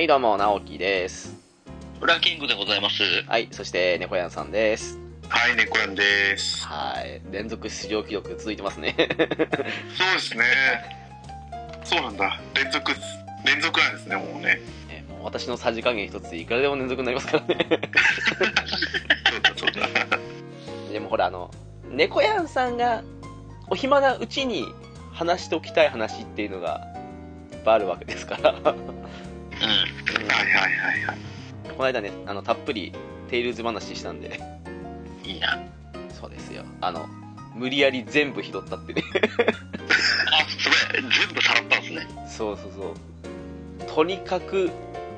[0.00, 1.36] はい、どうも、直樹です。
[2.00, 3.02] フラキングでございます。
[3.26, 4.98] はい、そして、猫やんさんです。
[5.28, 6.66] はい、猫やんです。
[6.66, 8.94] はい、連続出場記録続いてますね。
[8.96, 9.08] そう
[10.14, 10.44] ですね。
[11.84, 12.40] そうなんだ。
[12.54, 12.92] 連続、
[13.44, 14.62] 連続なんですね、もうね。
[14.88, 17.66] ねもう私のさじ加減一つでいくらでも連続になりますからね。
[19.28, 20.18] そうだ、そうだ。
[20.90, 21.50] でもほら、あの、
[21.90, 23.02] 猫やんさんが
[23.68, 24.64] お暇なうちに
[25.12, 26.80] 話しておきたい話っていうのが、
[27.52, 28.74] いっぱいあるわけですから。
[29.62, 30.28] うん。
[30.28, 31.18] はいはいはいはい。
[31.68, 32.92] この間ね、あの、たっぷり、
[33.28, 34.40] テイルズ話したんで、
[35.24, 35.58] いいな。
[36.20, 36.64] そうですよ。
[36.80, 37.06] あの、
[37.54, 39.02] 無理やり全部拾ったってね。
[40.32, 42.06] あ、それ、全部さらったんですね。
[42.28, 42.94] そうそうそ
[43.86, 43.90] う。
[43.94, 44.70] とにかく、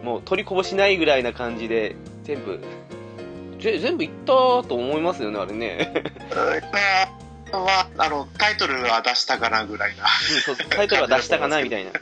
[0.03, 2.61] もう取りこぼしないぐらいな感じで、全部、
[3.61, 5.93] ぜ全部いったと思いますよね、あれね。
[7.53, 10.05] あは、あの、タイトルは出したかなぐらいな。
[10.05, 11.93] うんそうタイトルは出したかな、みたいな。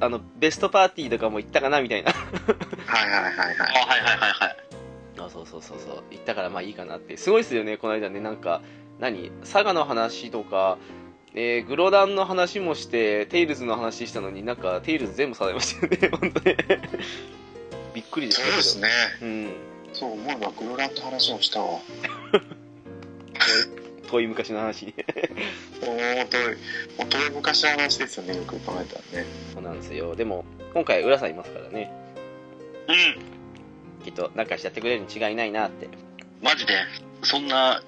[0.00, 2.12] あの、ベストパーティーとかも行ったかな、みたいな。
[2.12, 3.56] はいはいはいあ、はい。
[3.56, 4.56] はいはいはいはい。
[5.18, 6.02] あそうそうそうそう。
[6.10, 7.16] 行ったからまあいいかなって。
[7.16, 8.20] すごいですよね、この間ね。
[8.20, 8.62] なんか、
[8.98, 9.30] 何？
[9.40, 10.78] 佐賀の話とか、
[11.34, 16.56] えーグロダンの話もして、テイルズの話したのになんか、テイルズ全部されましたよね、 本当ね。
[17.94, 18.52] びっくりでしたけど。
[18.54, 18.88] そうですね。
[19.22, 19.52] うん。
[19.92, 21.80] そう思えば、グロランの話もしたわ。
[24.06, 25.04] 遠い昔の話遠い、
[26.98, 29.26] もう遠い昔の話ですよね、よく考えたらね。
[29.52, 30.14] そうなんですよ。
[30.16, 31.90] でも、今回、浦さんいますからね。
[32.88, 34.04] うん。
[34.04, 35.88] きっと、なんかしてやってくれるに違いないなって。
[36.42, 36.74] マジで、
[37.22, 37.82] そんな、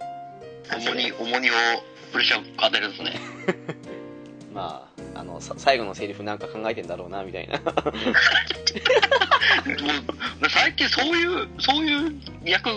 [0.76, 1.52] 重荷、重荷を
[2.12, 3.20] プレッシャー与えるんですね。
[4.52, 7.60] まあ、あの、さ最後のセリフなんか考えてんだろうな、みたいな。
[10.50, 12.70] 最近そういう、そういう役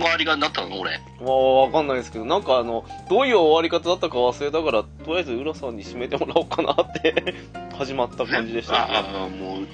[0.00, 1.00] 回りがなったの、俺。
[1.20, 7.34] もう、わかんないですけど、なんかあの、どういう終わり方だったか忘れたから、とりあえず浦さんに締めてもらおうかなって、
[7.76, 8.78] 始まった感じでしたね。
[8.90, 9.66] ああ、もう、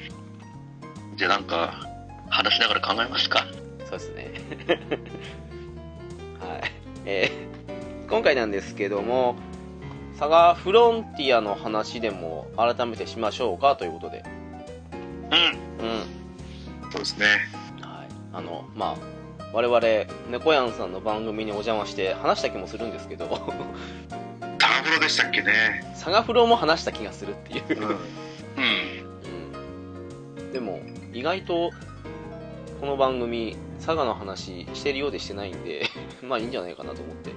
[1.17, 1.87] じゃあなんか、
[2.29, 3.47] 話しながら考えますか。
[3.85, 4.31] そうですね。
[6.41, 6.73] はい。
[7.05, 7.57] えー
[8.09, 9.35] 今回なんですけども、
[10.15, 14.25] サガフロンティアの話でも改めてしましょうかということで。
[15.81, 15.87] うん。
[15.87, 16.91] うん。
[16.93, 17.27] そうですね。
[17.81, 18.09] はい。
[18.33, 18.97] あの、まあ、
[19.57, 19.81] 我々、
[20.31, 23.25] 猫やんさんの番組にお邪魔して話した気もするんですけど、
[24.59, 25.83] ターフロでしたっけね。
[25.95, 27.75] サガフロも話した気がするっていうう。
[27.81, 27.89] ん。
[27.89, 27.99] うん。
[30.41, 30.53] うん。
[30.53, 30.83] でも、
[31.15, 31.71] 意外と、
[32.83, 35.87] この番組、佐賀の話してるようでしてないんで、
[36.23, 37.31] まあいいんじゃないかなと思って。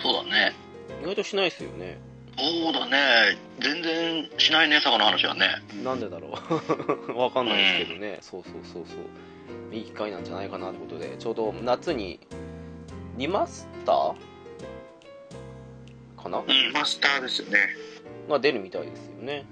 [0.00, 0.54] そうだね。
[1.02, 1.98] 意外としないですよね。
[2.38, 3.38] そうだね。
[3.58, 5.48] 全然しないね、佐賀の話はね。
[5.82, 6.38] なんでだろ
[7.08, 9.33] う わかんないですけどね、そうそうそうそう
[9.74, 12.20] いい機会なんじゃないかなってことでちょうど夏に
[13.16, 14.14] リマスター？
[16.22, 16.38] かな？
[16.38, 16.72] うん。
[16.72, 17.58] マスターですよね。
[18.28, 19.44] が出るみたいですよね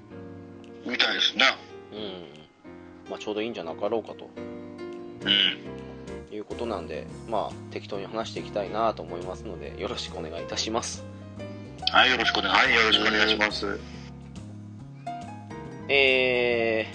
[0.86, 1.44] みたいですね。
[1.92, 4.30] うんまあちょうどいいんじゃなかろうかと
[5.24, 6.34] うん。
[6.34, 11.04] いうことなんでまあ適当に話していきたいなと思いますのでよろしくお願いいたします
[11.92, 12.66] はい、よろしくお願いします。
[12.66, 13.80] はい、よろしくお願いします。
[15.88, 16.86] え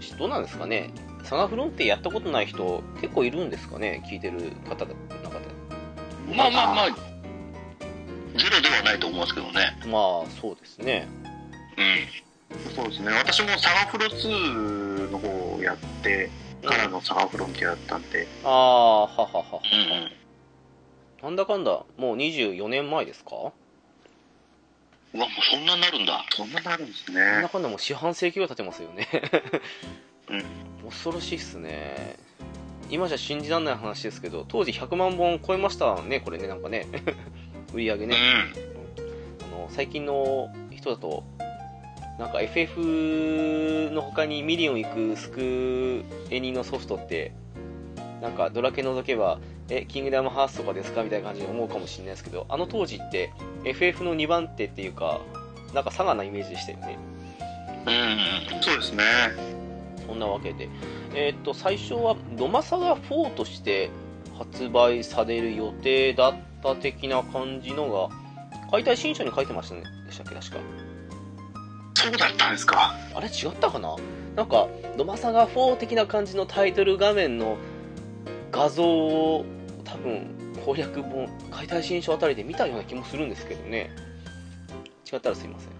[0.00, 0.88] ー、どうなんですかね？
[1.24, 4.02] サガフロンティアやったことない人結構いるんですかね？
[4.10, 5.46] 聞いてる方の中で
[6.34, 6.94] まあまあまあ、ゼ
[8.50, 9.76] ロではないと思いますけどね。
[9.86, 11.06] まあそうですね
[11.76, 11.80] う
[12.70, 12.74] ん。
[12.74, 13.12] そうですね。
[13.12, 16.30] 私もサガフロ2の方をやって
[16.64, 19.60] からのサガフロンティアだったんで、ああ、はははは。
[21.20, 21.24] うん。
[21.24, 23.30] なんだかんだ、もう24年前ですか？
[23.36, 23.52] うわ、
[25.12, 26.24] もうそんなになるんだ。
[26.30, 27.20] そんななるんですね。
[27.20, 29.08] なんだかんだもう四半世紀ぐらい経ってますよね。
[30.30, 30.44] うん
[30.88, 32.16] 恐ろしいっすね。
[32.90, 36.86] 今じゃ信じられない話ですけど当時100万本超えましたねこれねなんかね
[37.72, 38.16] 売り上げね、
[39.42, 41.24] あの最近の人だと
[42.20, 47.32] なんか FF の他にミリオン行くスクエニのソフトって
[48.22, 53.32] なんかドラケ除けばえキングダムハーツとかですかみたいな感じで思うかもしれないですけどあの当時って
[53.64, 55.20] FF の2番手っていうか
[55.72, 56.98] なんか佐賀なイメージでしたよね
[57.86, 57.90] う
[58.58, 58.62] ん。
[58.62, 59.63] そうですね。
[60.06, 60.68] そんなわけで
[61.14, 63.90] えーっと最初はドマサガ4として
[64.36, 68.08] 発売される予定だった的な感じのが
[68.70, 70.34] 解体新書に書いてましたねでしたっけ？
[70.34, 70.56] 確か
[71.96, 72.94] そうだったんですか。
[73.14, 73.96] あれ違ったかな？
[74.36, 74.68] なんか、
[74.98, 77.56] ドマサガ4的な感じのタイトル画面の
[78.50, 79.44] 画像を
[79.84, 80.26] 多分
[80.66, 83.90] 攻略本、解体新書あたりで見たような気もするんですけどね。
[85.10, 85.70] 違ったらすいません。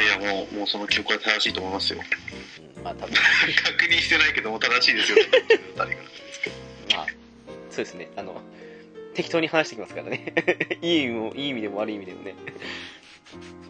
[0.00, 2.00] いやいや、もう、もうその記憶は正しいと思いますよ。
[2.82, 3.14] うん、まあ多分、
[3.78, 5.18] 確認してないけども正しいですよ。
[5.78, 7.06] まあ、
[7.70, 8.10] そうですね。
[8.16, 8.40] あの、
[9.14, 10.32] 適当に話してきますからね。
[10.82, 12.34] いい意味も、いい意味でも悪い意味でもね。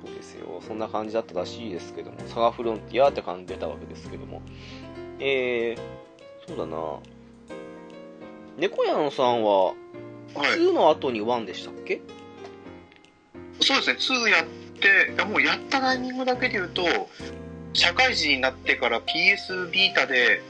[0.05, 0.63] そうですよ。
[0.67, 4.43] そんな感じだったらしいですけども、サガフロンティアって感じでたわけですけども。
[5.21, 6.99] えー、そうだな。
[8.57, 10.59] 猫屋さんは、はい。
[10.59, 12.01] 2の後に1でしたっけ？
[13.61, 16.83] そうですね、2やって、もうやったタイミングだけで言うと、
[17.75, 20.43] 社会人になってから PS ビータで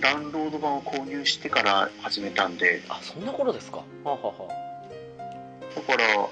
[0.00, 3.78] ダウンロード版を購入してから始めたんで、あ、そんな頃ですか？
[3.78, 4.32] はあ、は
[5.74, 6.28] だから、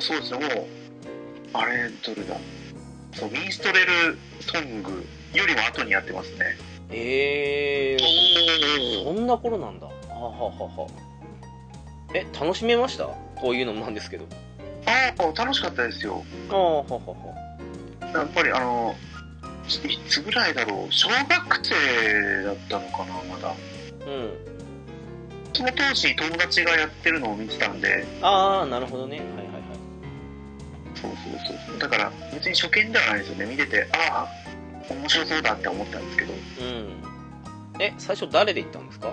[0.00, 0.66] そうですね、もう、
[1.54, 2.36] あれ、どれだ、
[3.14, 6.56] そう、ミンストレルソングよりも後にやってますね。
[6.90, 9.86] あ、えー、おそんな頃なんだ。
[9.86, 13.06] はあ、はあはあはあ、え、楽しめました？
[13.36, 14.26] こういうのもなんですけど。
[14.86, 16.22] ああ、楽しかったですよ。
[16.50, 17.47] ああ、はあはあはあ。
[18.14, 18.94] やっぱり、あの、
[19.86, 21.26] いいつぐらいだろう、小学
[21.62, 23.54] 生だったのかな、まだ。
[24.06, 24.32] うん。
[25.52, 29.18] その当時、友達がやってるのを見てたんで、ああ、なるほどね。
[29.18, 29.52] はいはいはい。
[30.94, 31.78] そうそうそう。
[31.78, 33.46] だから、別に初見ではないですよね。
[33.46, 37.02] 見てて、ああ、面白そうだって思ったんですけど、もうん。
[37.80, 39.08] え、最初誰で行ったんですか？
[39.08, 39.12] う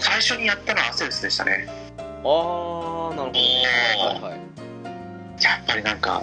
[0.00, 1.66] 最初にやったのはアセルスでしたね。
[1.68, 5.42] ああ、なるほどはいはい。
[5.42, 6.22] やっぱりなんか、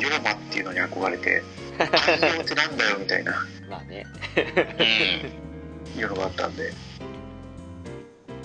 [0.00, 1.42] ヨーマっていうのに憧れて、
[1.78, 4.06] 寛容ってなんだよみたいな、 まあね。
[4.36, 6.00] うん。
[6.00, 6.72] いうのがあったんで、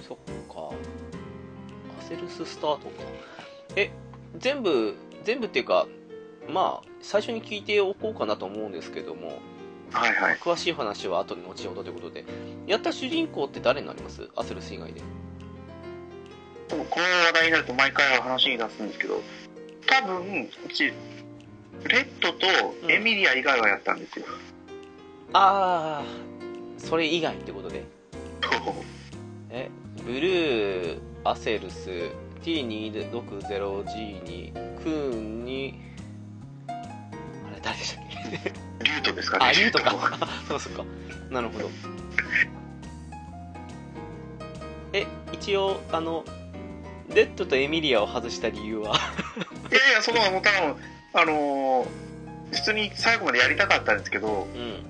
[0.07, 0.17] そっ
[0.53, 0.71] か。
[1.99, 3.03] アセルススタートか。
[3.75, 3.91] え、
[4.37, 5.87] 全部、全部っていうか、
[6.49, 9.39] まあ、最初に聞いておこうかなと思うんですけども、
[9.91, 10.35] はいはい。
[10.37, 12.25] 詳しい話は後に後ほどということで、
[12.67, 14.29] やった主人公って誰になります？
[14.35, 15.01] アセルス以外で。
[16.67, 19.21] でもこの話題になると毎回話に出すんですけど、
[19.85, 20.91] 多分、うち、
[21.87, 22.47] レッドと
[22.89, 24.25] エミリア以外はやったんですよ。
[25.33, 26.05] ああ、
[26.77, 27.83] それ以外ってことで。
[29.51, 29.69] え、
[30.03, 31.89] ブルー、アセルス、
[32.43, 34.51] T260G に、
[34.83, 35.79] クーンに、
[36.67, 36.71] あ
[37.55, 38.05] れ誰でしたっ
[38.41, 38.51] け？
[38.83, 39.45] リュートですかね。
[39.45, 40.27] あ、リュートか。
[40.47, 40.83] そうそうか。
[41.29, 41.69] なるほど。
[44.93, 46.23] え、一応、あの、
[47.13, 48.95] レッドとエミリアを外した理由は？
[49.71, 50.75] いやいや、その、もう多分、
[51.15, 52.05] あのー
[52.51, 54.83] 普通に最後までやりたかったんですけど、うん。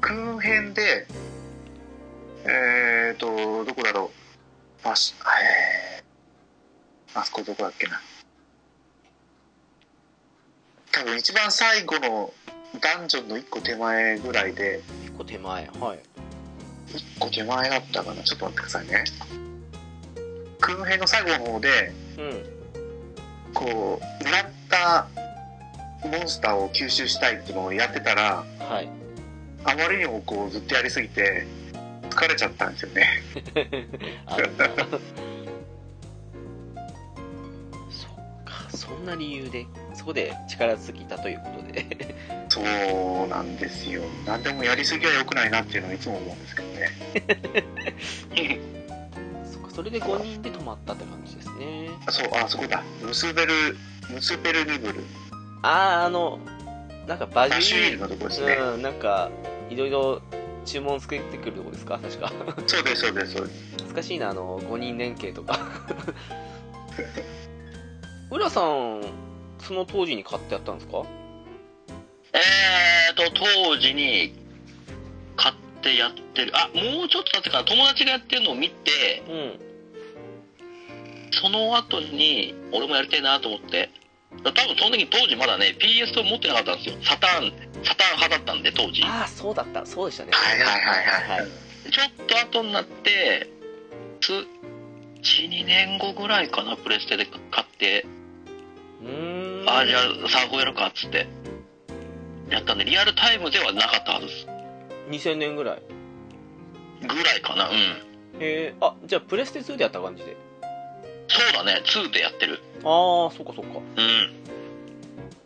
[0.00, 1.06] クーン編で、
[2.44, 4.10] えーと、どこだろ
[4.84, 4.88] う。
[4.88, 5.14] あし、
[5.96, 8.00] えー、あそこどこだっけな。
[10.92, 12.32] 多分一番最後の
[12.80, 15.70] ダンジョンの一個手前ぐらいで、一個手前。
[15.80, 15.98] はい。
[16.94, 18.22] 一個手前だったかな。
[18.22, 19.04] ちょっと待ってくださいね。
[20.60, 23.52] クーン編の最後の方で、うん。
[23.54, 25.08] こう、狙った
[26.04, 28.88] モンスターを吸収したいっていうのをやってたら、はい。
[29.64, 31.46] あまりにもこうずっとやりすぎて、
[32.10, 33.08] 疲れちゃったんですよね。
[37.90, 38.10] そっ
[38.44, 41.86] か、そんな理由で、そこで力尽きたということで。
[42.48, 44.02] そうなんですよ。
[44.26, 46.90] 何でもやりすぎは良くないなっていうのはいつも思うんですけどね。
[49.50, 51.88] そっか、それで5人で泊まったって感じですね。
[52.04, 52.82] あそう、あ、そこだ。
[53.00, 53.78] ムスベル、
[54.10, 55.04] ムスペルニブル、
[55.62, 56.38] あー、あの、
[57.06, 58.54] なんかバジルのとこですね。
[58.54, 59.30] うん、なんか、
[59.70, 60.20] いろいろ
[60.64, 61.98] 注文つけてくるとこですか？
[61.98, 62.32] 確か。
[62.66, 63.62] そうです、そうです、そうです。
[63.74, 65.58] 懐かしいな、あの、5人連携とか。
[68.30, 69.02] 浦さん、
[69.58, 71.02] その当時に買ってやったんですか？
[72.34, 73.24] えーと、
[73.64, 74.32] 当時に
[75.36, 76.52] 買ってやってる。
[76.56, 79.58] あ、もうちょっと経ってから友達がやってるのを見て、うん。
[81.32, 83.90] その後に俺もやりたいなと思って。
[84.44, 86.96] 多分その時当時まだね、PS を持ってなかったんですよ。
[87.02, 87.52] サターン。
[87.84, 89.02] サターン派だったんで、当時。
[89.04, 91.48] ああそうだったそうでしたねはいはいはいはいはい
[91.90, 93.50] ちょっと後になって、
[94.20, 98.06] つ、1、2年後ぐらいかな、プレステで買って、
[99.02, 101.26] うーんああ、じゃあ、サーフォやるか、っつって。
[102.48, 104.46] やったんで、リアルタイムではなかったはずです。
[105.08, 105.82] 2000年ぐらい
[107.02, 107.74] ぐらいかな、うん。
[107.74, 107.92] へ
[108.40, 110.36] えあじゃあプレステ2でやった感じで
[111.32, 112.60] そうだね、2でやってる。
[112.84, 114.32] ああそっかそっかうん。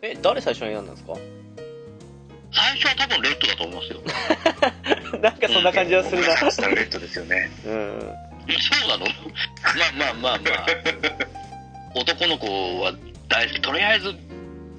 [0.01, 1.13] え誰最初に選んだんですか？
[2.51, 5.19] 最初は多分レッドだと思いますよ。
[5.21, 7.51] なんかそんな感じはするな僕がしたらレッドですよね。
[7.65, 9.05] うんそうなの？
[9.99, 10.65] まあまあまあまあ。
[11.95, 12.93] 男の子は
[13.27, 13.61] 大好き。
[13.61, 14.13] とりあえず、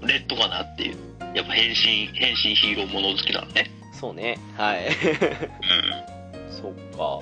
[0.02, 0.96] レッドかなっていう。
[1.34, 3.70] やっぱ変身、変身ヒーローもの好きなのね。
[3.92, 4.90] そうねはいう
[6.50, 7.18] そっか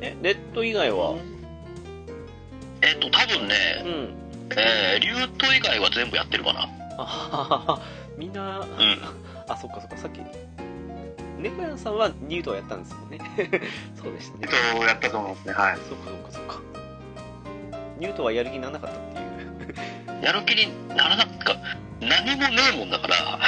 [0.00, 1.10] えレッド以外は？
[1.12, 1.43] ん。
[2.94, 4.14] えっと、多分うね、ん
[4.56, 6.68] えー、リュート以外は全部やってるかな。
[6.96, 7.80] あ
[8.16, 8.66] みんなうん。
[9.48, 10.20] あそっかそっかさっき
[11.38, 13.18] 猫屋さんはニュートはやったんですもんね
[14.00, 15.52] そうでしたねえっと、やったと思いますね。
[15.52, 15.76] はい。
[15.76, 16.60] そっかそっかそっか
[17.98, 21.56] ニュートはやる気にならなかったっていう やる気にならなか
[22.00, 23.38] 何もねえもんだから、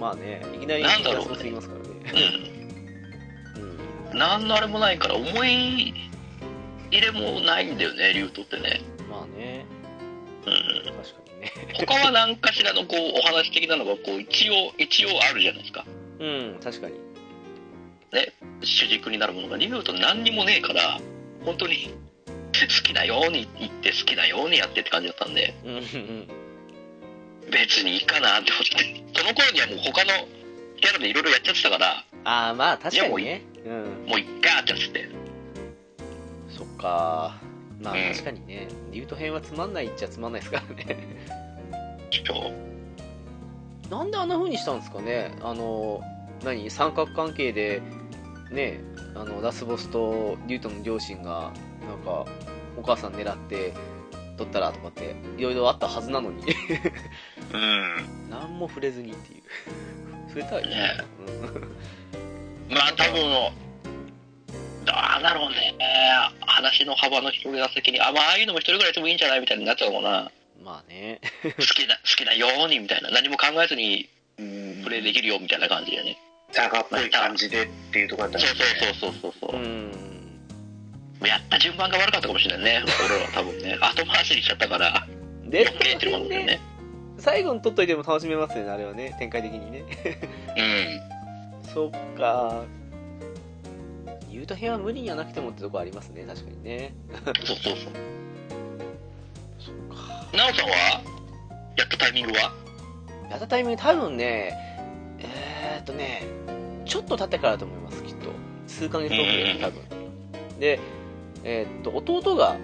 [0.00, 2.52] まあねいきなりなんだろうねすぎますからうねん。
[4.14, 5.94] うんなんのあれもないから、思い
[6.90, 8.82] 入れもないんだよね、リュートってね。
[10.46, 10.94] うん。
[10.96, 11.52] 確かにね。
[11.74, 15.84] 他は何かしらのこう、お話的なのが、こう、一応、一応あるじゃないですか。
[16.18, 16.94] うん確かに。
[18.62, 21.00] 主軸になるものが、リュート何にもねえから、
[21.44, 21.90] 本当に、
[22.52, 25.76] 好きなように言って、好きなようにやってって感じだったんで、うん。
[25.76, 26.28] うん
[27.50, 30.26] 別にいいかなって思って、その頃にはもう他の
[30.80, 33.42] キャラでいろいろやっちゃってたから、ああまあ確かにね。
[33.66, 34.06] うん。
[34.08, 35.08] もういっかってやってて。
[36.56, 37.40] そっか
[37.82, 38.12] まあうん。
[38.12, 38.68] 確かにね。
[38.90, 40.96] リュート編はつまんないっちゃつまんないですからね。
[43.90, 45.32] なんであんな風にしたんですかね。
[45.42, 46.00] あの
[46.44, 46.70] 何？
[46.70, 47.82] 三角関係で
[48.50, 48.80] ね
[49.14, 51.52] あのラスボスとリュートの両親が
[51.86, 52.24] なんか
[52.76, 53.74] お母さん狙って
[54.38, 56.42] 取ったらとかっていろいろあったはずなのに。
[57.52, 58.30] うん。
[58.30, 59.42] 何も触れずにっていう。
[60.28, 60.74] 触れたらいいね。
[62.70, 62.74] うん。
[62.74, 63.52] まあ多分、
[64.84, 65.74] どうだろうね。
[66.40, 70.30] 話の幅の広げた先に、あ、まあああいうのも一人ぐらいでもいいんじゃないみたいになっちゃうのかな。
[70.64, 73.10] まあね 好きな、好きなようにみたいな。
[73.10, 74.08] 何も考えずに
[74.38, 76.16] うんプレイできるよみたいな感じでね。
[76.52, 78.54] ザガっぽい感じでっていうところだったね。
[78.92, 79.58] うそうそうそうそうう。
[79.58, 79.92] ん
[81.24, 82.84] やった順番が悪かったかもしれないね。
[83.06, 83.78] 俺らは多分ね。
[83.80, 85.06] 後回しにしちゃったから、
[85.44, 86.60] で余計ってるもんだよね。
[87.18, 89.84] 最後に取っといても楽しめますよねあれはね展開的にね
[90.56, 91.70] うん。
[91.72, 92.64] そっか
[94.42, 96.96] リュート編は無理にはなくてもってとこありますね確かにね
[97.46, 97.92] そうそうそう。
[99.60, 101.00] そっかなおさんは
[101.76, 102.52] やったタイミングは？
[103.30, 104.58] やったタイミング多分ね
[105.20, 106.24] えー、っとね
[106.86, 108.30] ちょっと経ってからだと思いますきっと
[108.66, 109.80] 数ヶ月遅れ多分
[110.58, 110.80] で
[111.44, 112.56] えーっと弟が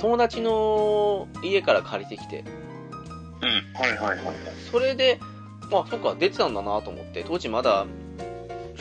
[0.00, 2.42] 友達の家から借りてきて
[3.40, 3.80] うん。
[3.80, 4.36] はいはいはいはい。
[4.68, 5.20] それで
[5.70, 7.86] まあそっか出てたんだなと思って当時まだ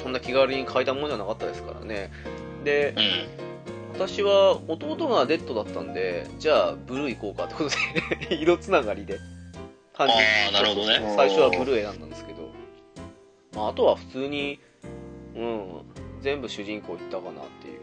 [0.07, 2.09] そんな気軽に買えたものじゃなかったですからね。
[2.63, 3.93] でうん。
[3.93, 7.69] 私は弟がレッドだったんでじゃあブルー行こうかってこと
[8.29, 9.19] で 色つながりで。
[9.93, 11.13] 感じあーなるほどね。
[11.17, 12.49] 最初はブルー選んだんですけど、
[13.53, 14.59] まあ、あとは普通に
[15.35, 15.81] うん
[16.21, 17.81] 全部主人公いったかなっていう。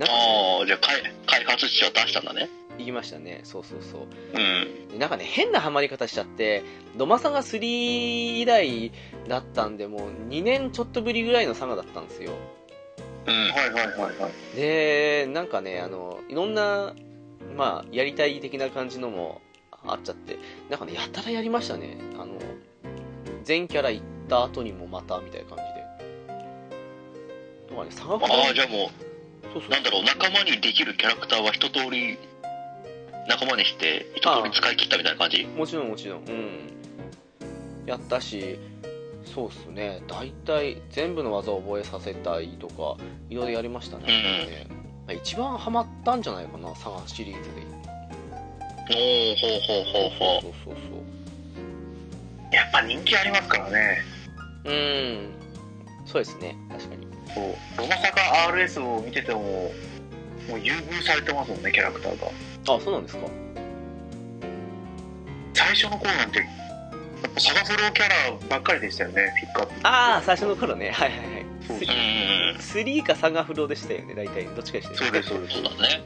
[0.00, 2.48] ああ、じゃあ開開発室は出したんだね。
[2.78, 4.88] 行きましたねそうそうそううん。
[4.88, 6.62] でなんかね変なハマり方しちゃって
[6.96, 8.92] ドマサガ3以来
[9.28, 12.32] だったんでもう2年ちょっとぶりぐらいのサガだったんですよ
[13.26, 13.34] うん。
[13.34, 14.56] はいはいはいはい。
[14.56, 16.94] でなんかねあのいろんな
[17.56, 19.40] まあやりたい的な感じのも
[19.86, 22.34] あっちゃってなんかねやたらやりましたねあの
[23.44, 25.80] 全キャラ行った後にもまたみたいな感じで
[27.70, 32.18] だからね差がああ、じゃあもう、そうそうなんだろう、仲間にできるキャラクターは一通り
[33.28, 35.44] 仲間にして、一通り使い切ったみたいな感じ？
[35.44, 36.24] もちろんもちろん。
[36.28, 36.70] うん。
[37.86, 38.58] やったし
[39.24, 40.02] そうっすね。
[40.08, 42.96] 大体全部の技を覚えさせたいとか
[43.28, 44.66] いろいろやりましたね,、
[45.08, 47.80] ね一番ハマったんじゃないかなサガシリーズで。
[48.92, 51.20] おおほうほうほうほそうそうそう
[52.52, 53.98] やっぱ人気ありますからね。
[54.64, 55.30] そううん。
[56.06, 56.56] そうですね。
[56.68, 57.06] 確かに。
[57.34, 57.54] そう。
[57.76, 58.20] ドマサカ
[58.52, 59.40] RS を見てても、
[60.48, 62.26] もう優遇されてますもんね、キャラクターが。
[62.74, 63.26] あそうなんですか
[65.54, 66.48] 最初の頃なんて、やっ
[67.34, 68.14] ぱサガフローキャラ
[68.48, 69.72] ばっかりでしたよね、ピックアップ。
[69.86, 71.80] ああ最初の頃ねはいはいはいそうう。
[71.80, 71.86] うんうん
[72.50, 72.56] うん。
[72.56, 75.70] 3かサガフロでしたよね大体どっちかでしたよねそうです、そうです。
[75.70, 76.02] そうだね。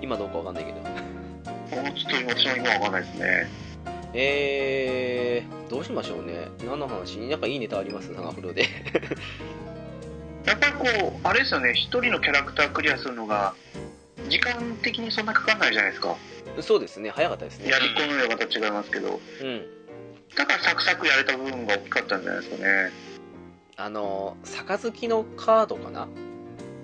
[0.00, 3.50] 今どうかわかんないけどもうちょっと私も今わかんないですね。
[4.12, 7.18] えどうしましょうね何の話？
[7.28, 8.12] なんかいいネタあります？
[8.14, 8.62] サガフロで
[10.44, 10.84] やっぱりこ
[11.16, 13.54] うあれですよね一人のキャラクタークリアするのが
[14.28, 16.16] 時間的にそんなかかんないじゃないですか。
[16.60, 17.70] そうですね早かったですね。
[17.70, 19.20] やり込めばまた違いますけど。
[19.42, 19.66] うん。
[20.36, 22.90] だからサクサクやれた部分が大きかったんじゃないですかね。
[23.76, 26.08] あの杯のカードかな？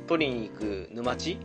[0.07, 1.33] 取りに行く沼地？
[1.33, 1.43] うんう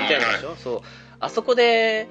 [0.00, 0.80] んみたいなでしょ、そう。
[1.20, 2.08] あそこで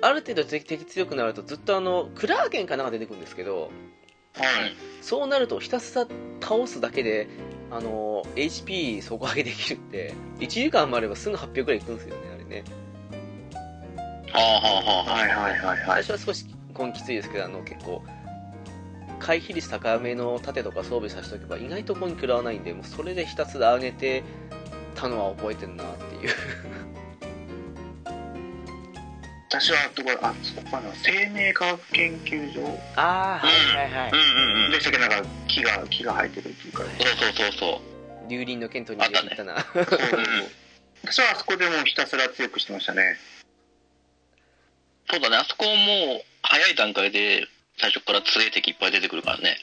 [0.00, 3.70] ある程度敵敵強くなるとずっとあのクラーゲンかなんか出てくるんですけど
[4.34, 4.76] はい。
[5.00, 6.06] そうなるとひたすら
[6.40, 7.28] 倒すだけで
[7.74, 12.64] あの HP 底上げできるって1時間もあればすぐ800ぐらいいくんですよねあれね。
[14.32, 16.46] はあはあはあはいはいはいはい最初は少し
[16.78, 18.04] 根気ついですけどあの結構
[19.18, 24.22] 回避率高めの盾とか装備させておけば意外と根食らわないんでもうそれでひたすら上げて
[24.94, 26.30] たのは覚えてるなっていう
[29.60, 32.60] 私はどこあそこかな生命科学研究所。
[32.96, 34.10] ああはいはいはい。
[34.10, 36.82] うんうんうんでしたっけなんか木が木が生えてるっていうか。
[36.82, 37.80] そうそうそうそ
[38.26, 38.28] う。
[38.28, 40.20] 竜輪の剣と逃げていったなそうそうそう。
[41.06, 43.16] 私はあそこでもうひたすら強くしてましたね。
[45.08, 45.36] そうだね。
[45.36, 47.46] あそこもう早い段階で
[47.78, 49.56] 最初から強い敵いっぱい出てくるからね。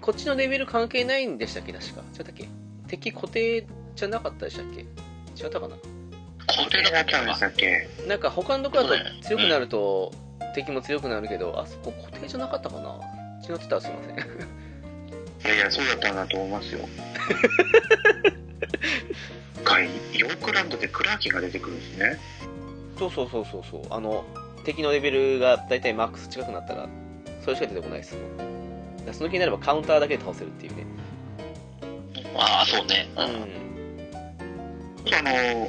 [0.00, 2.02] こっちのレベル関係ないんでしたっけ確か。
[2.18, 2.48] 違ったっけ？
[2.88, 4.80] 敵固定じゃなかったでしたっけ？
[4.80, 5.76] 違ったかな？
[6.46, 10.12] 固定だだったんでしたっけなんか他のとこだと強くなると
[10.54, 13.00] 敵も強くなるけど、あそこ固定じゃなかったかな？
[13.48, 14.16] 違ってたらすいません。
[15.44, 16.80] いやいやそうだったんだと思いますよ。
[19.64, 22.18] はいヨークランドでクラーキが出てくるんですね。
[22.98, 23.82] そうそうそうそうそう。
[23.90, 24.24] あの
[24.64, 26.88] 敵のレベルがだいたいマックス近くなったら
[27.42, 28.20] それしか出てこないですも
[29.10, 29.14] ん。
[29.14, 30.86] その気になればカウンターだけで倒せるっていうね。
[32.36, 33.06] ああそうね。
[33.16, 33.32] ううんん。
[35.14, 35.68] あの、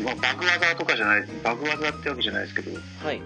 [0.00, 2.70] まあ、バグ技とかじゃないバグ技ってわけじゃないですけど
[3.04, 3.20] はい。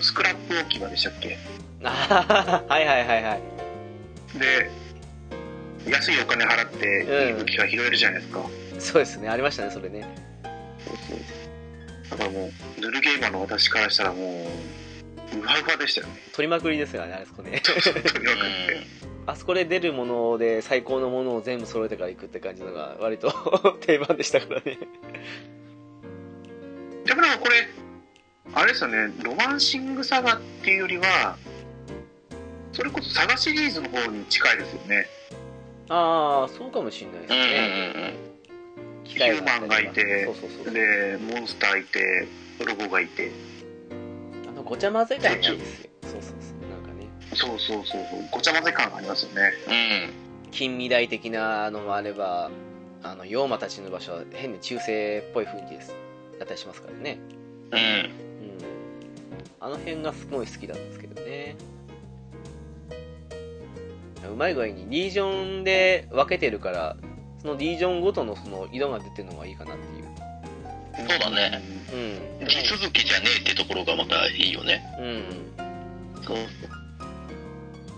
[0.00, 1.38] スクラップ置き場でしたっけ？
[1.82, 4.38] あ はいはいはいはい。
[4.38, 4.70] で
[5.90, 7.28] 安いお金払ってうん。
[7.28, 8.40] いい武器が拾えるじゃないですか、
[8.78, 9.28] そうですね。
[9.28, 10.06] ありましたねそれね。
[10.86, 11.18] そうそう。
[12.10, 14.46] だからもうヌルゲーマーの私からしたらもう
[15.40, 17.62] うわうわでしたよね取りまくりですよねあそこね。
[19.26, 23.32] あそこで出るもので最高のものを全部揃えてから行くって感じのが割と
[23.80, 24.78] 定番でしたからね。
[27.04, 27.68] でもなんかこれ
[28.52, 31.36] あれですよねロマンシングサガっていうよりは
[32.72, 35.06] それこそサガシリーズの方に近いですよね。
[35.88, 38.14] ああそうかもしれないですね、
[39.04, 42.26] ヒューマンがいてでモンスターいて
[42.64, 43.30] ロボがいて
[44.64, 45.90] ごちゃ混ぜ感がいいですよ。
[46.02, 46.70] そうそうそう。
[46.70, 48.28] なんかねそうそうそうそう。
[48.30, 49.52] ごちゃ混ぜ感がありますよね。
[49.68, 52.50] うん近未来的なのもあれば
[53.02, 55.94] あの妖魔たちの場所は変に中世っぽい雰囲気です。
[56.38, 57.18] だったりしますからね。
[57.72, 57.78] うん。
[57.78, 58.10] うん。
[59.60, 61.56] あの辺がすごい好きなんですけどね。
[64.30, 66.96] うまい具合にリージョンで分けてるから
[67.40, 70.03] そのリージョンごとのその色が出てるのがいいかなっていう
[70.96, 71.62] そうだね。
[72.40, 72.46] うん。
[72.46, 74.84] 地続きじゃねえってところがまたいいよね。
[74.98, 75.24] うん。
[76.24, 76.36] そう。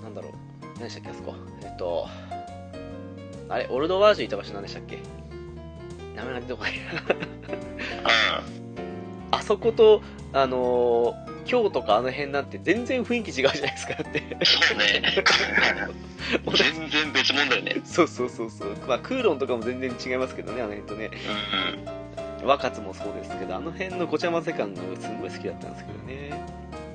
[0.02, 0.32] なんだろう。
[0.78, 1.34] 何でしたっけあそこ。
[1.62, 2.08] えっと
[3.48, 4.98] あれオルドワージュいた場所何でしたっけ？
[6.16, 6.72] 名前が出てこない。
[9.30, 14.20] あそことあのー京とかあの辺なんて全然雰囲気違うじゃないですかだって。
[14.44, 15.00] そうね。
[16.56, 17.76] 全然別物だよね。
[17.86, 18.76] そうそうそうそう。
[18.88, 21.10] まあクーロンとかも全然違いますけどねあの辺とね。
[21.86, 22.05] うん
[22.46, 26.30] 若津もそうですけどあの辺のごちゃ混ぜ感がすごい好きだったんですけどね。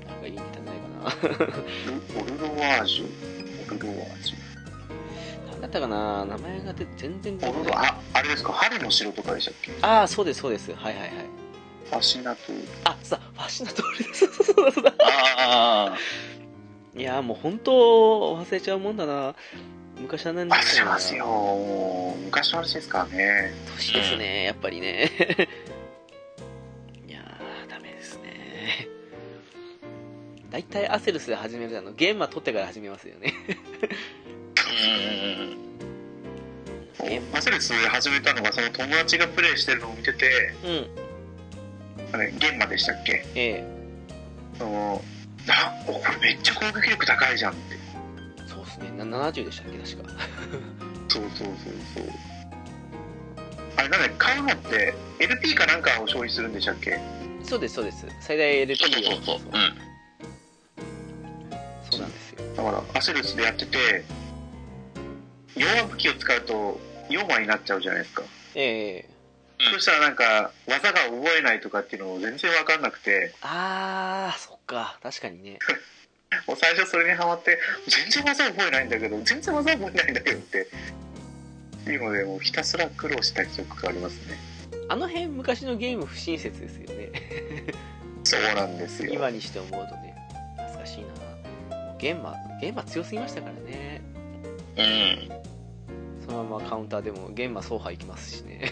[0.07, 2.21] なんかいいネタないかな。
[2.21, 3.05] オルロワージュ？
[3.67, 4.33] オルロワージ
[5.51, 6.25] 何だったかな？
[6.25, 8.53] 名前が全然出てこなああれですか？
[8.53, 9.71] 春の城とかでしたっけ？
[9.81, 10.73] ああそうですそうです。
[10.73, 11.11] はいはいはい。
[11.89, 14.27] ファシナトゥあさファシナ通りです。
[14.27, 14.83] そうそうだそう。
[14.83, 15.97] だああ
[16.93, 17.71] いやーもう本当
[18.37, 19.35] 忘れちゃうもんだな
[20.01, 21.25] 昔は何だった忘れますよ。
[21.25, 23.53] もう昔の話ですからね。
[23.75, 25.09] 年ですね、やっぱりね。
[27.07, 28.87] いやーダメですね。
[30.49, 33.33] 大体アセルスで始めるあのゲームは取ってから始めますよね。
[36.99, 37.07] うん。
[37.09, 40.89] えマセレス始めたのがその友達がプレイしてるのを見ててうん。
[42.13, 43.25] あれゲンマでしたっけ？
[43.35, 43.63] え。
[44.57, 45.03] その
[45.49, 47.75] あおこれめっちゃ攻撃力高いじゃんって
[48.81, 50.09] ねな70でしたっけ確か。
[51.09, 52.05] そうそうそうそう。
[53.77, 56.99] あれなんだ買うのって LP かなんかを消費するんでしたっけ？
[57.43, 58.05] そうですそうです。
[58.19, 59.37] 最大 LP そうそうそうそう。
[59.53, 59.75] うん。
[61.89, 62.55] そうなんですよ。
[62.55, 64.03] だからアセルスでやってて
[65.55, 68.23] 弱武器を使うと弱になっちゃうじゃないですか、
[68.55, 69.09] ええ。
[69.59, 73.33] うんそしたらなんか技が覚えないとかっていうのを全然分かんなくて。
[73.41, 74.97] あーそっか。
[75.03, 75.59] 確かにね
[76.47, 80.67] もう最初それにハマって全然技覚えないんだけど全然技覚えないんだけどって。
[81.89, 84.37] いうのでもうひたすら苦労した記憶がありますね。
[84.89, 87.11] あの辺昔のゲーム不親切ですよね。
[88.23, 89.13] そうなんですよ。
[89.13, 90.15] 今にして思うとね
[90.57, 91.07] 懐かしいな。
[91.97, 94.01] ゲンマゲンマ強すぎましたからね。
[94.77, 96.25] うん。
[96.25, 98.71] そのままカウンターでもゲンマ走破いきますしね。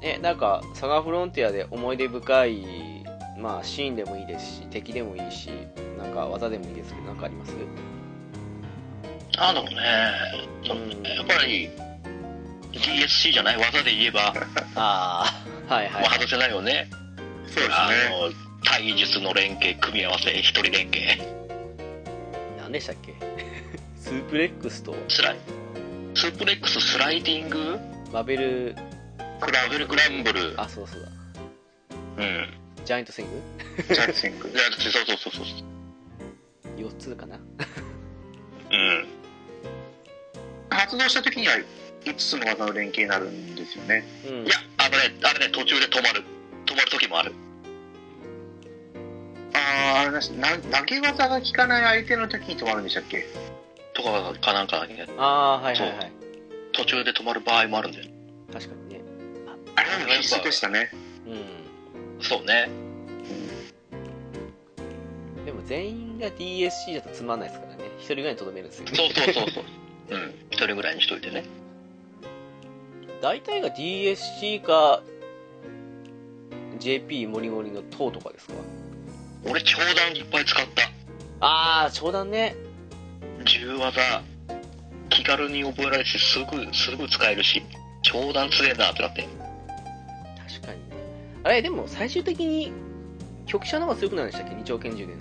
[0.00, 2.93] えなんかサガフロンティアで思い出深い
[3.44, 5.50] まあシーンでもいいですし敵でもいいし
[5.98, 7.50] なんか技でもいいですけどなんかあります？
[9.36, 9.76] なんだろうね
[10.70, 11.02] うん。
[11.02, 11.68] やっぱり
[12.72, 13.56] DSC じゃない？
[13.58, 14.32] 技で言えば。
[14.76, 16.02] ああはいはい。
[16.02, 16.88] もう外せないよね。
[17.46, 17.70] そうですね。
[17.70, 18.32] あの
[18.64, 21.18] 体術の連携組み合わせ一人連携。
[22.58, 23.12] 何でしたっけ？
[23.98, 24.96] スープレックスと？
[25.08, 25.36] スライ
[26.14, 27.78] スープレックススライディング？
[28.10, 28.74] バベル。
[29.40, 30.54] クラベルグランブル。
[30.56, 31.08] あそうそうだ。
[32.16, 33.40] うんジャイアントスイング？
[33.94, 34.48] ジャッシング。
[34.48, 35.44] いやそうそうそうそう。
[35.46, 35.56] そう
[36.76, 37.36] 4つかな？
[37.36, 39.06] うん。
[40.70, 41.54] 発動した時には
[42.04, 44.04] 5つの技の連携になるんですよね。
[44.28, 44.44] うん。
[44.44, 46.22] いやあのねあれね途中で止まる。
[46.66, 47.32] 止まる時もある。
[49.54, 53.26] あああれだしな投げ技が効かない相手の時に止まるんでしたっけ？
[53.94, 56.12] とかかなんかねああーはいはいはい。
[56.72, 58.06] 途中で止まる場合もあるんだよ。
[58.52, 59.00] 確かにね。
[59.76, 60.90] あれは必須でしたね。
[61.26, 61.63] うん
[62.20, 62.68] そうね。
[65.44, 67.84] でも全員が DSC だとつまんないですからね。
[67.98, 68.92] 一人ぐらいにとどめるんですよね。
[68.96, 69.64] そうそうそうそう。
[70.10, 70.34] うん。
[70.50, 71.44] 一人ぐらいにしといてね。
[73.20, 75.02] 大体が DSC か
[76.78, 78.54] JP モリモリの塔とかですか？
[79.46, 80.82] 俺長弾いっぱい使った。
[81.40, 82.54] ああ長弾ね。
[83.44, 84.22] 重技。
[85.10, 87.62] 気軽に覚えられるしすぐすぐ使えるし
[88.02, 89.26] 長弾強えなってなって
[91.44, 92.72] あれでも最終的に
[93.46, 94.56] 局者の方が強くなるんでしたっけ？
[94.56, 95.14] 二丁拳銃で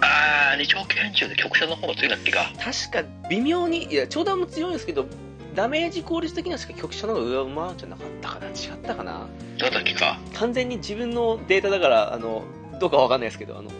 [0.00, 2.52] ああ二丁拳銃で局者の方が強いんだっけか。
[2.58, 5.06] 確か微妙にいや長弾も強いんですけど
[5.54, 8.46] ダメージ効率的にはしか局者の方が上回るんじゃなかったかな。
[8.48, 9.26] 違ったかな。
[9.58, 10.18] どうだっけか。
[10.34, 12.44] 完全に自分のデータだからあの
[12.80, 13.72] どうかわかんないですけどあのう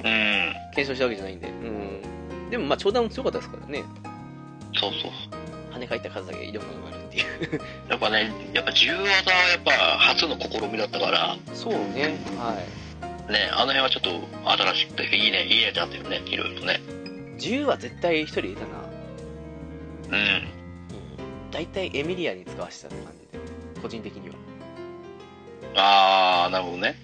[0.00, 0.02] ん。
[0.74, 1.48] 検証したわけじゃないんで。
[1.48, 2.50] うん。
[2.50, 3.82] でもまあ長弾も強かったですからね。
[4.74, 5.10] そうそう
[5.82, 7.60] 跳ね返った数だけ威力が上がるっていう。
[7.90, 11.36] やっぱねやっぱ重技はやっぱ初の試みだったから。
[11.52, 12.56] そうねは
[13.28, 13.32] い。
[13.32, 14.10] ねあの辺はちょっと
[14.44, 16.80] 新しくていいねいいねってなったよねいろいろね。
[17.38, 18.66] 銃は絶対一人いたな。
[20.10, 20.14] うん。
[20.14, 20.48] うん。
[21.50, 24.34] 大体エミリアに使わせてたって感じで個人的には。
[25.74, 26.96] ああなるほどね。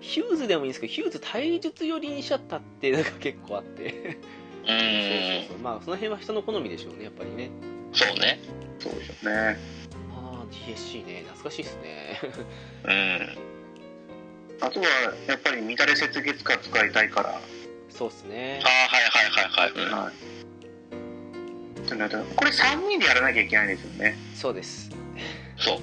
[0.00, 3.84] ヒューズでもいいんですけどヒューズ体術寄りにしちゃったっていうのが結構あって。
[3.84, 4.16] う
[4.66, 5.58] そうそうそう。
[5.58, 7.50] まあその辺は人の好みでしょうねやっぱりね
[7.92, 8.40] そうね。
[8.78, 9.56] そうでしょうね。
[10.14, 11.22] ああ DSC ね。
[11.26, 12.20] 懐かしいですね。
[12.84, 13.52] うん。
[14.60, 14.86] あとは
[15.26, 17.40] やっぱり乱れ雪月花使いたいから、
[17.90, 18.60] そうっすね。
[18.64, 20.32] ああはいはいはいはい、うん、はい。
[22.36, 24.16] これ3人でやらなきゃいけないんですよね。
[24.34, 24.90] そうです。
[25.58, 25.78] そう。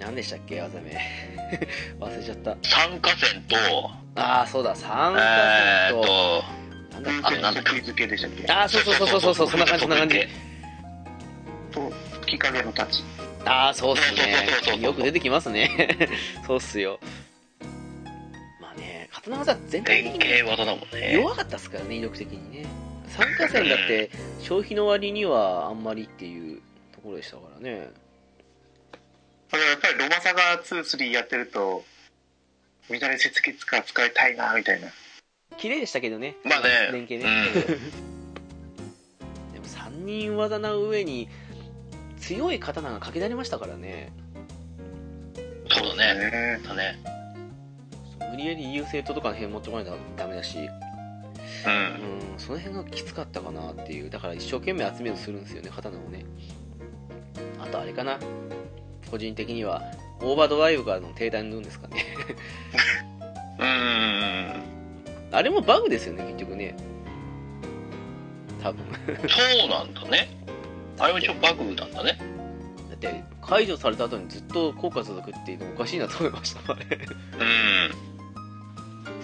[0.00, 0.98] 何でしたっけ技名。
[2.00, 2.56] 忘れちゃった。
[2.62, 3.56] 参加線と。
[4.16, 4.74] ああそうだ。
[4.74, 6.44] 参加えーっ線とと
[7.02, 10.28] なんだっけあなんだっけ吹き付けでしたっけああそうそうそうそうそうそうそんな感じそんな感じ。
[11.72, 11.90] と
[12.22, 13.04] 吹き影の太刀
[13.44, 14.82] ああそうっすね。
[14.82, 15.98] よく出てきますね。
[16.46, 17.00] そうっすよ。
[18.60, 21.14] まあね刀技全体連的に携技だもんね。
[21.14, 22.66] 弱かったっすからね威力的にね。
[23.08, 24.10] 参加線だって
[24.40, 26.60] 消費の割にはあんまりっていう
[26.92, 27.88] ところでしたからね。
[29.50, 31.84] だからやっぱりロマサガ23やってると
[32.88, 34.88] 乱れ雪月花使いたいなみたいな
[35.60, 36.36] 綺麗でしたけどね。
[36.42, 36.90] まあね。
[36.90, 37.50] 連携ね、
[39.52, 41.28] でも3人技の上に
[42.18, 44.10] 強い刀が掛けられましたからね。
[45.68, 46.30] そうだね。
[46.30, 46.60] ね。
[46.66, 46.98] だね。
[48.30, 50.56] 無理やり優勢ととかの辺持ってこないとダメだし。
[50.56, 50.64] うん。
[50.64, 50.70] うん
[52.38, 54.08] その辺がきつかったかなっていう。
[54.08, 56.24] だから一生懸命集めようとするんですよね刀をね。
[57.62, 58.18] あとあれかな。
[59.10, 59.82] 個人的には
[60.22, 62.06] オーバードライブからの停滞の分ですかね。
[63.60, 64.79] うん
[65.32, 66.76] あれもバグですよね結局ね。
[68.62, 68.84] 多分。
[69.28, 70.28] そうなんだね。
[70.98, 72.18] あれも一応バグなんだね。
[72.90, 76.84] だって解除された後にずっと効果続くっていうのおかしいなと思いましたあれ。
[76.84, 76.92] うん。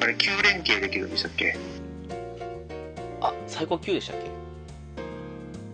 [0.02, 1.56] あれ9連携できるんでしたっけ？
[3.20, 4.16] あ最高級でしたっ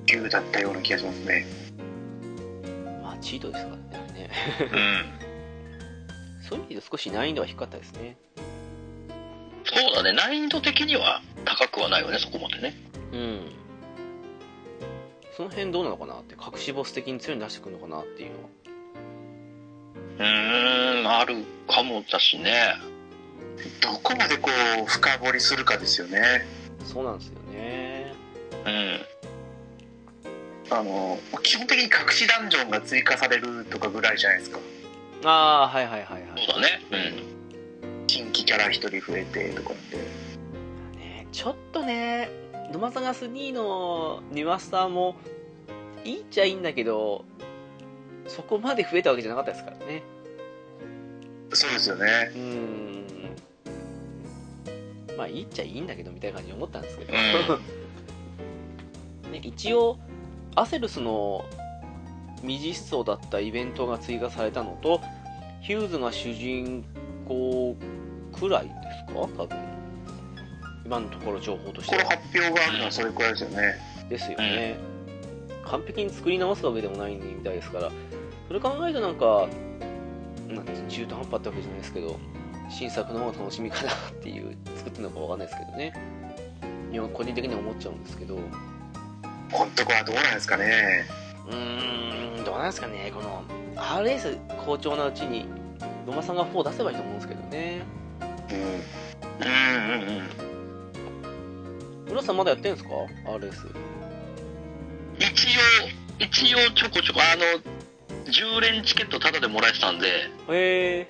[0.07, 1.47] け？9だったような気がしますね。
[3.03, 4.31] まあチートですからねあれね。
[4.73, 6.43] うん。
[6.49, 8.17] そういう意味で少し難易度は低かったですね
[9.75, 12.75] そうだね難易度的には高くはないよねそこまでね
[13.13, 13.41] うん
[15.37, 18.49] その辺どうなのかなって隠しボス的に強いの出してくるのかなっていうのは
[20.19, 21.37] うーん、ある
[21.69, 22.75] かもだしね。
[23.81, 24.51] どこまでこ
[24.83, 26.45] う深掘りするかですよね
[26.85, 28.13] そうなんですよね。
[28.67, 29.01] うん。
[30.77, 34.59] あの基本的に隠しダンジョンが追加されるとかぐらいじゃないですか
[35.25, 36.47] ああ、はいはいはいはい。
[36.47, 36.83] そうだね。
[36.91, 37.32] 新規
[38.45, 40.03] キャラ1人増えてとかってね
[41.33, 42.29] ちょっとね、
[42.73, 45.17] ノマサガ3のニマスターも
[46.05, 47.25] いいっちゃいいんだけど、
[48.27, 50.03] そこまで増えたわけじゃなかったですからね。
[51.55, 52.41] そうですよねうー
[55.15, 55.17] ん。
[55.17, 57.13] まあいいっちゃいいんだけどみたいな感じに思ったんですけど。
[59.31, 59.99] ね、一応、
[60.55, 61.47] アセルスの
[62.43, 65.01] 未実装だったイベントが追加されたのと、
[65.63, 66.85] ヒューズが主人
[67.27, 67.75] 公
[68.33, 68.73] くらいで
[69.07, 69.21] すか？
[69.21, 69.49] 多分。
[70.85, 72.05] 今のところ情報としては。
[72.05, 73.75] 発表があるのはそれくらいですよね。
[74.09, 74.77] ですよね、
[75.65, 77.91] 完璧に作り直すわけでもないみたいですから。
[78.49, 79.49] それ考えるとなんか
[80.49, 82.21] なんて中途半端ってわけじゃないですけど
[82.69, 85.95] 新作の方が楽しみかなっていう作ってるのかわかんないですけどね。
[86.93, 88.37] いや個人的には思っちゃうんですけど。
[88.37, 88.39] う
[89.51, 91.07] 本当はどうなんですかね。
[91.49, 93.11] ーんどうなんですかね。
[93.15, 93.45] この
[93.77, 95.47] RS 好調なうちに
[96.07, 97.83] 野間さんが4出せばいいと思うんですけどね
[98.53, 98.83] うんうん。
[99.41, 100.09] うんうん
[102.07, 102.13] うん。
[102.13, 102.95] 浦さんまだやってるんですか
[103.27, 103.75] ？RS
[105.19, 107.45] 一応、一応ちょこちょこ、あの、
[108.25, 111.09] 10連チケットタダでもらえてたんで、へえ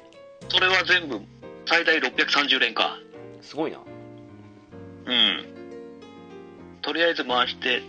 [0.48, 1.20] それは全部、
[1.66, 2.98] 最大630連か。
[3.40, 3.78] すごいな
[5.06, 5.46] うん。
[6.82, 7.82] とりあえず回して、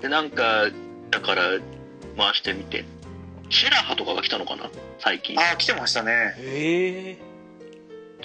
[0.00, 0.68] で、なんか、
[1.10, 1.42] だから、
[2.16, 2.84] 回してみて。
[3.50, 4.70] シェラハとかが来たのかな？
[4.98, 5.38] 最近。
[5.38, 7.18] ああ来てましたねへえ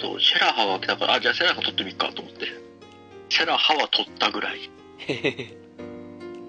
[0.00, 2.46] そう、シェラハが来たから、あ、じゃあシェラハ取ってみっかと思って。
[3.28, 4.58] シェラハは取ったぐらい。
[4.58, 5.12] う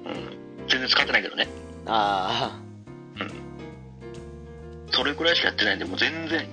[0.09, 0.67] ん。
[0.67, 1.47] 全然使ってないけどね。
[1.85, 2.59] あ
[4.91, 6.47] それぐらいしかやってないんで、もう全然、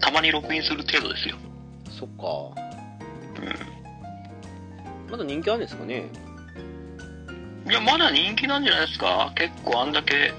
[0.00, 1.36] たまにログインする程度ですよ。
[1.86, 2.22] あそっか
[3.42, 5.10] うん。
[5.10, 6.04] まだ人気あるんですかね？
[7.68, 10.32] いや、まだ人気なんじゃないですか結構あんだけ、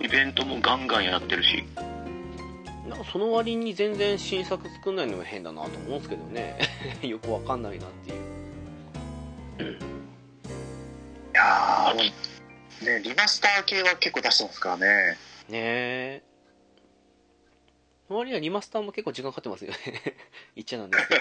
[0.00, 1.64] イベントもガンガンやってるし。
[2.92, 6.58] なんかその割に全然新作作んないのも変だなと思うんですけどね。
[7.00, 8.12] よくわかんないなってい
[9.66, 9.72] う。
[9.72, 9.76] い
[11.32, 11.94] やー
[12.84, 14.86] ねリマスター系は結構出してますからね。
[15.48, 16.22] ねえ。
[18.08, 19.78] その割にはリマスターも結構時間かかってますよね。
[20.54, 21.20] 言っちゃなんですけど。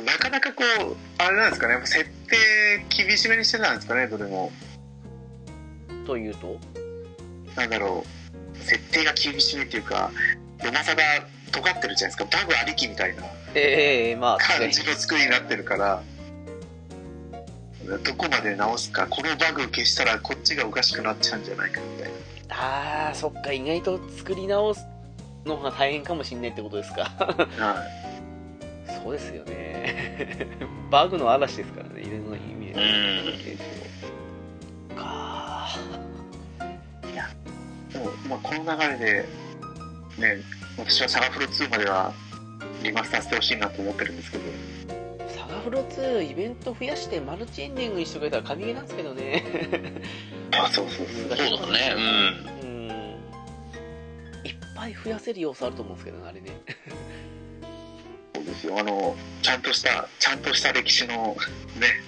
[0.02, 1.78] なかなかこうあれなんですかね。
[1.84, 4.50] 設定厳しめにしてたんですかねどれも。
[6.06, 6.58] というと？
[7.54, 8.25] なんだろう
[8.62, 10.10] 設定が厳しめっていうか
[10.62, 11.02] 山さが
[11.52, 12.38] 尖ってるじゃないですか。
[12.38, 13.22] バグありきみたいな
[14.38, 16.02] 感じの作りになってるから
[18.04, 22.12] どこまで直すかこのバグ消したらこっちがおかしくなっちゃうんじゃないかみたい
[22.48, 23.52] ああそっか。
[23.52, 24.84] 意外と作り直す
[25.44, 27.12] のが大変かもしんないってことですか。
[27.58, 30.46] な、はい、そうですよね。
[30.90, 33.85] バグの嵐ですからねいろんな意味でうん
[38.28, 39.28] まあ、この流れで
[40.18, 40.42] ね
[40.76, 42.12] 私はサガフロ2までは
[42.82, 44.44] リマスターしてほしいなと思ってるんですけど。
[45.28, 49.44] サガフロ2イベント増やしてマルチエンディングにしてくれたら神ゲーなんですけどね。
[50.52, 51.36] あそうそうそう。
[51.36, 51.94] そうだね、
[52.62, 52.68] うん。
[52.68, 52.88] うん。
[54.44, 56.50] いっぱい増やせる要素あると思うんですけどねあれね。
[58.34, 58.78] そうですよ。
[58.78, 62.02] あのちゃんとしたちゃんとした歴史のね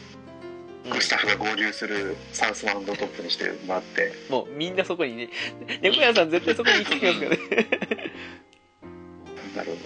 [1.00, 4.12] スタッフが合流するサウスマウンドトップにしてもらって。
[4.30, 5.30] もうみんなそこにね。
[5.82, 7.38] 猫屋さん絶対そこに行ってきますからね。
[9.56, 9.76] なんだろう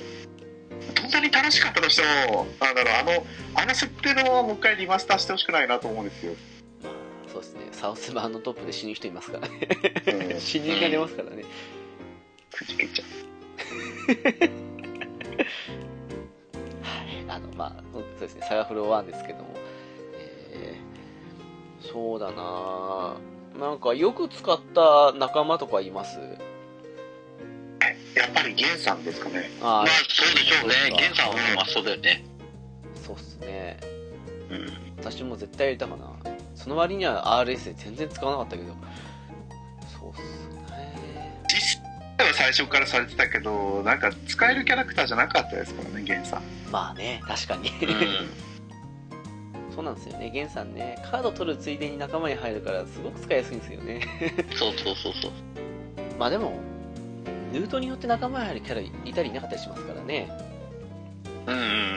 [0.94, 6.34] どんなに楽しかったとしてもなんだろうあのあの設定のもう一回リマスターしてほしくないなと思うんですよ、
[6.82, 6.92] まあ
[7.32, 7.60] そうですね。
[7.72, 9.68] サウスマンのトップで死ぬ人いますからね。
[10.34, 11.44] うん、 死人が出ますからね。
[12.52, 13.04] くじけちゃ
[16.82, 17.24] はい。
[17.28, 18.46] あのまあそうですね。
[18.48, 19.54] サガフロ1ですけども。
[19.54, 19.71] えー
[21.90, 23.14] そうだな。
[23.58, 26.18] なんかよく使った仲間とかいます？
[26.18, 26.38] う
[28.18, 29.50] やっぱりゲンさんですかね。
[29.60, 30.96] あまあ、そうでしょうね。
[30.96, 32.24] ゲンさんはもうマストだよね。
[32.94, 33.78] そうっすね。
[34.50, 34.66] うん。
[34.98, 36.10] 私も絶対やりたかな。
[36.54, 38.76] その割には RS で全然使わなかったけど。
[39.98, 40.20] そうっす
[40.70, 41.42] ね。
[41.48, 41.80] 実
[42.18, 46.42] 際は最初からされてたけどなんか使えるキャラクターじゃなかったですからねゲンさん。
[46.70, 47.70] まあね確かに。
[47.70, 48.51] うん。
[49.74, 50.30] そうなんですよね。
[50.30, 54.00] ゲンさんねカード取るついでに仲間に入るからすごく使いやすいんですよね。
[54.54, 55.30] そうそうそうそう。
[56.18, 56.52] まあでも
[57.52, 60.28] ルートによって仲間に入るキャラいたりいなかったりしますからね。
[61.46, 61.92] うんうん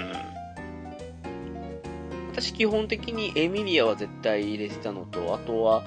[2.32, 5.84] 私基本的にエミリアは絶対入れてたのとあとは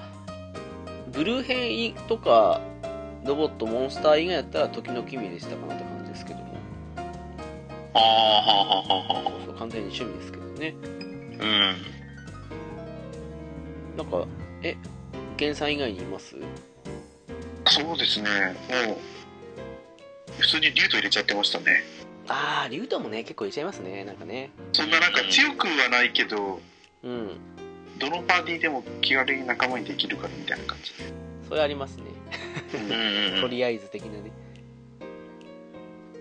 [1.13, 2.61] ブルー編とか
[3.23, 6.45] ロボットモンスター以外やったら時の君でしたかなって感じですけども。
[7.93, 10.73] ああ、はあはあはあはそう完全に趣味ですけどね。
[11.05, 11.08] あ。
[11.39, 11.75] うん。
[13.97, 14.27] なんか
[14.61, 14.75] え
[15.39, 16.35] 原さん以外にいます？
[17.65, 18.29] そうですね。
[18.87, 18.97] もう
[20.39, 21.83] 普通にリュート入れちゃってましたね。
[22.27, 24.51] ああリュートもね結構入れちゃいますねなんかね。
[24.73, 26.61] そんななんか強くはないけど
[27.03, 27.31] うん。
[27.97, 30.93] どのパーティーでも気軽に仲間にできるからみたいな感じ。
[31.47, 32.03] それありますね。
[32.75, 32.81] うん。
[32.81, 33.41] うんうん。
[33.41, 34.31] とりあえず的なね。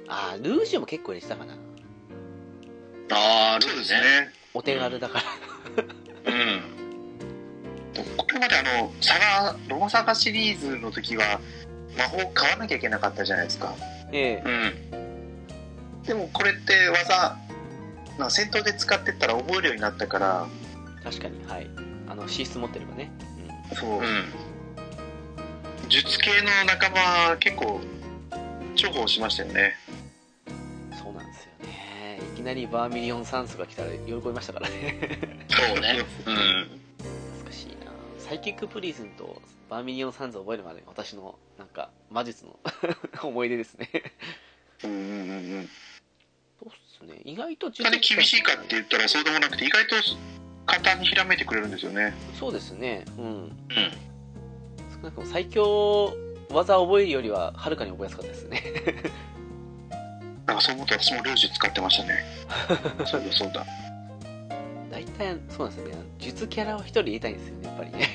[0.09, 1.55] ああルージュも結構入れてたかな。
[3.11, 4.33] ああ、そうですね。
[4.59, 5.25] お手軽だから、
[6.33, 6.62] うん。
[8.16, 11.40] これまであのサガロマサガシリーズの時は
[11.97, 13.73] 魔法買わなきゃいけなかったじゃないですか
[14.11, 14.73] ええ
[16.03, 16.03] うん。
[16.03, 17.37] でもこれって技
[18.18, 20.49] な戦闘で使ってったら覚えるようになったから
[21.05, 21.71] 確かにはい
[22.09, 23.12] あの資質持ってればね、
[23.75, 24.25] そう、うん。
[25.88, 27.81] 術系の仲間結構
[28.75, 29.77] 重宝しましたよね
[32.49, 34.99] なりバーミリオンサンズが来たら喜びましたからね。
[35.51, 35.99] そうね。
[36.25, 36.81] うん。
[37.45, 37.93] 難しいな。
[38.19, 42.59] サイキックプリズンとバーミリオンサンズを覚えるまで私のなんか魔術の
[43.23, 43.91] 思い出ですね。
[44.83, 45.71] うんうんうんうん。
[46.59, 47.21] そうっすね。
[47.25, 49.97] 意外とそんなに厳しいかって言ったらそうでもなくて意外と
[50.65, 52.15] 簡単にひらめいてくれるんですよね。
[52.39, 53.05] そうですね。
[53.19, 53.25] うん。
[53.25, 53.53] うん。
[54.91, 56.17] 少なくとも最強
[56.51, 58.63] 技を覚えるよりははるかに覚えやすかったですね
[60.49, 62.25] なんかそう思うと私もルージュ使ってましたね。
[63.05, 63.67] そうだそうだ。
[64.91, 66.03] 大体そうなんですよね。
[66.19, 68.09] 術キャラを一人入れたいんですよねやっぱりね。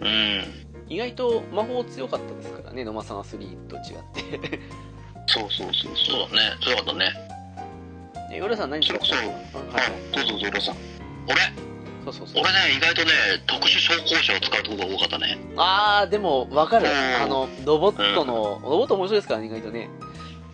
[0.00, 0.66] うん。
[0.88, 3.38] 意外と魔法強かったですからね野間さんは3
[3.68, 3.82] と違っ
[4.50, 4.60] て。
[5.26, 6.36] そうそうそうそそう。
[6.36, 6.56] だね。
[6.60, 7.12] そうだったね。
[8.30, 9.72] えヨラさん何使ってたんですかう。
[9.72, 9.84] はい。
[10.12, 10.76] あどうぞゾロさん。
[11.26, 11.36] 俺、
[12.04, 12.42] そうそうそう。
[12.42, 13.10] 俺ね、意外とね、
[13.46, 15.38] 特殊昇降車を使うところが多かったね。
[15.56, 16.86] あーでも分かる。
[16.86, 17.22] うん。
[17.22, 19.88] あのロボットの、ロボット面白いですからね意外とね。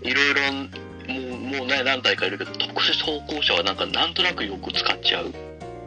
[0.03, 0.41] いろいろ、
[1.59, 5.33] もう、ね、何体かいるけど、特殊昇降車はなんか、なんとなくよく使っちゃう。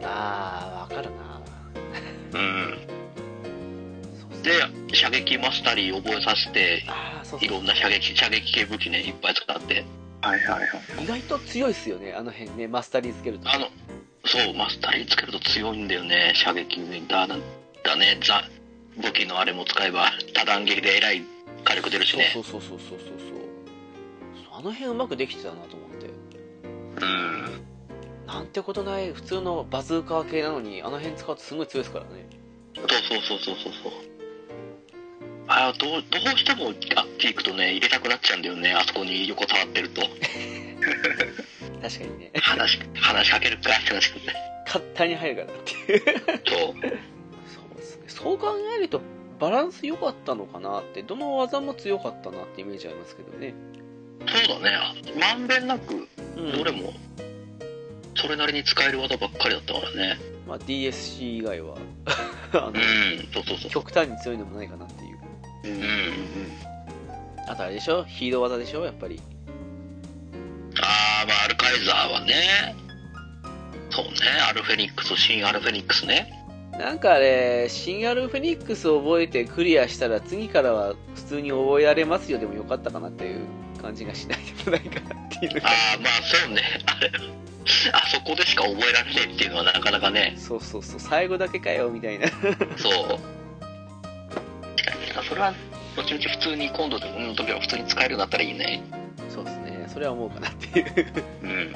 [0.02, 1.40] あー分かるな
[2.34, 2.78] うん。
[4.42, 4.52] で、
[4.94, 9.84] 射撃マスタリー覚えさせて、あーそうそういろんな射撃、射撃系武器ね、いっぱい使って。
[10.22, 10.66] はいはいは
[11.00, 13.68] い意外と強いっすよねあの辺ねマスタリーつけるとあの、
[14.24, 18.42] そう、マスタリーつけると強いんだよね、射撃だ、だね、ザ、
[18.96, 21.22] 武器のあれも使えば、多段撃でえらい
[21.64, 22.30] 火力出るしね。
[22.32, 23.35] そうそうそうそうそうそう
[24.56, 26.06] あの辺うまくできてたなと思って。
[26.06, 28.26] うん。
[28.26, 32.26] なんてことない普通のバズーカー系なのにあの辺使うとすごい強いですからね。
[32.74, 33.92] そうそうそうそうそう。
[35.46, 40.00] あどうどうしてもあっち行くとね入れたくなっちゃうんだよねあそこに横たわってると。
[41.82, 42.32] 確かにね。
[42.40, 46.00] 話し話しかけるかってなっちゃうね勝手に入るからっていう。
[46.00, 46.16] そう。
[46.66, 48.04] そうですね。
[48.08, 49.02] そう考えると
[49.38, 53.54] バランス良かったのかなってどの技も強かったなってイメージありますけどね
[54.26, 54.78] そうだね。
[55.18, 56.52] まんべんなくうん。
[56.52, 56.92] どれも
[58.14, 60.18] それなりに使える技ばっかりだったからね。
[60.46, 61.76] まあ、DSC 以外は。
[62.52, 62.74] あのうん
[63.32, 63.70] そうそうそう。
[63.70, 65.18] 極端に強いのもないかなっていう。
[65.64, 66.16] うんうんうん
[67.48, 68.04] あとあれでしょ？
[68.04, 68.84] ヒーロー技でしょ？
[68.84, 69.20] やっぱり。
[70.80, 72.74] ああまあアルカイザーはね。
[73.90, 74.10] そうね。
[74.48, 76.32] アルフェニックス新アルフェニックスね。
[76.72, 82.38] なんかあれ新アルフェニックスを覚えてクリアしたら次からは普通に覚えられますよ。
[82.38, 83.40] でもよかったかなっていう
[83.86, 85.62] 感じがしないでもないかなっていう。
[85.62, 86.62] ああまあそうね。
[86.86, 87.10] あれ
[87.92, 90.34] あそこでしか覚えられねえっていうのはなかなかね。
[90.36, 91.00] そうそうそう。
[91.00, 92.28] 最後だけかよみたいな。
[92.28, 93.18] そう。
[95.28, 95.54] それは
[95.96, 98.82] 後々普通に今度の時は普通に使えるようになったらいいね。
[99.28, 99.86] そうですね。
[99.88, 100.86] それは思うかなっていう。
[101.42, 101.72] うん。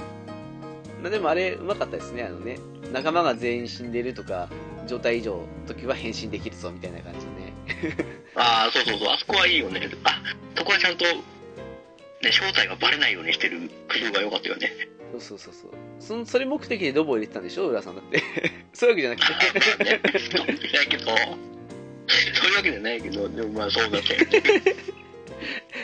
[1.03, 2.25] まあでもあれうまかったですね。
[2.25, 2.59] あのね
[2.93, 4.49] 仲間が全員死んでるとか
[4.87, 7.97] 状態以上の時は変身できるぞみたいな感じでね。
[8.37, 9.09] ああそうそうそう。
[9.09, 9.91] あそこはいいよね。
[10.05, 10.21] あ
[10.57, 11.05] そこはちゃんと
[12.23, 14.71] ね正体がバレないようにしてる工夫が良かったよね。
[15.13, 15.71] そうそうそうそう。
[15.99, 17.69] そのそれ目的でドボを入れてたんでしょ？
[17.69, 18.23] 浦さんだって。
[18.73, 24.77] そういうわけじゃなくまあてねそうじゃないけどそういうわけじじゃないけどでもまあそうだったよね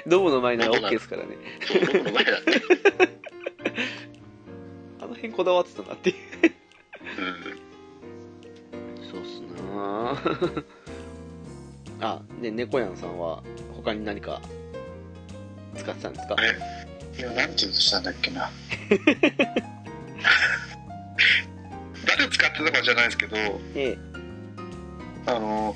[0.07, 2.53] ドボの前なら OK ですからねそう僕の前だって
[5.01, 6.17] あの辺こだわってたなっていう
[9.01, 9.41] うんそうっす
[9.75, 10.23] な
[12.01, 13.43] あで猫やんさんは
[13.75, 14.41] 他に何か
[15.77, 16.35] 使ってたんですか？
[17.17, 18.51] いや何て言うとしたんだっけな。
[22.07, 23.99] 誰使ってたかじゃないですけどええ。
[25.27, 25.75] あの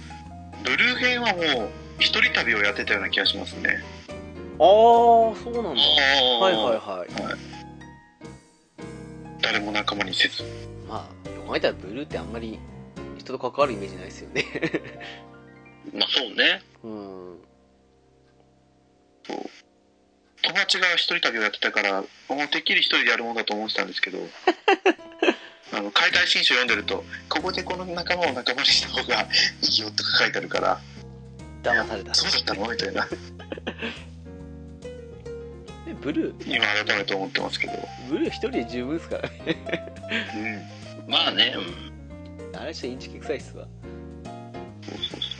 [0.62, 3.82] ブルー編はもう一人旅をやってたような気がしますね。
[4.58, 5.80] ああそうなんだ。
[5.80, 6.78] はいはいい。
[6.78, 7.08] はい。
[9.42, 10.44] 誰も仲間にせず。
[10.88, 12.58] まあよく考えたらブルーってあんまり
[13.18, 14.44] 人と関わるイメージないですよね。
[15.92, 16.62] まあそうね。
[16.84, 17.36] うん
[20.42, 22.06] 友達が一人旅をやってたからも
[22.44, 24.18] うてっきり一人でやるもんだと思ってたんですけど
[25.72, 29.26] あの解体新書読んでるとここでこの仲間を仲間にした方がい
[29.66, 30.80] いよとか書いてあるから
[31.62, 32.14] 騙された。
[32.14, 33.08] そうだったのみたいな
[35.86, 39.56] えブルー、今改めて思ってますけど、ブルー一人で十分ですからね。
[41.06, 41.60] うん、 まあね、う
[42.56, 42.56] ん。
[42.56, 43.66] あれしてインチキ臭いっすわ。
[44.82, 45.39] そうそうそ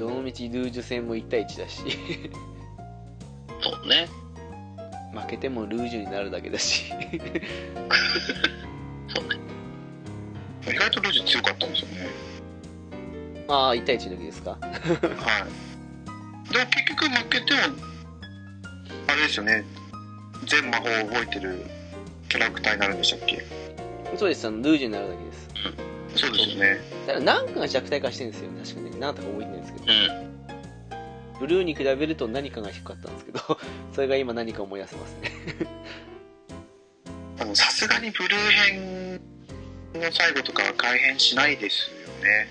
[0.00, 1.82] どの道ルージュ戦も1対1だし、
[3.62, 4.08] そうね。
[5.12, 6.84] 負けてもルージュになるだけだし。
[9.14, 9.36] そうね。
[10.66, 12.08] 意外とルージュ強かったんですよね
[13.48, 14.50] ああ、1対1の時ですか。
[14.52, 14.60] はい
[16.50, 17.58] でも結局負けても
[19.06, 19.64] あれですよね
[20.46, 21.64] 全魔法を覚えてる
[22.28, 23.44] キャラクターになるんでしたっけ？
[24.16, 25.48] そうです、あのルージュになるだけです。
[26.26, 26.80] そうですよね
[27.14, 29.00] だから何かが弱体化してるんですよ、確かに。
[29.00, 29.84] 何とか覚えてないんですけど。
[29.86, 30.30] うん。
[31.40, 33.40] ブルーに比べると何かが低かったんですけど、
[33.92, 35.30] それが今何か思い出せますね。
[37.40, 39.20] あのさすがにブルー編
[39.94, 42.48] の最後とかは改変しないですよね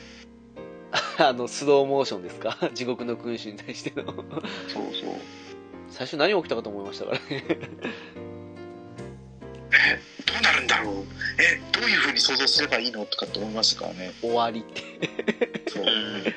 [1.20, 2.58] あの、スローモーションですか？
[2.74, 4.06] 地獄の君主に対しての。
[4.06, 5.16] そうそう
[5.90, 7.46] 最初何起きたかと思いましたからね。
[9.72, 11.06] えどうなるんだろう？
[11.40, 14.82] えどういう風に想像すればいいのとかって思いましたからね終わりって。
[15.70, 16.34] そううん。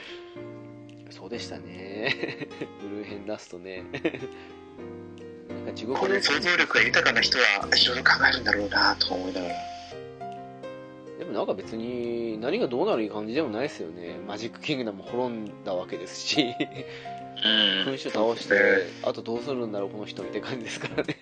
[1.11, 2.15] そうでしたね。
[2.81, 3.85] ブルー編出すとね。
[5.49, 9.55] なんか地獄このれ想像力が豊かな人はいろいろ考えるんだろうなとか思いながら
[11.19, 14.17] でもなんか別に何がどうなる感じでもないですよね。
[14.27, 17.85] マジックキングダム滅んだわけですし、うん。
[17.85, 21.17] 君主倒して、あとどうするんだろうこの人みたいな感じですからね。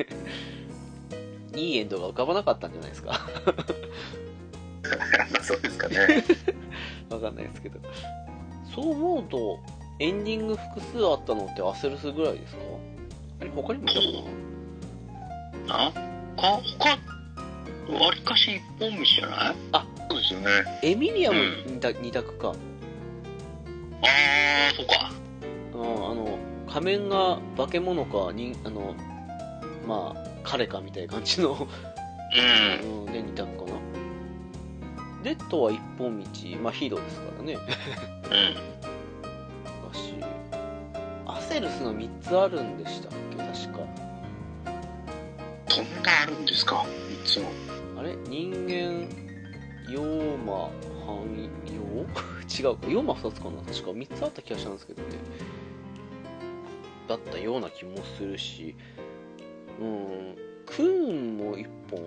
[1.57, 3.21] いいエンドが浮かばなかったんじゃないですか。
[5.43, 6.25] そうですかね
[7.11, 7.79] わかんないですけど。
[8.75, 9.59] そう思うと、
[9.99, 12.61] エンディング複数あったのってアセルスぐらいですか？
[13.41, 13.95] あれ他にもい
[15.67, 15.87] たかな？
[15.87, 15.93] あ
[16.37, 16.91] か、他、
[18.05, 19.57] わりかし一本道じゃない？
[20.09, 20.49] そうですよね
[20.83, 22.49] エミリアも二択二択か。
[22.51, 25.11] あー、そうか。
[25.75, 26.39] うん、あの、
[26.69, 28.95] 仮面が化け物か、人、あの、
[29.87, 31.69] まあ、彼かみたいな感じの、
[32.83, 33.07] うん。
[33.07, 33.79] うん、で二択かな。
[35.23, 36.27] レッドは一本道、
[36.63, 37.55] まあヒーローですからね。
[37.55, 37.61] うん。
[39.93, 40.15] だし、
[41.27, 43.37] アセルスの3つあるんでしたっけ？
[43.37, 43.81] 確か。
[45.69, 46.85] そんなあるんですか？
[47.25, 47.51] いつも
[47.99, 48.15] あれ？
[48.27, 49.07] 人間、
[49.93, 50.71] ヨーマ、
[51.07, 51.83] 汎用
[52.71, 52.89] 違うか。
[52.91, 53.63] ヨーマ2つかな？
[53.63, 55.09] 確か3つあった気がしたんですけどね。
[57.09, 58.75] だったような気もするし、
[59.81, 62.01] うん、クーンも1本、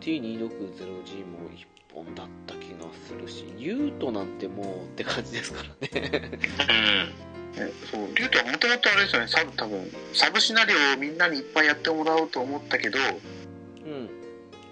[0.00, 6.30] T260G も1本だった気がするし、ユートなんてもうって感じですからね。
[6.68, 7.34] うん。
[7.54, 14.10] ねそうリュウトはもともとあれですよねサブ多分サブシナリオをみんなにいっぱいやってもらおうと思ったけどうん。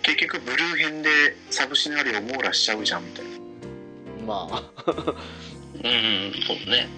[0.03, 1.09] 結局ブルー編で
[1.51, 3.31] サブシナリオを網羅しちゃうじゃんみたいな
[4.27, 6.89] まあ、うん、うん、そうね。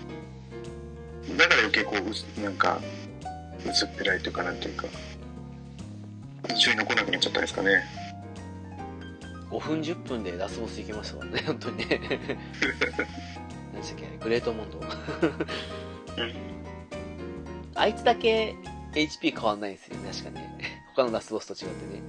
[1.36, 2.80] だから余計こううすなんか
[3.66, 4.86] 薄っぺらいというかなんていうか
[6.50, 7.82] 印象に残らなくなっちゃったんですかね
[9.50, 12.00] 5分10分でラスボス行きましたからね、 本当にね。
[13.72, 14.80] 何でしたっけグレートモンド。
[17.76, 18.56] あいつだけ
[18.92, 20.82] HP 変わんないんですよね、確かね。
[20.96, 22.02] 他のラスボスと違ってね。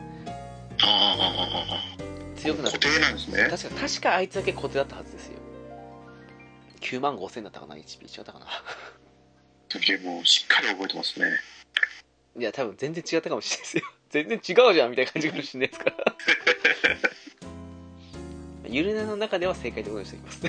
[0.82, 1.96] あ
[2.38, 5.34] 強くなって固定なんですね確か、確かあいつだけ固定だったはずですよ。
[6.82, 8.48] 9万5千だったかな、HP 違ったかな。
[9.70, 11.28] 時もうしっかり覚えてますね
[12.38, 13.84] いや、多分全然違ったかもしれないですよ。
[14.16, 16.16] 全然違うじゃんみたいな感じかもしれないですから。
[18.70, 20.42] ゆるなの中では正解ってことにしておきます。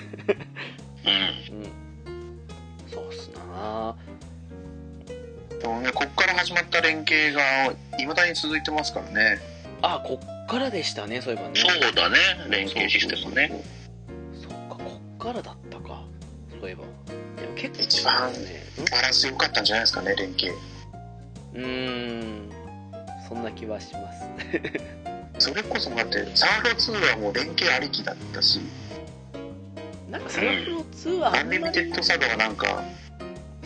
[1.50, 1.62] うん。
[1.62, 2.46] うん。
[2.88, 3.96] そうっすな
[5.60, 9.40] でもねこっから始まった連携がいまだに続いてますからね
[9.82, 11.60] あ、こっからでしたね、そういえばね。
[11.60, 12.16] そうだね。
[12.48, 13.50] 連携システムね。
[14.40, 16.04] そっか、こっからだったか。
[16.60, 16.84] そういえば。
[17.40, 18.64] でも結構、一番ね。
[18.92, 22.55] バランス良かったんじゃないですかね連携んうーん。
[23.28, 24.24] そんな気はします。
[25.50, 28.60] それこそだってサーロ2はもう連携ありきだったし
[30.10, 32.82] なんか、サガフロ2はあアンリミテッドサガはなんか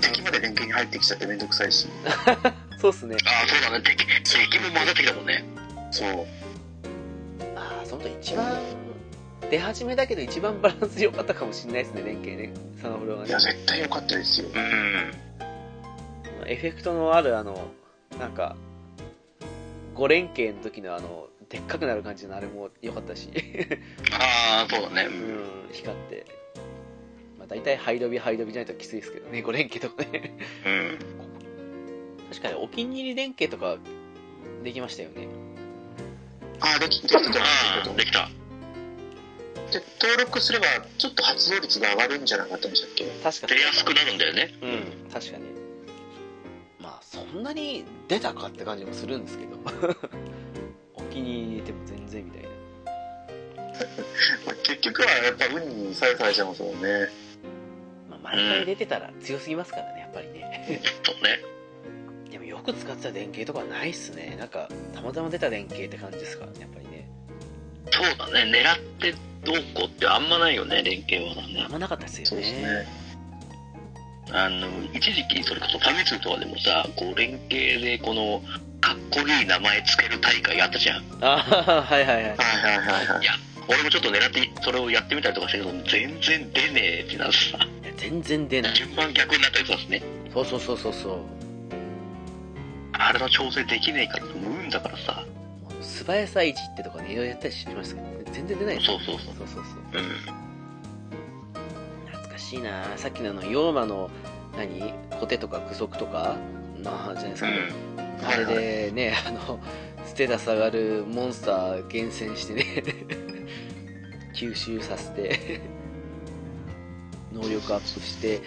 [0.01, 1.87] 敵まで連携に入ってきちゃってめんどくさいし
[2.81, 3.15] そうっすね。
[3.25, 3.85] ああ、そうだね。
[3.85, 5.45] 敵、敵も混ざってきたもんね。
[5.91, 6.27] そう
[7.55, 8.59] ああ、そのと一番、
[9.51, 12.55] 出始めだけど一番バランス良かったかもしれないですね、連携ね。
[12.81, 13.39] サガフロはいいねや。
[13.39, 15.13] 絶対良かったですようん。
[16.47, 17.69] エフェクトのあるあの、
[18.19, 18.57] なんか、
[20.01, 23.29] 5連携の時のあの、でっかくなる感じのあれも良かったし、
[24.13, 25.05] ああ、そうだね。
[25.05, 26.25] うん、光って。
[27.39, 30.35] まあ、大体ハイドビハイドビじゃないときついですけどね5連携とかね
[30.67, 30.99] うん。
[32.31, 33.77] 確かにお気に入り連携とか
[34.63, 35.27] できましたよね
[36.61, 38.29] あ、でき、できたんですあけどあ、できた。
[39.73, 40.67] で、登録すれば、
[40.99, 43.05] ちょっと発動率が上がるんじゃなかったんでしたっけ？
[43.23, 44.55] 確か出やすくなるんだよね。
[44.63, 45.60] うん確かにまあ
[47.11, 49.57] そんなに出たかって感じもするんですけど
[50.95, 52.49] お気に入りでも全然みたいな
[54.47, 57.09] まあ結局はやっぱ運に左右されちゃいますもんね。
[58.09, 61.41] まあ、毎回出てたら強すぎますからねやっぱりねそうね。
[62.31, 67.11] でもよく使ってた電形とかないっすねなんかたまたま出た電形って感じですからねやっぱりね
[67.91, 68.53] そうだね。
[68.53, 69.13] 狙って
[69.45, 71.73] どうこうってあんまないよね、連携はねあん。
[71.73, 73.00] まなかったですよそうですねね。
[74.33, 78.43] あの、一時期それこそファミ通とかでもさ、こう連携でこの、
[78.81, 81.05] かっこいい名前つける大会あったじゃん。
[81.21, 83.25] ああはいはいはいはいはいはいはいい。
[83.25, 83.33] や、
[83.69, 90.03] 俺もちょっと狙って、それをやってみたりとかしたけど、全然出ねえってなってさ、いや全然出ない順番逆になったりさすね。
[90.33, 91.21] そうそうそうそうそう
[92.93, 95.25] あれの調整できねえから、無運だからさ。
[95.83, 100.50] 素早さ1ってとかねいろいろやったりしましたけどね全然出ないですそうそうそうそうそうそううん。
[102.41, 102.97] しいな。
[102.97, 104.11] さっきのあのヨーマの
[104.57, 104.93] 何？
[105.19, 106.37] コテとかクソクとか？
[106.83, 108.27] なあじゃないですか、うん。
[108.27, 109.61] あれでねあの
[110.05, 112.65] ステータス上がるモンスター厳選してね。
[114.35, 115.61] 吸収させて。
[117.33, 118.41] 能力アップして。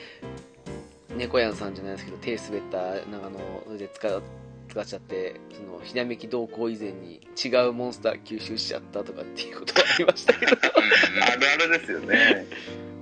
[1.16, 2.78] 猫やんさんじゃないですけど手滑った
[3.12, 4.24] なんかあのそれで使う
[4.70, 10.54] 使っちゃってそのひらめき動向以前に違うモンスター吸収しちゃったとかっていうことがありましたけど。
[10.54, 12.48] あるあるですよね。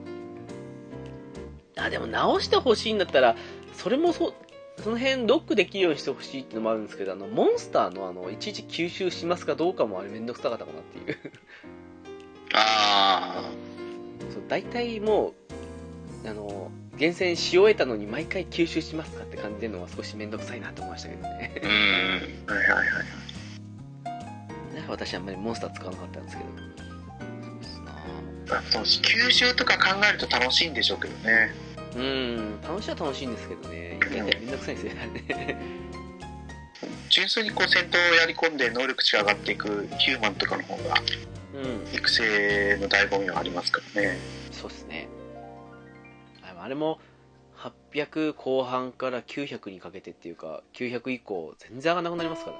[1.77, 3.35] あでも直してほしいんだったら
[3.73, 4.33] それもそ
[4.77, 11.17] その辺ロックできるようにしてほしいっていうのもあるんですけどあのモンスターのあのいちいち吸収しますかどうかもあれめんどくさかったかなっていう
[12.53, 13.43] あ
[14.31, 15.33] そう大体も
[16.25, 21.65] うあの厳選し終えたのに毎回吸収しますかって感じでるのは少しめんどくさいなと思いましたけどねあ。
[21.65, 22.55] うん。
[22.55, 24.75] はいはいはい。
[24.75, 26.70] なんか私あんまりモンスター使わなかったんですけど
[28.69, 31.53] そう吸収とか考えると楽しいんでしょうけどね。
[31.95, 35.57] うん楽しいは楽しいんですけどね一回やったらめんどくさいんですよね
[37.09, 40.95] 純粋にこう戦闘をやり込んで能力値が上がっていくヒューマンとかの方が
[41.53, 44.17] うん育成の醍醐味はありますからね。
[44.51, 45.09] そうですね
[46.43, 46.99] ああれも
[47.93, 52.51] 800後半から900にかけてっていうか900以降全然上がらなくなりますか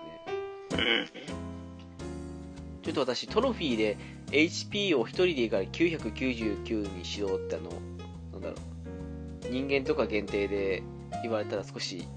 [0.72, 2.82] らねうん。
[2.82, 3.98] ちょっと私トロフィーで
[4.32, 7.70] HP を1人でいいから999にしようってあの
[8.34, 8.56] なんだろ
[9.50, 10.84] う人間とか限定で
[11.24, 12.08] 言われたら少し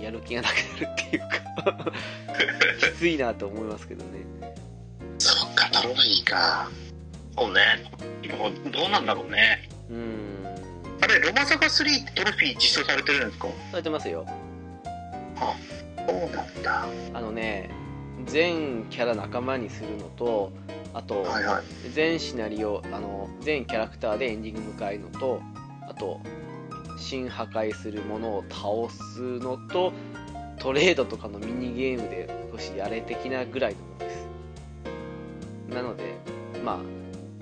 [0.00, 1.92] やる気がなくなるっていうか
[2.92, 4.10] きついなと思いますけどね
[5.18, 6.70] そっか、トロフィーか。
[7.36, 7.60] そうね。
[8.38, 9.68] もうどうなんだろうね。
[9.90, 10.46] うーん
[11.00, 13.48] あれ、ロマサガ3ってトロフィー実装されてるんですか？
[13.72, 14.24] されてますよ
[16.06, 16.86] そうなんだ。
[17.14, 17.68] あのね
[18.26, 20.52] 全キャラ仲間にするのと
[20.98, 21.90] あと、はいはい。
[21.92, 25.40] 全シナリオあの全キャラクターでエンディング迎えるのと
[25.88, 26.20] あと
[26.98, 29.92] 新破壊するものを倒すのと
[30.58, 34.26] トレードとかのミニゲームで少しやれ的なぐらいのものです
[35.72, 36.16] なので
[36.64, 36.78] まあ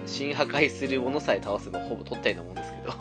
[0.04, 2.92] 新破壊するものさえ倒せばほぼ取ったようなもんですけど。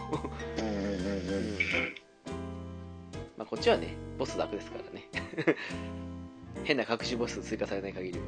[3.37, 5.55] まあこっちはねボス楽ですからね
[6.63, 8.19] 変な隠しボス追加されない限り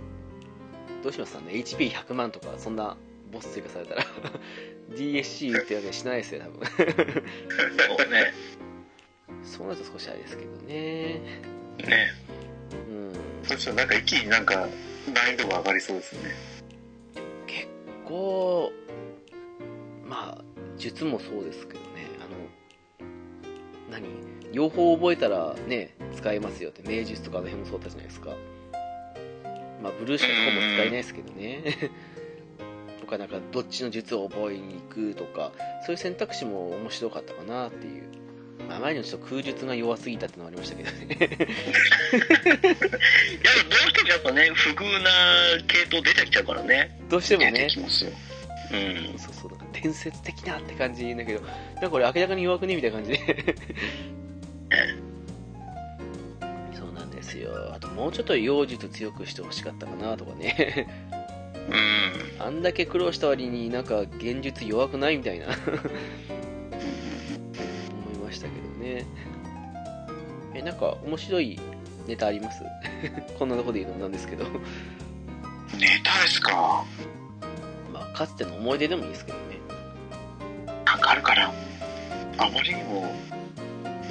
[1.04, 1.54] どうしますかね。
[1.54, 2.98] HP100 万とかそんな
[3.32, 4.04] ボス追加されたら。
[4.96, 6.66] DSC ってわけにしないですよ多分。
[6.68, 8.34] そうね。
[9.44, 11.22] そうなると少しあれですけどね。
[11.78, 12.12] ね。
[12.90, 13.14] うん。
[13.44, 14.68] そうしたらなんか一気になんか
[15.14, 16.36] 難易度が上がりそうですよね。
[17.48, 17.68] 結
[18.06, 18.72] 構
[20.06, 20.44] まあ
[20.78, 22.08] 術もそうですけどね。
[22.20, 23.10] あの
[23.92, 24.08] 何？
[24.54, 26.82] 両方覚えたらね使えますよって。
[26.88, 28.32] 名術とかあの辺もそうだったじゃないですか
[29.82, 31.62] まあブルーしかほぼ使えないですけどね
[33.00, 35.52] とかなんかどっちの術を覚えに行くとか
[35.86, 38.04] そういう選択肢も面白かったかなっていう
[38.68, 41.06] まあ前にちょっと空術が弱すぎたってのはありましたけどね
[42.14, 42.28] いや、
[43.64, 45.10] どうしてもやっぱね、不遇な
[45.68, 47.00] 系統出てきちゃうからね。
[47.10, 48.12] どうしても出てねきますよ。
[48.72, 48.76] う
[49.16, 49.20] ん。
[49.20, 49.52] そうそう、
[49.82, 53.56] 伝説的なって感じだけど、なんかこれ明らかに弱くねみたいな感じで。
[57.48, 57.74] よ。
[57.74, 60.88] あともうちょっと妖術強くしてほしかったかなとかね。
[62.40, 62.46] うん。
[62.46, 65.56] あんだけ苦労した割になんか現術弱くないみたいな思
[68.16, 69.06] いましたけどね。
[70.54, 71.60] え、なんか面白い
[72.08, 72.64] ネタあります？
[73.38, 74.46] こんなとこで言うのもなんですけど。
[75.78, 76.86] ネタですか？
[77.94, 79.44] まあ、かつての思い出でもいいですけどね。
[80.86, 81.52] かなんかあるかな？
[82.40, 83.12] あまりにも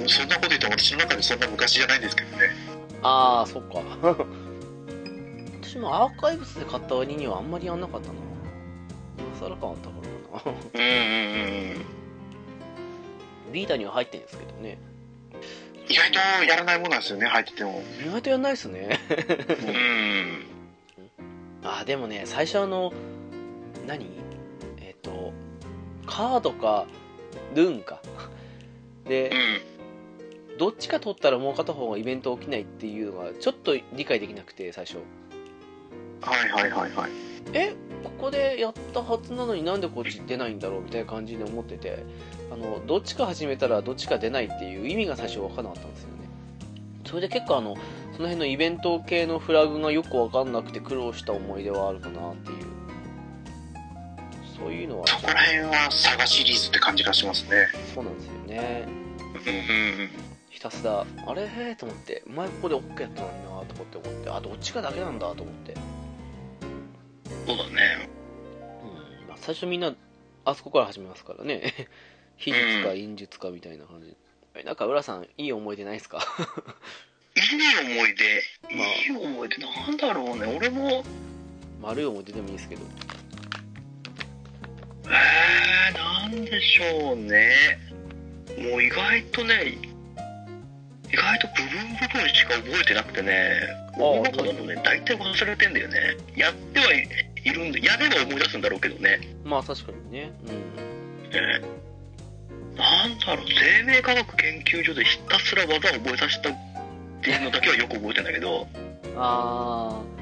[0.07, 2.49] そんなこと言っても私の中でそんな昔じゃないんですけどね
[3.01, 3.81] ああそっか。
[5.61, 8.13] 私もアーカイブスで買った割にはあんまりやんなかったな。
[9.17, 9.95] 今更感あったか
[10.33, 10.57] らかな。
[10.73, 11.97] うんうんうん
[13.51, 14.77] ビータには入ってるんですけどね。
[15.89, 17.81] 意外とやらないものなんですよね入ってても。
[18.05, 18.99] 意外とやんないっすね。
[19.09, 20.45] うんうん。
[21.79, 22.91] あでもね最初あの
[23.85, 24.05] 何？
[24.81, 25.33] えっ、と
[26.05, 26.87] カードか
[27.55, 28.01] ルーンか。
[29.05, 29.76] でうん
[30.57, 34.97] どっちか取ったらもう片方がイベント起きないっていうのがちょっと理解できなくて最初。
[36.21, 37.11] はいはいはいはい。
[37.53, 42.03] えここでやったはずなのになんでこっち出ないんだろうみたいな感じで思ってて
[42.51, 46.15] あのどっちか始めたらどっちか出ないっていう意味が最初分からなかったんですよね。
[47.05, 47.75] それで結構あの
[48.15, 52.57] その辺のイベント系のフラグがよく分かんなくて苦労した思い出はあるかなっていう。
[54.57, 55.07] そういうのは。
[55.07, 57.67] そこら辺はサガシリーズって感じがしますね。
[57.93, 58.87] そうなんですよね。
[59.45, 59.53] うん
[60.01, 60.26] うん
[60.57, 61.43] ひたすらあれ？
[61.43, 65.75] へえと思って前ここで OK やったのになとかって思ってあどっちかだけなんだと思って。
[67.45, 68.09] そうだね。
[69.21, 69.27] うん。
[69.27, 69.93] まあ、最初みんな
[70.45, 71.73] あそこから始めますからね。
[72.37, 74.17] 秘術か陰術かみたいな感じ、
[74.55, 76.17] えなんか浦さんいい思い出ないですか？
[77.37, 78.43] いい思い出、
[78.75, 78.87] まあ。
[78.87, 80.55] いい思い出なんだろうね。
[80.57, 81.03] 俺も。
[81.79, 82.81] 丸い思い出でもいいですけど。
[85.05, 87.51] えー、なんでしょうね。
[88.57, 89.77] もう意外とね
[91.11, 93.33] 意外と部分部分しか覚えてなくてね
[93.97, 96.17] 大中だとね大体忘れてんだよね。
[96.35, 97.07] やってはい
[97.43, 99.19] いるんでやれば思い出すんだろうけどね。
[99.43, 100.31] まあ確かにね。
[101.31, 101.61] ね。
[102.75, 106.53] なんだろう生命科学研究所でひたすら技を覚えさせたっ
[107.21, 108.67] ていうのだけはよく覚えてんだけど。
[109.03, 110.17] う んあー。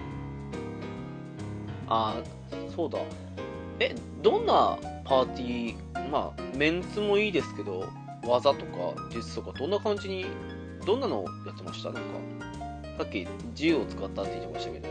[1.87, 2.99] あーそうだ。
[3.79, 7.87] えどんなパーティーまあメンツもいいですけど
[8.23, 10.25] 技とか術とかどんな感じに
[10.85, 11.91] どんなのやってました？
[11.91, 12.09] なんか
[12.97, 14.87] さっき銃を使ったって言ってましたけど。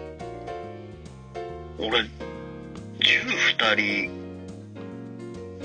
[1.78, 2.02] 俺
[3.00, 4.10] 銃2人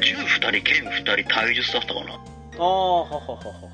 [0.01, 2.13] 銃2人剣2人体術だったかな。
[2.13, 2.17] あ
[2.61, 3.69] あははははは。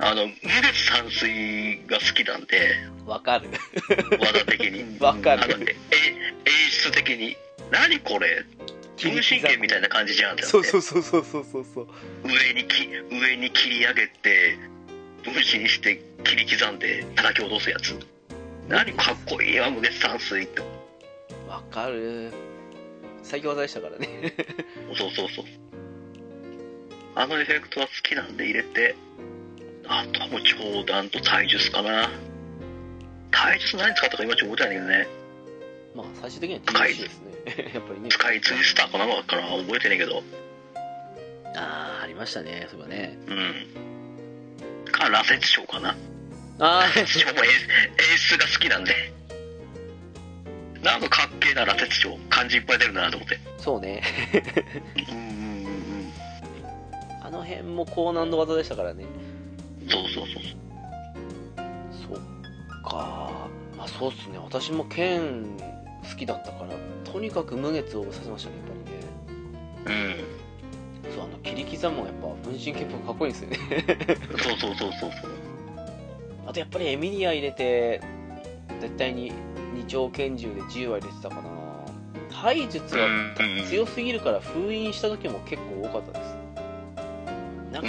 [0.00, 0.32] あの無
[0.62, 2.76] 月散水が好きなんで
[3.06, 3.48] わかる。
[4.18, 4.98] 技的に。
[5.00, 5.42] わかる。
[5.60, 7.36] え演出的に。
[7.70, 8.44] 何これ？
[9.00, 11.44] 分身剣みたいな感じじゃんそうそうそうそうそう
[11.74, 11.88] そう。
[12.24, 14.58] 上にき上に切り上げて
[15.32, 17.98] 分身にして切り刻んで叩き落とすやつ。
[18.68, 20.60] 何かっこいいわ無月散水って。
[21.48, 22.32] わかる。
[23.22, 24.34] 最強技でしたからね。
[24.96, 25.44] そうそうそう
[27.14, 28.94] あのエフェクトは好きなんで入れて。
[29.86, 32.10] あとはもう長弾と体術かな。
[33.30, 35.24] 体術何使ったか今ちょっと覚えてないんだけどね。
[35.94, 37.70] まあ最終的には TC ですね。
[37.74, 38.10] やっぱりね。
[38.10, 40.22] スカイツイスターかなかな覚えてないけど。
[41.56, 43.18] ああありましたねそういえばね。
[43.26, 43.93] うん
[44.98, 45.96] か羅刹章かな。
[46.58, 48.94] あ羅刹章も演演出が好きなんで。
[50.82, 53.36] なんかかっけえな羅刹章漢字いっぱい出るなと思って。
[53.36, 54.02] あそうね。
[55.10, 56.12] うんうんうんうん。
[57.22, 59.04] あの辺も高難度技でしたからね。
[59.88, 60.42] そうそうそう
[62.08, 64.38] そっかまあそうっすね。
[64.38, 65.56] 私も剣
[66.08, 66.74] 好きだったから
[67.10, 70.18] とにかく無月をさせましたねやっぱりね。
[70.18, 70.43] うん
[71.14, 73.58] そうあの切り刻むのがやっぱ分身結構かっこいいんですよね。
[74.38, 75.30] そうそうそうそうそう。
[76.46, 78.00] あとやっぱりエミリア入れて
[78.80, 79.32] 絶対に
[79.74, 81.42] 二丁拳銃で10は入れてたかな。
[82.42, 83.08] 体術は
[83.68, 86.34] 強すぎるから封印した時も結構多かったです。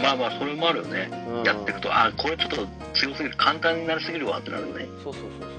[0.01, 1.09] まあまあそれもあるよね。
[1.27, 1.43] うん。
[1.43, 4.85] やっていくとあこれちょっと強すぎる簡単になりすぎるわってなるよね。
[5.03, 5.49] そうそうそうそう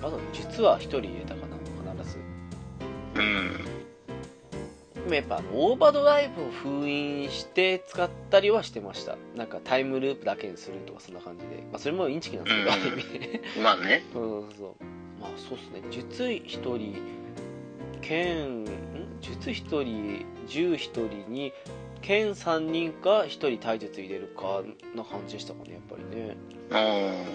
[0.00, 0.08] そう。
[0.08, 1.56] あと実は1人入れたかな
[2.02, 2.18] 必ず。
[3.16, 3.79] うん
[5.16, 9.16] やっぱオーバードライブを封印して使ったりはしてました。
[9.36, 11.62] なんかタイムループだけにするとかそんな感じで。
[11.70, 14.04] まあそれもインチキなんですけど、うんある意味ねまあね。
[14.14, 14.84] うんそうそう
[15.20, 15.82] まあそうっすね。
[15.90, 16.42] 術1
[16.76, 16.96] 人
[18.00, 18.66] 剣ん？
[19.20, 21.52] 術1人銃1人に
[22.00, 24.62] 剣3人か1人体術入れるか
[24.94, 26.36] な感じでしたかねやっぱりね。
[26.70, 26.74] う
[27.30, 27.34] ん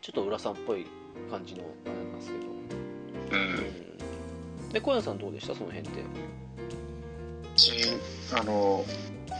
[0.00, 0.84] ちょっと浦さんっぽい
[1.30, 3.38] 感じのあれなんですけど。
[3.38, 3.42] うん。
[3.46, 4.68] うん。
[4.70, 5.54] で小山さんどうでした？
[5.54, 6.00] その辺って。
[6.00, 6.02] ち
[8.34, 8.84] あの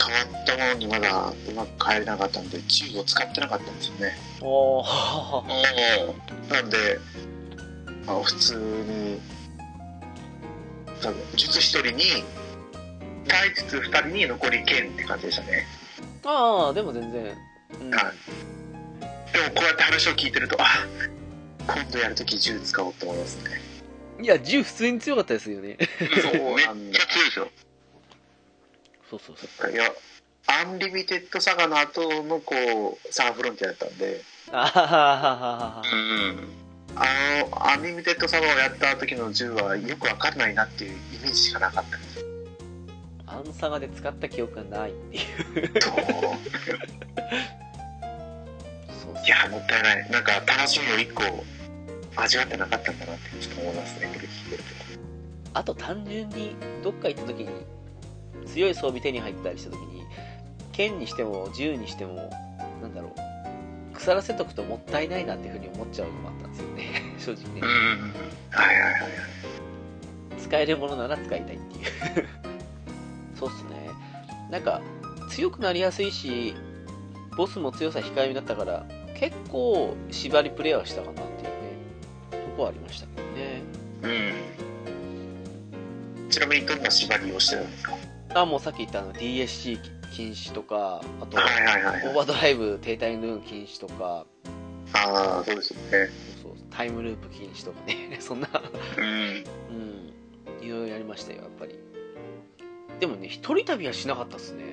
[0.05, 4.13] 変わったものにまだうまく変えれなかったんで銃を使ってなかったんですよね。
[4.41, 5.45] ああははは
[6.51, 6.99] あなんで、
[8.07, 9.21] まあ、普通に
[11.01, 12.25] 多分術1人に
[13.27, 15.67] 体術2人に残り剣って感じでしたね、
[16.25, 17.37] ああでも全然、
[17.81, 19.33] うん、はい。
[19.33, 20.67] でもこうやって話を聞いてるとあ
[21.67, 23.61] 今度やるとき銃使おうと思いますね。
[24.21, 25.79] いや、銃普通に強かったですよね。
[26.21, 27.49] そう めっちゃ強いですよ。
[29.19, 29.73] そうそうそう。
[29.73, 29.85] いや
[30.47, 35.27] アンリミテッドサガの後のこうサガフロンティアだったんであははは
[35.77, 36.49] はうん。
[36.95, 37.05] あ
[37.49, 42.25] のアンリミテッドサガをやった時の銃はよくわかんないなっていうイメージしかなかったんです
[43.27, 45.21] アンサガで使った記憶がないってい
[45.65, 45.69] う。
[45.73, 45.97] とそう
[49.25, 51.23] いやもったいないなんか楽しみを一個
[52.17, 54.11] 味わってなかったんだなってちょっと思いますね
[55.55, 57.49] あと単純にどっか行った時に
[58.53, 60.05] 強い装備手に入ったりした時に
[60.73, 62.31] 剣にしても銃にしても
[62.81, 66.85] なんだろう腐らせとくともったいないなっていうふうに思っちゃうのもあったんですよね。
[67.19, 67.61] 正直ね。
[67.61, 68.13] うん。
[68.51, 69.11] はいはいはいはい。
[70.41, 71.59] 使えるものなら使いたいっていう。
[73.39, 73.91] そうっすね。
[74.51, 74.81] なんか
[75.31, 76.55] 強くなりやすいし
[77.37, 78.85] ボスも強さ控えめになったから
[79.15, 83.63] 結構縛りプレイはしたかなっていうねとこはありましたけどね。
[84.03, 84.09] う
[86.27, 86.29] ん。
[86.29, 87.93] ちなみにどんな縛りをしてるんですか？
[88.35, 89.79] あもうさっき言ったあの DSC
[90.13, 92.09] 禁止とかあとはいはいはいはい。
[92.09, 94.27] オーバードライブ停滞ヌーン禁止とか。
[94.95, 96.11] ああそうですよね。
[96.43, 96.57] そうそう。
[96.71, 98.17] タイムループ禁止とかね。
[98.21, 98.49] そんな。
[98.99, 99.05] うん。
[99.05, 100.65] うん。
[100.65, 101.79] いろいろやりましたよやっぱり。
[103.01, 104.65] でもね一人旅はしなかったっすね。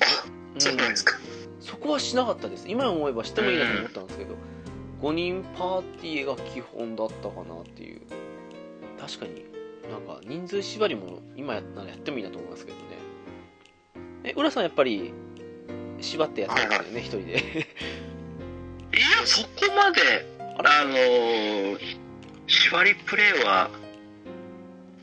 [0.00, 0.04] あ
[0.58, 1.18] そうなんですか。
[1.60, 2.68] そこはしなかったです。
[2.68, 4.34] 今思えばしてもいいなと思ったんですけど、
[5.00, 8.02] 5人パーティーが基本だったかなっていう。
[9.00, 9.53] 確かに
[9.90, 12.82] なんか人数縛りも今やったらやってもいいなと思いますけどね
[14.24, 15.12] え浦さんやっぱり
[16.00, 17.66] 縛ってやってたんですよね一人で
[18.94, 20.24] いや、そこまで、
[20.58, 21.78] あのー、
[22.46, 23.68] 縛りプレイは、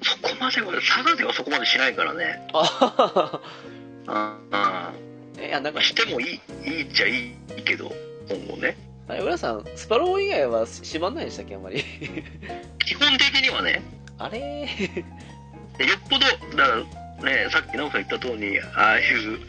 [0.02, 2.48] そこまでは、佐賀ではそこまでしないからね。
[2.54, 3.42] あ
[4.08, 4.94] あ
[5.38, 5.84] えいやなんかあ。
[5.84, 7.34] してもいい、いいっちゃいい
[7.66, 7.92] けど、
[8.30, 8.78] 今後ね。
[9.10, 11.84] あれ浦さんスパロー以外は縛んないでしたっけあんまり？
[12.80, 13.82] 基本的にはね、
[14.24, 14.62] あれ？
[14.62, 16.26] よっぽど、
[16.58, 16.76] だか
[17.22, 19.40] らね、さっき直さん言った通り、ああいう、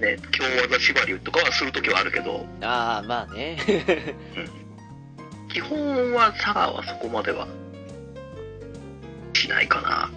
[0.00, 3.56] ね、強技縛りとかはするときはあるけど、ああまあね。
[5.52, 7.46] 基本は佐賀はそこまでは、
[9.34, 10.10] しないかな。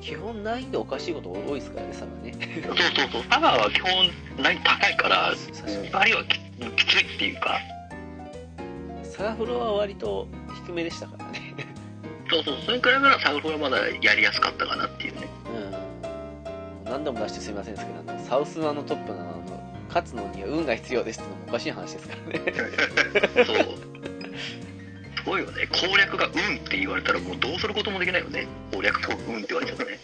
[0.00, 2.34] 基本難易度おかしいこと多いですからねサガね。
[2.62, 4.10] そうそうそう、佐賀は基本
[4.42, 6.38] 難易度高いから、確かに縛りはき
[6.76, 7.58] きついっていうか、
[9.02, 10.28] サガフロは割と
[10.66, 11.54] 低めでしたからね
[12.30, 15.28] そうそう、それに比べたらサグフはまだやりやすかったかなっていうね。
[15.46, 15.84] うん
[16.84, 19.42] 何度も出してすみませんですけどあのサウスワンのトップのあの
[19.88, 22.42] 勝つのには運が必要ですってのもおかしい話ですからね
[23.46, 23.56] そう。
[25.16, 25.66] すごいよね。
[25.68, 28.46] 攻略が運って言われたらもうどうすることもできないよね。
[28.72, 29.98] 攻略と運って言われちゃったね。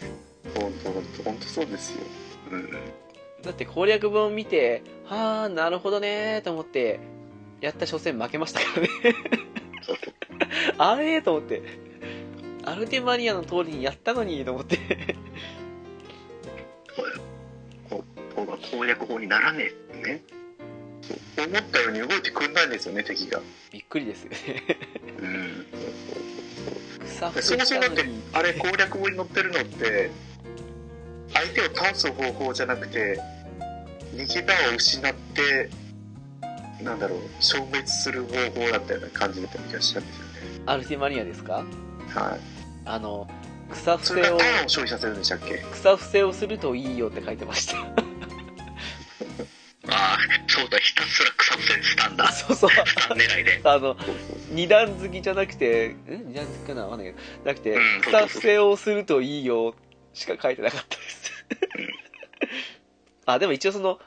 [0.54, 2.04] 本当本当本当そうですよ
[2.52, 2.70] うん。
[3.42, 6.98] だって攻略本見てはあなるほどねーと思って
[7.60, 8.88] やった初戦負けましたからね。
[10.78, 11.62] あれーと思って
[12.64, 14.78] アルテマニアの通りにやったのにと思って。
[17.88, 18.04] こ
[18.34, 20.22] こが攻略法にならねえね。
[21.38, 23.40] 思ったように動いてくんないんですよね敵が
[23.72, 24.38] びっくりですよね
[25.20, 25.66] うん。
[27.06, 30.10] 草そもそもだってあれ攻略法に載ってるのって
[31.32, 33.18] 相手を倒す方法じゃなくて
[34.14, 35.70] 逃げ場を失って
[36.84, 38.28] なんだろう消滅する方
[38.60, 40.30] 法だったような感じだった気がしたんですよね
[40.66, 41.54] アルテマニアですか？
[41.54, 41.64] はい
[42.84, 43.28] あの
[43.72, 45.58] 草伏せを消費させるんでしたっけ？
[45.72, 47.76] 草伏せをするといいよって書いてました。
[49.92, 52.30] ああ、そうだ、ひたすら草伏せしたんだ。
[52.32, 52.70] そうそう。
[53.14, 53.60] 狙いで。
[53.64, 53.96] あの
[54.50, 56.82] 二段好きじゃなくてん二段好きかな？
[56.84, 59.74] わかんないけどなくてうん草伏せをするといいよ
[60.12, 61.30] しか書いてなかったです。
[63.26, 63.98] あでも一応その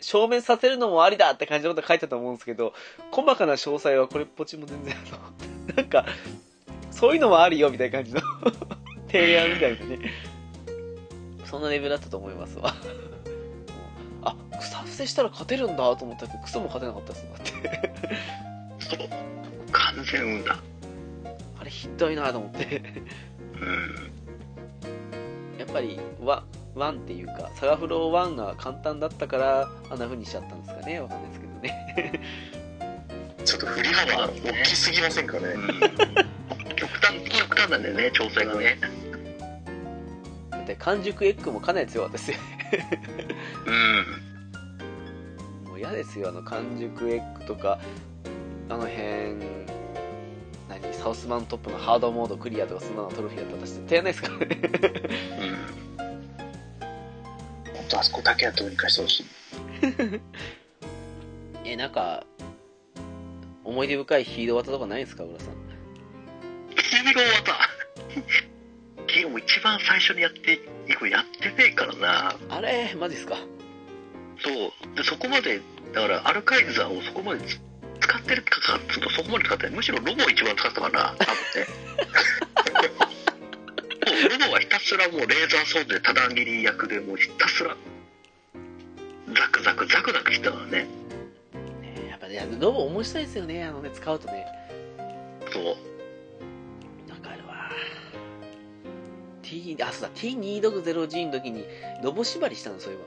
[0.00, 2.72] 正面させるのもありだって感じのこと書いてたと思うんですけど
[3.10, 6.06] 細かな詳細はこれっぽっちも全然あのなんか
[6.90, 8.20] そういうのもあるよみたいな感じの。
[9.10, 9.98] 提案みたいなね。
[11.44, 12.74] そんなレベルだったと思いますわ。
[14.22, 17.90] あ草伏せしたら勝てるんだと思ったけどクソも勝てなかったですだって。
[18.78, 19.08] そう。
[19.72, 20.58] 完全運だ。
[21.60, 22.82] あれひどいなと思って。
[23.60, 24.10] うん。
[25.58, 31.00] やっぱりワワンっていうかサガフロー1が簡単だったからあんな風にしちゃったんですかね。
[31.00, 32.20] わかんないですけどね。
[33.44, 35.48] ちょっと振り幅大きすぎませんかね。
[35.48, 36.09] うん極
[37.60, 38.78] 端、極端なんだよね、調整がね。
[40.50, 42.36] だって完熟エッグもかなり強かったですよ
[45.64, 45.68] うん。
[45.68, 47.78] もう嫌ですよあの完熟エッグとか
[48.68, 49.36] あの辺
[50.68, 54.46] 何サウスマントップのハードモードクリアとかそんなのトロフィーやったら私絶対やんないですからね
[55.40, 55.56] うん。
[57.74, 59.24] 本当あそこだけはどうにかしてほしい
[61.64, 62.24] えなんか
[63.64, 65.69] 思い出深いヒード技とかないんですか浦さん
[66.90, 67.54] ヒ黄色技
[69.06, 72.34] 黄色も一番最初にやって以降やってねえからな。
[72.48, 73.36] あれマジっすか？
[74.42, 74.96] そう。
[74.96, 75.60] でそこまで
[75.94, 77.60] だからアルカイザーをそこまでつ
[78.00, 79.74] 使ってるかっつうとそこまで使ってない。
[79.76, 81.14] むしろロボを一番使ってたからな。
[81.18, 81.66] 多分ね。
[84.10, 87.76] もうロボはひたすらもうレーザーソードでただ切り役でもうひたすら
[89.34, 90.70] ザクザクザクザクしてたからね。
[91.82, 93.64] ねやっぱねロボ面白いですよね。
[93.64, 94.46] あのね使うとね。
[95.52, 95.76] そう
[99.50, 101.64] T あそうだ T260G の時に
[102.04, 102.98] ロボ縛りしたのそういえ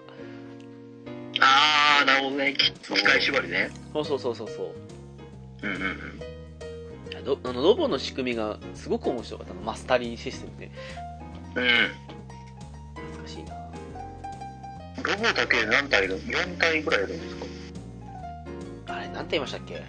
[1.40, 2.54] ああなるほどね。
[2.54, 3.70] 機械縛りね。
[3.94, 5.68] ばそうそうそうそうそう。
[5.68, 7.26] うんうんうん。
[7.26, 9.62] ロあのロボの仕組みがすごく面白かったの。
[9.62, 10.72] マスタリーシステムで
[11.56, 11.68] うん。
[13.02, 13.56] 懐かしいな。
[15.04, 17.36] ロボだけで何体いる ?4 体ぐらいいるんです
[18.86, 18.94] か？
[18.96, 19.82] あれなんて言いましたっけ？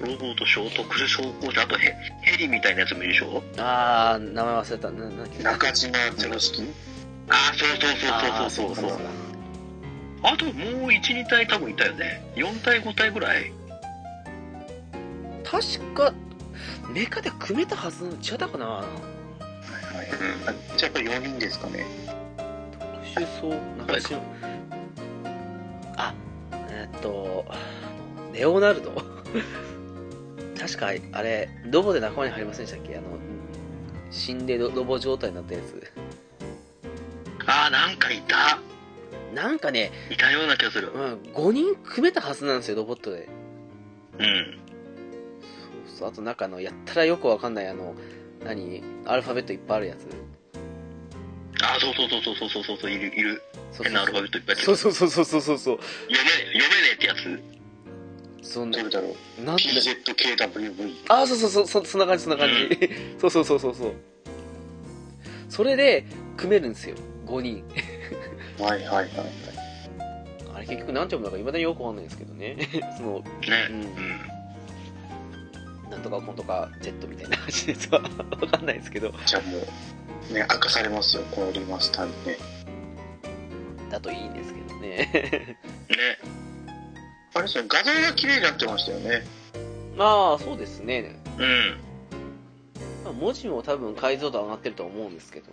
[0.00, 6.62] ロボと衝突で走行してあとヘヘリみたいなやつもいるでしょあー名前忘れたなな中島ゼロ式
[7.28, 9.00] ああそうそうあーそうそうそうそう
[10.22, 10.54] あともう
[10.90, 13.52] 12体多分いたよね4体5体ぐらい
[15.44, 16.12] 確か
[16.92, 20.06] メカで組めたはず違ったかなはいはい
[20.48, 21.84] あじゃあやっぱり4人ですかね
[23.14, 24.20] 特殊そう中島
[25.96, 26.14] あ
[26.70, 27.44] えーっと
[28.32, 28.90] レオナルド
[30.58, 32.96] 確かあれロボで仲間に入りませんでしたっけ？
[32.96, 33.06] あの
[34.10, 35.92] 死んでロロボ状態になったやつ。
[37.46, 38.58] ああなんかいた。
[39.34, 40.90] なんかね、いたような気がする。
[40.92, 43.28] うん、5人組めたはずなんですよロボットで。
[44.18, 44.58] うん。
[45.86, 47.94] そうそうあとなんかあのやったらよくわかんないあの
[48.44, 48.82] 何？
[49.04, 50.06] アルファベットいっぱいあるやつ。
[51.62, 53.42] ああそうそうそうそうそうそうそういるいる。
[53.82, 55.78] 変なアルファベットいっぱいそうそうそうそうそうそうそう。
[55.78, 57.55] 読め読めねえってやつ
[58.46, 59.44] そんなどれだろう？
[59.44, 62.54] なんて PZKWV ああそうそうそうそそんな感じそんな感じ、
[63.18, 63.92] そうそうそうそうそう。
[65.48, 66.04] それで
[66.36, 66.96] 組めるんですよ。
[67.26, 67.64] 5人。
[68.58, 69.10] はいはいはいはい。
[70.54, 72.56] あれ結局何ちゃんだかいまだによくわかんないですけどね。
[72.96, 73.26] そのね。
[73.70, 73.80] ううん。
[73.80, 73.86] ん
[75.90, 77.88] なんとかこんとかジェットみたいな話です。
[77.90, 78.00] は
[78.40, 79.12] わかんないですけど。
[79.26, 79.60] じゃあもう
[80.32, 82.36] ね明かされますよこのリマスターにね。
[83.90, 85.10] だといいんですけどね。
[85.88, 86.18] ね
[87.36, 89.26] あれですよ画像が綺麗になってましたよね。
[89.96, 91.76] まあそうですね、うん。
[93.04, 95.46] まあ、文字も多分解像度上がってるとは思うんですけど。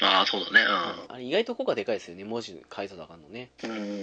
[0.00, 0.60] ああそうだね。
[1.08, 3.50] あれ意外と効果でかいですよね文字の解像度上がるのね。
[3.64, 3.98] うんうんうんうん。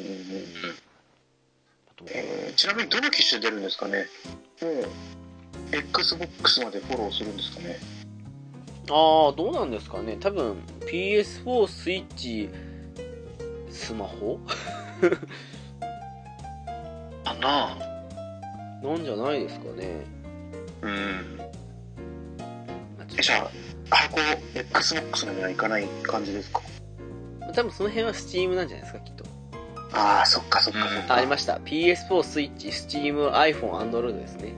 [2.57, 4.05] ちなみにどの機種で出るんですかね？
[4.61, 4.88] もう
[5.71, 7.79] XBOX までフォローするんですかね？
[8.89, 10.17] ああどうなんですかね。
[10.19, 12.49] 多分 PS4 スイッチ
[13.71, 14.38] スマホ？
[17.26, 18.89] あな。
[18.89, 20.05] なんじゃないですかね。
[20.82, 21.41] うん。
[23.17, 23.51] えじゃあ
[23.89, 24.19] 箱
[24.53, 26.61] XBOX まではいかない感じですか？
[27.47, 29.26] と多分その辺は Steam なんじゃないですかきっと。
[29.93, 31.57] ああそっかそっかそっあか、ありました。
[31.57, 34.53] PS4 スイッチ Steam iPhone Android ですね。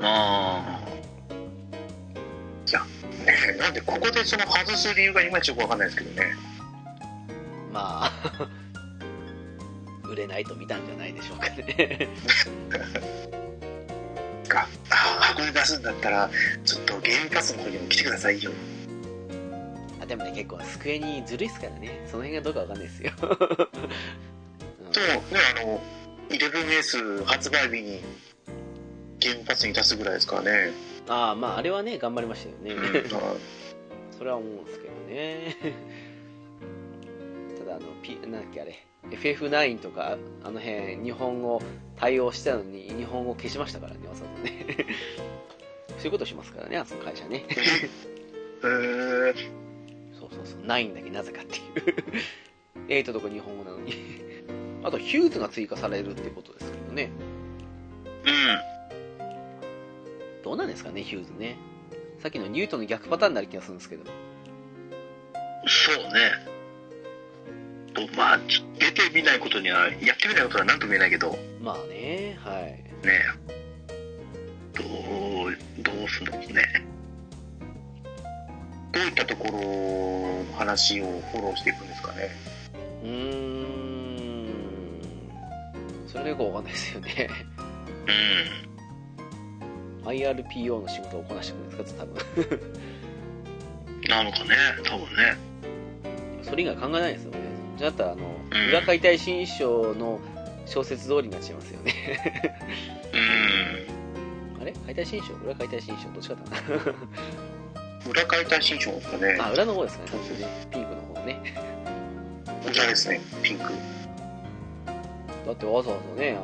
[0.00, 0.80] あ
[3.24, 6.34] ねえなんでここでその外す理由がいまいちよくわかんないですけどね。
[7.72, 8.10] まあ
[10.12, 12.08] 売れないと見たんじゃないでしょうかね。
[14.48, 14.66] か。
[14.90, 16.30] あ箱で出すんだったら
[16.64, 18.50] ちょっとゲームパスの方にも来てくださいよ。
[20.00, 22.06] あでもね結構スクエニずるいっすからね。
[22.10, 23.36] その辺がどうかわかんないですよ、 でもね
[25.56, 25.80] あの
[26.28, 28.02] 11S 発売日に
[29.18, 30.72] ゲームパスに出すぐらいですからね、
[31.08, 32.84] ああまああれはね頑張りましたよね、うん。
[33.16, 33.34] あ
[34.18, 35.56] それは思うんですけどね。
[37.58, 41.60] ただあの、P、なんだっけあれ FF9 とかあの辺日本語
[41.96, 44.86] 対応してたのに日本語消しましたからねわざとね。
[45.98, 47.44] そういうことしますからねあその会社ね。
[47.48, 47.54] へ
[48.62, 49.34] え
[50.18, 50.60] そうそうそう。
[50.62, 51.62] 9だけなぜかっていう。
[52.88, 53.94] 8とか日本語なのに。
[54.84, 57.10] あとヒューズが追加されるってことですけどね。
[58.24, 58.58] うん。
[60.42, 61.56] どうなんですかねヒューズね。
[62.18, 64.04] さっきのニュートンの逆パターンになる気がするんですけど。
[65.66, 66.51] そうね
[67.92, 71.38] とまあち出てみないことにはやってみないことは何とも言えないけど。
[71.62, 72.62] まあねはい。
[73.06, 73.24] ね
[74.74, 76.84] どうどうすんのね。
[78.92, 82.30] どういったところの話をフォローしていくんですかね。
[83.02, 84.52] うーん。
[86.06, 87.30] それがよくわかんないですよね。
[90.04, 92.22] う IRPO の仕事をこなしてくるんですか多分。
[94.00, 95.36] んなのかね多分ね。
[96.42, 97.41] それ以外考えないですよね
[97.76, 98.68] じゃあだったらあのうん。
[98.68, 100.20] 裏解体新書の
[100.66, 101.92] 小説通りになっちゃいますよね。
[104.56, 104.62] うん。
[104.62, 104.72] あれ？
[104.86, 105.34] 解体新書？
[105.34, 106.08] 裏解体新書？
[106.12, 106.56] どっちかだな。
[108.10, 109.38] 裏解体新書ですかね。
[109.40, 110.10] あ裏の方ですかね。
[110.12, 110.44] 本当に。
[110.70, 111.54] ピンクの方ね。
[112.64, 113.20] 裏ですね。
[113.42, 113.72] ピンク。
[115.46, 116.40] だってわざわざねあ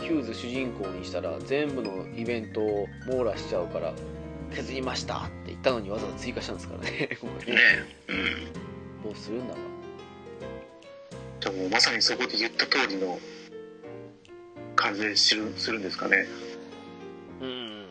[0.00, 3.94] のヒューズ主人公にしたら全部のイベントを網羅しちゃうから
[4.54, 6.90] 削りましたって言ったのにわざわざ追加したんですからね。
[6.90, 7.18] ねね
[8.08, 8.52] うん。
[9.02, 9.60] どうするんだろ
[11.46, 13.20] でもまさにそこで言った通りの
[14.74, 16.26] 感じでするするんですかね。
[17.40, 17.86] ううん。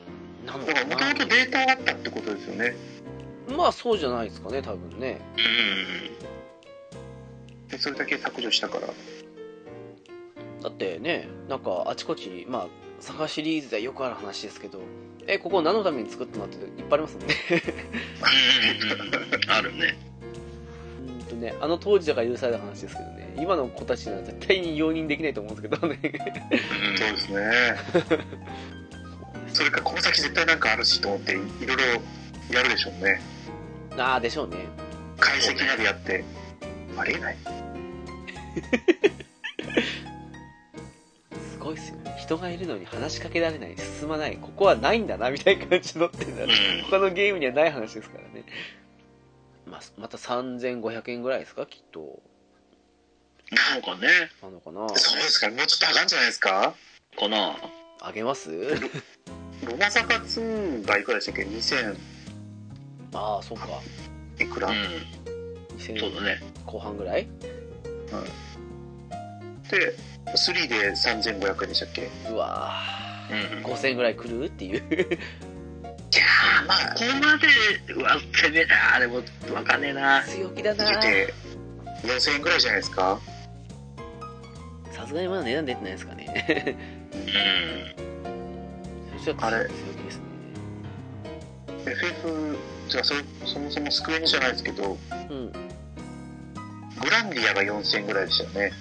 [0.45, 2.75] なのだからもともとデータがあったってことですよね。
[3.55, 5.21] まあそうじゃないですかね多分ね。
[5.37, 5.45] うん
[7.69, 8.87] でそれだけ削除したから。
[8.87, 8.93] だ
[10.69, 12.67] ってねなんかあちこちまあ
[12.99, 14.81] サガシリーズではよくある話ですけど
[15.27, 17.35] えここ何のために作ったのっていっぱいありますもんね。
[19.47, 19.97] あるね。
[21.07, 25.99] うんとねあの当時だから許された話ですけどね今の子たちには絶対に容認できないと思うんですけどね。
[26.97, 27.51] そうですね。
[29.53, 33.21] それかこの先絶対なんかあるしと思っていろいろやるでしょうね。
[33.97, 34.57] ああでしょうね。
[35.17, 36.23] 解析までやって
[36.97, 37.37] ありえない。
[41.51, 42.15] すごいっすよね。
[42.17, 43.75] 人がいるのに話しかけられない。
[43.77, 44.37] 進まない。
[44.37, 46.49] ここはないんだなみたいな感じのってなるうん。
[46.89, 48.45] 他のゲームにはない話ですからね、
[49.65, 52.21] まあ、また3500円ぐらいですかきっと
[53.51, 54.07] なのかね。
[54.41, 54.89] なのかな。
[54.97, 55.49] そうですか。
[55.49, 56.73] もうちょっと上がるんじゃないですか？
[57.17, 57.55] かな。
[58.01, 58.49] あげます？
[59.65, 61.95] ロマサカ2がいくらでしたっけ？2000
[63.13, 63.67] ああそうか。
[64.39, 64.75] いくら、うん。
[65.77, 66.41] 2000そうだね。
[66.65, 67.27] 後半ぐらい？
[69.69, 69.95] で
[70.27, 72.01] 3で3500円でしたっけ？
[72.01, 72.73] いうわ
[73.31, 73.37] うん。
[73.37, 74.81] ー5000円ぐらい来るっていう。
[74.81, 79.21] いやーまあここまでうわ攻めだでも
[79.55, 80.23] わかんねえな。
[80.27, 81.33] 強気だな言うて
[82.03, 83.19] 4000円ぐらいじゃないですか？
[85.05, 86.75] さすがにまだ値段出てないですかね。
[87.13, 87.17] う
[89.17, 89.19] ん。
[89.19, 89.69] そしたらあれ。
[89.69, 90.23] 強気ですね。
[91.85, 92.57] FF
[92.89, 93.13] じゃあそ
[93.45, 94.97] そもそもスクエニじゃないですけど
[95.29, 95.51] うん。
[95.51, 95.59] グ
[97.11, 98.71] ランディアが4000円ぐらいでしたよね。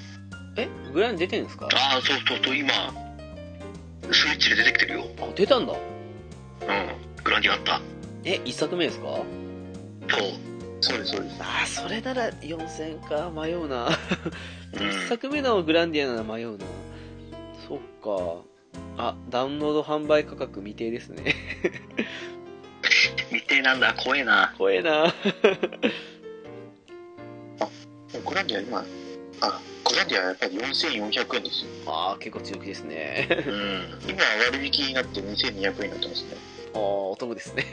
[0.56, 0.66] え？
[0.94, 1.66] グラン出てるんですか？
[1.66, 1.68] あ
[1.98, 2.70] あそうそうそう今
[4.10, 5.04] スイッチで出てきてるよ。
[5.20, 5.74] あ出たんだ。
[5.74, 5.78] うん。
[7.22, 7.82] グランディあった。
[8.24, 9.04] え一作目ですか？
[9.06, 9.24] そう
[10.84, 11.36] そうですそうです。
[11.40, 13.86] ああそれなら4000か迷うな。
[13.86, 13.92] うん。
[14.90, 16.64] 一作目のグランディアなら迷うな。
[17.66, 18.42] そっか。
[18.98, 21.34] あダウンロード販売価格未定ですね。
[23.30, 23.94] 未定なんだ。
[23.94, 24.54] 怖えな。
[24.58, 25.12] 怖えな。
[28.26, 28.84] グランディア今
[29.40, 31.70] あグランディアはやっぱり4400円ですよ。
[31.86, 33.26] ああ結構強気ですね。
[33.30, 34.10] うん。
[34.10, 34.22] 今
[34.52, 36.36] 割引になって2200円になってますね。
[36.74, 37.64] ああお得ですね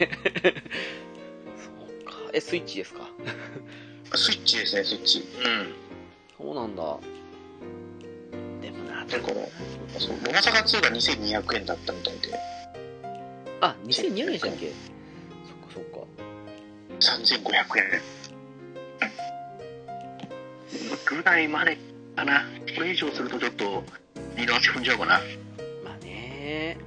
[2.34, 3.08] えスイッチですか？
[4.16, 5.20] スイッチですねスイッチ。
[5.44, 5.74] うん。
[6.38, 6.98] そうなんだ。
[8.62, 9.36] でもなだから
[10.00, 12.34] そうロマサカ2が2200円だったみたいで。
[13.62, 14.72] あ2200円でしたっけ？
[15.48, 16.08] そっかそっか。
[17.00, 18.02] 3500円
[21.06, 21.78] ぐらいまで
[22.16, 22.46] かな。
[22.76, 23.84] これ以上するとちょっと
[24.38, 25.20] 二の足踏んじゃうかな。
[25.84, 26.78] まあね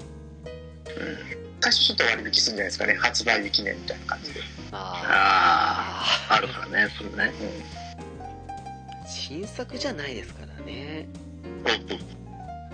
[1.64, 2.94] 最初ちょっと割引するんじゃないですかね。
[2.94, 4.40] 発売日記念みたいな感じで、
[4.70, 5.02] あ
[6.28, 7.32] あああるからねそれね。
[9.02, 11.08] あ新作じゃないですからね。
[11.64, 11.98] そうそう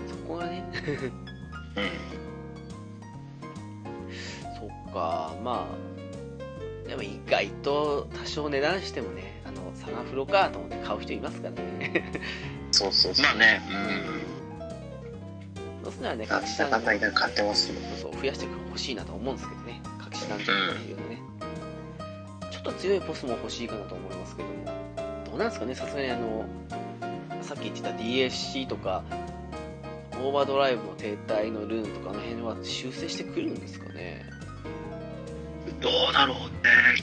[0.09, 0.65] そこがね。
[0.75, 1.89] うん。
[4.59, 5.33] そっか。
[5.41, 5.65] ま
[6.85, 12.11] あでも意外と多少値段してもねあのサガフロかと思って買う人いますからね。
[12.73, 13.15] そうそう。
[13.15, 13.61] そうまあね
[15.83, 16.27] そうするならね。
[16.29, 19.81] 隠しだかんだ団言いながら買ってますよそうそう増やしてほしいなと思うんですけどね。
[20.11, 20.45] 隠し団長っ
[20.77, 21.21] ていうのね、
[22.51, 24.81] ちょっと強いポスも欲しいかなと思いますけども。
[25.31, 26.45] どうなんですかねさすがにあの
[27.41, 29.01] さっき言ってた DSC とか
[30.13, 34.25] オーバードライブの停滞のルーンとかあの辺は修正してくるんですかね。
[35.67, 36.41] うんどうだろうね。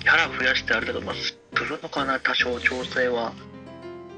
[0.00, 3.32] キャラ増やしてあれだけどまあするのかな多少調整は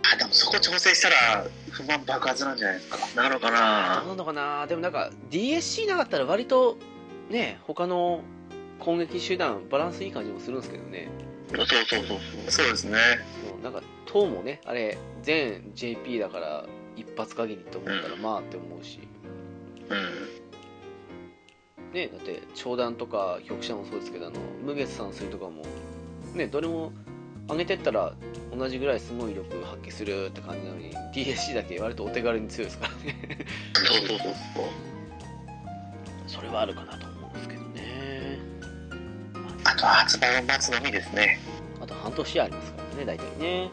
[0.03, 4.67] あでもそこ調整したら不満爆発なんじゃないですかなるのかどうななのかな？
[4.67, 6.77] でもなんか DSC なかったら割と
[7.29, 8.23] ね他の
[8.79, 11.09] 攻撃手段バランスいい感じもするんですけどね。
[11.55, 12.19] そうそうそうそう。
[12.51, 12.99] そうですね。
[13.49, 16.65] そうなんか塔もねあれ全 JP だから
[16.97, 19.01] 一発限りと思ったらまあって思うし。
[19.89, 21.93] うん。
[21.93, 25.65] ねだって長弾とか局者もそうですけどあの無月散水とかも
[26.35, 26.93] ねどれも
[27.51, 28.13] 上げてったら
[28.57, 33.17] 同じぐらいすごい威力発揮するって感じなのに DSC だけ割とお手軽に強いですからね。
[33.75, 34.19] そうそうそう。
[34.19, 34.29] そう
[36.27, 38.39] それはあるかなと思うんですけどね。
[39.65, 41.41] あとは発売を待つのみですね。
[41.81, 43.71] あと半年ありますからね大体ね。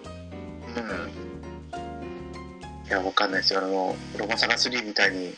[0.75, 0.83] うん。
[2.87, 3.59] いやわかんないですよ。
[3.59, 5.35] あのロマサガ3みたいに。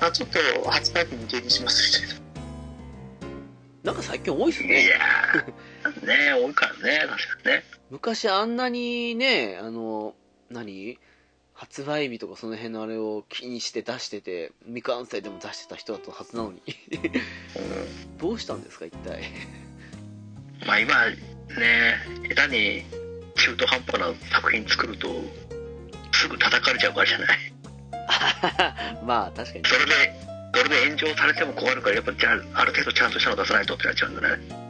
[0.00, 0.38] あちょっと
[0.70, 2.22] 発売日未定にしますみたいな。
[3.84, 4.86] なんか最近多いっすいね。
[4.86, 5.52] やー、
[5.90, 7.64] ね多いからね、確かにね。
[7.90, 10.14] 昔あんなにね、あの、
[10.50, 10.98] 何？
[11.54, 16.62] 発売日とかその辺のあれを気にして出してて、未完成でも出してた人だったはずなのに。
[18.18, 19.20] どうしたんですか、一体？
[20.62, 21.16] うん、まあ今、ね
[22.34, 22.82] 下手に
[23.36, 25.08] 中途半端な作品作ると、
[26.12, 27.38] すぐ叩かれちゃうからじゃない？
[29.04, 29.64] まあ、確かに。
[29.64, 29.92] それで、
[30.54, 34.61] それで炎上されても困るから、やっぱじゃあ、ある程度ちゃんとしたの出さないとってなっちゃうんだね。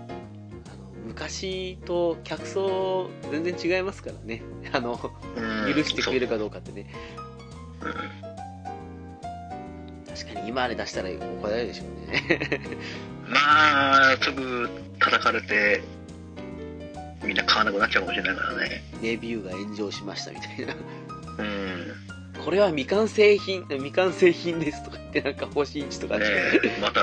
[1.23, 4.43] 昔と客層全然違いますからね。
[4.73, 4.99] あの、
[5.37, 6.87] うん許してくれるかどうかってね。
[7.83, 7.95] うん
[10.15, 12.61] 確かに今あれ出したら怒られるでしょうね。
[13.27, 14.69] まあ、すぐ
[14.99, 15.83] 叩かれて、
[17.25, 18.85] みんな買わなくなっちゃうかもしれないからね。
[19.01, 20.75] レビューが炎上しましたみたいな。
[21.39, 22.12] うん。
[22.45, 26.79] これは未完成品、未完成品ですとか言ってなんか星1とかねね。
[26.81, 27.01] また、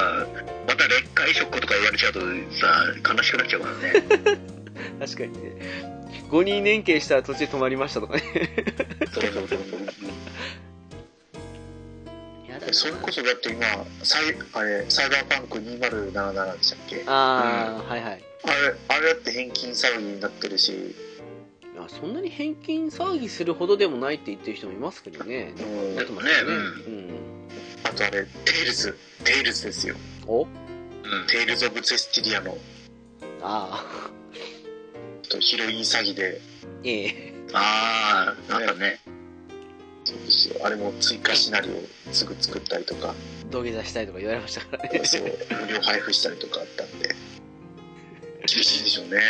[0.68, 3.94] また劣化移植とか言われちゃうとさ、悲しくなっちゃうからね。
[5.00, 6.00] 確かにね。
[6.30, 8.24] 5人連携したら途中で止まりましたとかね。
[9.14, 9.60] そうそうそうそう。
[12.72, 13.66] それこそだって今
[14.04, 17.04] サイあれサイバーパンク2077でしたっけ？
[17.08, 18.24] ああ、はいはい。
[18.44, 20.94] あれあれだって返金騒ぎになってるし
[21.90, 25.54] そんなに返金騒ぎするほどでもないって言ってる人もいますけどね。
[25.60, 27.10] うんなってますよでもうん。
[27.84, 29.96] あとあれテイルズテイルズですよ
[30.28, 30.44] お？
[30.44, 30.50] うん。
[31.28, 32.58] テイルズ・オブ・ゼスティリアの
[33.42, 34.10] ああ、
[35.30, 36.42] とヒロイン詐欺で
[36.84, 37.34] ええ。
[37.54, 39.00] ああ、なんだね。
[40.06, 43.14] そうですよあれも追加シナリオすぐ作ったりとか
[43.52, 45.02] 土下座したいとか言われましたからね。
[45.06, 45.22] そう
[45.62, 47.16] 無料配布したりとかあったんで
[48.52, 49.22] 厳しいでしょうね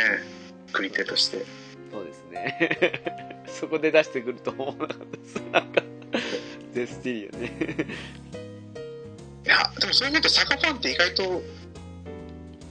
[0.68, 1.45] 作り手として
[1.91, 3.01] そうですね。
[3.47, 5.35] そこで出してくると思わなかったです。
[5.51, 5.83] なんか、
[6.73, 7.85] ゼスティリアね。
[9.45, 11.41] いやでもそう思うとサカファンって意外と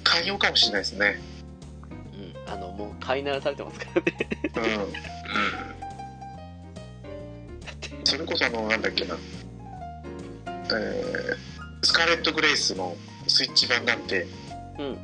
[0.05, 1.21] 寛容かもしれないですね
[2.47, 2.53] うん。
[2.53, 4.17] あの、もう飼いならされてますからね。
[4.57, 4.93] うんうん。
[8.05, 9.17] それこそあのなんだっけな
[10.47, 11.37] えー、
[11.83, 12.97] スカーレット・グレイスの
[13.27, 14.27] スイッチ版なんて
[14.79, 14.99] うん。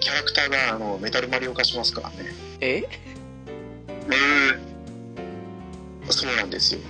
[0.00, 2.16] キャラクターがあのメタルマリオ化しますからね
[2.62, 2.76] え？
[2.78, 2.82] え
[6.10, 6.80] そうなんですよ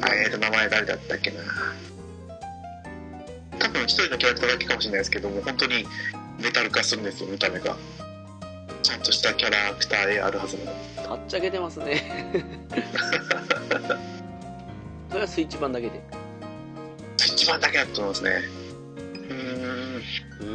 [0.00, 1.38] あ えーと名前誰だったっけな
[3.58, 5.86] 多分一人のキャラクターだけかもしれないですけども本当に
[6.40, 7.76] メタル化するんですよ見た目が
[8.82, 10.64] ちゃんとしたキャラクターであるはずな
[11.02, 12.32] のはっちゃけてますね。
[15.10, 16.00] それはスイッチ版だけで。
[17.18, 18.42] スイッチ版だけだと思いますね
[19.28, 20.02] うーん
[20.40, 20.46] うー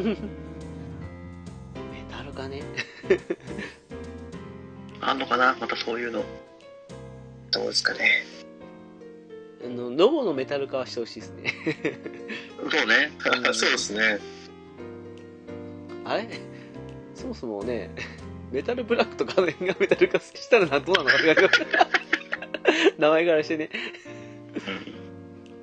[0.00, 0.04] ん。
[0.14, 0.16] メ
[2.10, 2.62] タルかね。
[5.00, 5.56] あんのかな？
[5.60, 6.24] またそういうの。
[7.50, 8.24] どうですかね
[9.64, 11.52] あの、ロボのメタル化はしてほしいですね。
[12.70, 13.10] そうね。
[13.52, 14.18] そうですね
[16.04, 16.28] あれ？
[17.14, 17.90] そもそもね、
[18.50, 21.16] メタルブラックとかの辺がメタル化したらどうなのか
[22.98, 23.68] 名前からしてね。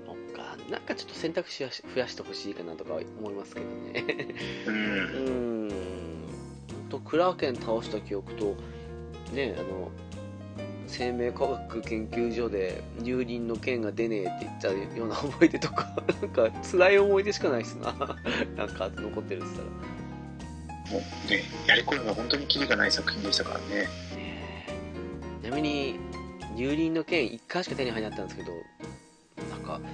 [0.05, 4.05] そっか、なんかちょっと選択肢は増やしてほしいかなとか思いますけどね。
[4.67, 4.71] う。
[4.71, 6.06] うんーん。
[6.87, 8.55] と、クラーケン倒した記憶と、
[9.33, 9.91] ね、あの、
[10.87, 17.93] 生命科学研究所で乳輪の剣が出ねえって言ったような思い出とか、 なんか辛い思い出しかないっすな。
[18.55, 19.97] なんか残ってるって言ったら。
[20.91, 23.87] もうねやり込むのは本当にキリがない作品でしたからね
[25.41, 25.99] ちなみに
[26.55, 28.47] 乳輪の剣1回しか手に入らなかったんです
[29.35, 29.91] けどなんかね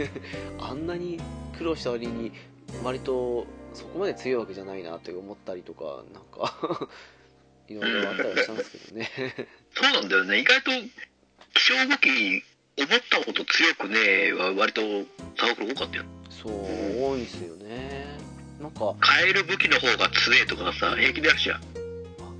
[0.58, 1.20] あんなに
[1.56, 2.32] 苦労した割に
[2.82, 3.46] 割と
[3.76, 6.88] そこまで強いわけじゃないなって思ったりとかなんか
[7.68, 9.10] いろいろあったりしたんですけどね
[9.74, 10.38] そうなんだよね。
[10.38, 10.70] 意外と、
[11.54, 12.42] 気象武器、
[12.78, 14.80] 思ったほど強くねえは割と
[15.38, 16.04] サークル多かったよ。
[16.30, 16.52] そう
[17.02, 18.06] 多いですよね
[18.60, 21.60] なんか変える武器の方が強えとかさ、平気であるじゃん。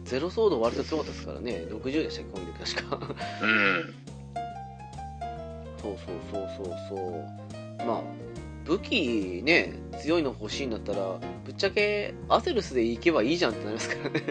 [0.04, 3.94] ゼロソード割と強かったですからね60でしたっけこの時確かうん。
[5.82, 6.96] そうそうそうそうそ
[7.82, 8.02] うまあ
[8.66, 14.22] 武器ね強いの欲しいんだったらぶっちゃけアセルスで行けばいいじゃんってなりますからね。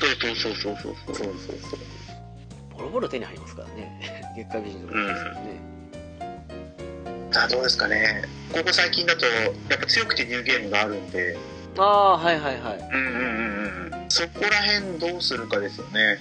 [0.00, 1.26] そうそうそうそうそうそう。
[1.36, 1.78] そう。
[2.76, 4.00] ボロボロ手に入りますからね。
[4.36, 5.60] 月下美人とかですよね、
[7.32, 8.22] さあどうですかね。
[8.52, 11.36] ここ最近だとやっぱ強くてニューゲームがあるんで。
[11.76, 12.88] ああはいはいはい。
[12.92, 14.10] うんうんうんうん。
[14.10, 16.18] そこら辺どうするかですよね。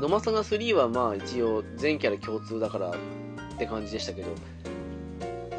[0.00, 2.94] ノマサガ3はまあ一応全キャラ共通だからっ
[3.58, 4.28] て感じでしたけど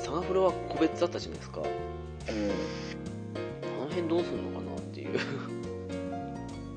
[0.10, 1.62] サガフロは個別だったじゃないですか。
[1.62, 1.68] うん。
[1.68, 1.70] あ
[3.84, 5.10] の辺どうするのかなっていう。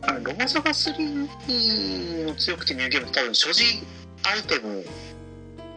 [0.03, 3.65] あのロマサガ3の強くてニューゲームって多分所持
[4.25, 4.85] アイテム引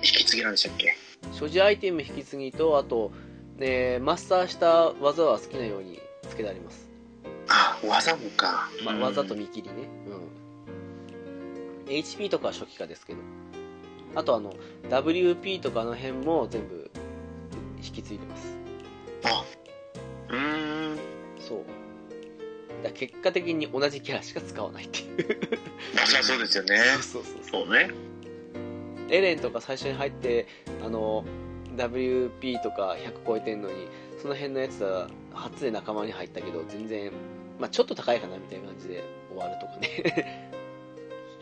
[0.01, 0.97] き継ぎなんでしたっけ？
[1.31, 3.13] 所持アイテム引き継ぎとあと
[3.57, 6.89] でマスターした技は好きなようにつけてあります、
[7.47, 8.69] あ技もか。
[8.83, 9.01] まあ、うん。
[9.01, 9.75] 技と見切りね。
[11.87, 11.93] うん。
[11.93, 13.19] HP とかは初期化ですけど。
[14.13, 14.53] あとあの
[14.89, 16.84] WP とかあの辺も全部
[17.85, 18.57] 引き継いでます。
[19.23, 19.45] あ
[20.29, 20.99] うーん。
[21.39, 21.63] そう。
[22.83, 25.49] だ結果的に同じキャラしか使わないっていう。
[25.95, 26.77] まあそうですよね。
[27.01, 27.73] そうそうそうそう。
[27.73, 27.89] ね。
[29.09, 30.47] エレンとか最初に入って
[30.83, 31.23] あの
[31.75, 33.87] WP とか100超えてんのに
[34.21, 37.11] その辺のやつは初で仲間に入ったけど全然、
[37.59, 40.51] まあ、ちょっと高いかなみたいな感じで終わるとかね。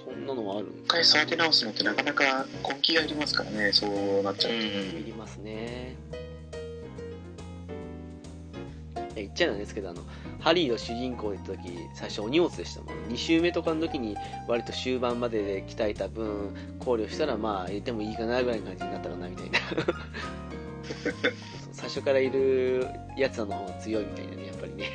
[0.04, 3.72] そんなのもあるん一回育て直すのってなかなか根気がいりますからね。
[3.72, 5.96] そうなっちゃうと、いりますね。
[6.12, 6.33] え
[9.22, 10.02] 言っちゃなんですけどあの
[10.40, 14.16] ハリーの主人公で行った時最初お荷物でしたもん2周目とかの時に
[14.48, 19.60] 割と終盤までで鍛えた分考慮したらまあ入れてもいいかなぐらいの感じになったかなみたいな。
[21.72, 22.88] 最初からいる
[23.18, 24.86] やつらの方が強いみたいなねやっぱりね。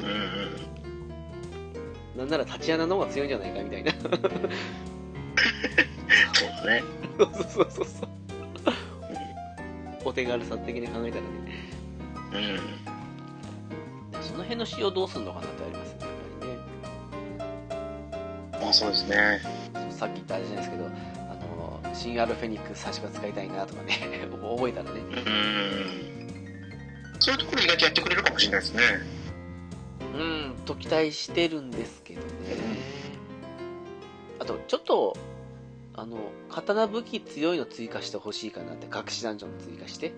[0.00, 0.08] うんう
[2.16, 2.18] ん。
[2.18, 3.92] なんならタチアナの方が強いんじゃないかみたいな。
[3.92, 4.18] そうだ
[6.66, 6.82] ね。
[7.18, 7.86] そうそうそうそう。
[10.04, 11.28] お手軽さ的に考えたらね。
[12.32, 12.38] う
[12.82, 12.85] ん
[14.36, 16.10] その辺の仕様どうすんのかなってありますねやっ
[16.40, 16.52] ぱり
[18.52, 18.60] ね。
[18.60, 19.40] まあそうですね。
[19.90, 20.88] さっき言ったあれじゃないですけどあ
[21.88, 23.94] の新アルフェニックス最初から使いたいなとかね
[24.28, 25.00] 覚えたらね。
[25.00, 26.28] うん。
[27.18, 28.82] そういうところ意外とやってくれるかもしれないですね。
[30.00, 32.26] うんと期待してるんですけどね。
[34.38, 35.16] あとちょっと
[35.94, 36.18] あの
[36.50, 40.12] 刀武器強いの追加してほしいかなって隠しダンジョン追加して。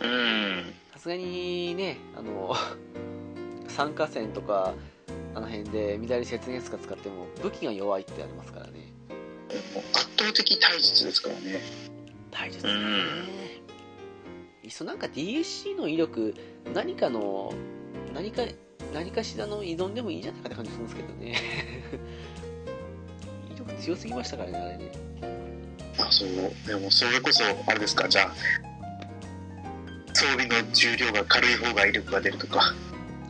[0.00, 0.74] うん。
[0.92, 2.56] さすがにねあの
[3.68, 4.74] 参加線とか
[5.34, 8.92] あの辺で乱れ雪月か使っても武器が弱いってありますからね。
[9.74, 11.60] もう圧倒的体術ですからね。
[12.30, 12.74] 大切ですね。
[12.74, 13.58] うん
[14.64, 16.34] いっそなんか DSC の威力
[16.74, 17.54] 何かの
[18.12, 18.42] 何か
[18.92, 21.36] 何かしらの依存でもいいんじゃないかって感じするんですけどね。
[23.54, 24.92] 威力強すぎましたからねあれね。
[25.98, 26.28] あそう。
[26.66, 28.34] でもそれこそあれですかじゃあ
[30.12, 32.74] 装備の重量が軽い方が威力が出るとか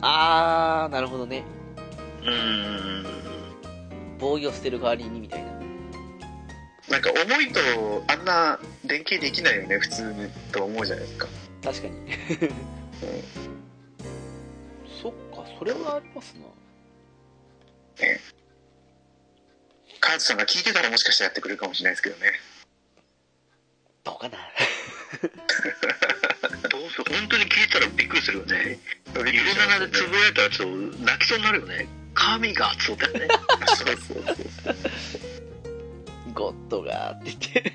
[0.01, 1.45] あーなるほどね。
[2.25, 3.07] うん。
[4.19, 5.53] 防御捨てる代わりにみたいな。
[6.89, 7.61] なんか重いと
[8.09, 11.29] あんな連携できないよね普通にと思うじゃないですか。
[11.63, 11.95] 確かに。
[15.03, 16.47] そっかそれはありますな。
[20.01, 22.33] カーズさんが聞いてたらもしかしたらやってくれるかもしれないですけどね。
[24.05, 24.39] どうかな
[27.05, 28.79] 本当に聞いたらびっくりするよね。
[29.15, 33.29] ゆるななでつぶやいたらちょっと泣きそうになるよね神がそうだよね。
[33.77, 34.75] そうそうそう
[36.35, 37.75] ゴッドがって言って。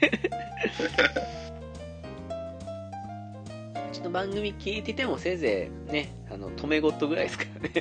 [3.91, 7.71] うちの番組聞いててもせいぜいねあの止めゴッドぐらいですからね。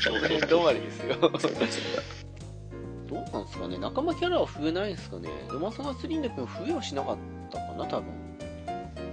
[0.00, 1.16] そうそう 止まりですよ。
[3.08, 3.78] どうなんですかね。
[3.78, 5.28] 仲間キャラは増えないんですかね。
[5.50, 7.18] ロマサガ3の時も増えはしなかっ
[7.50, 8.25] たかな多分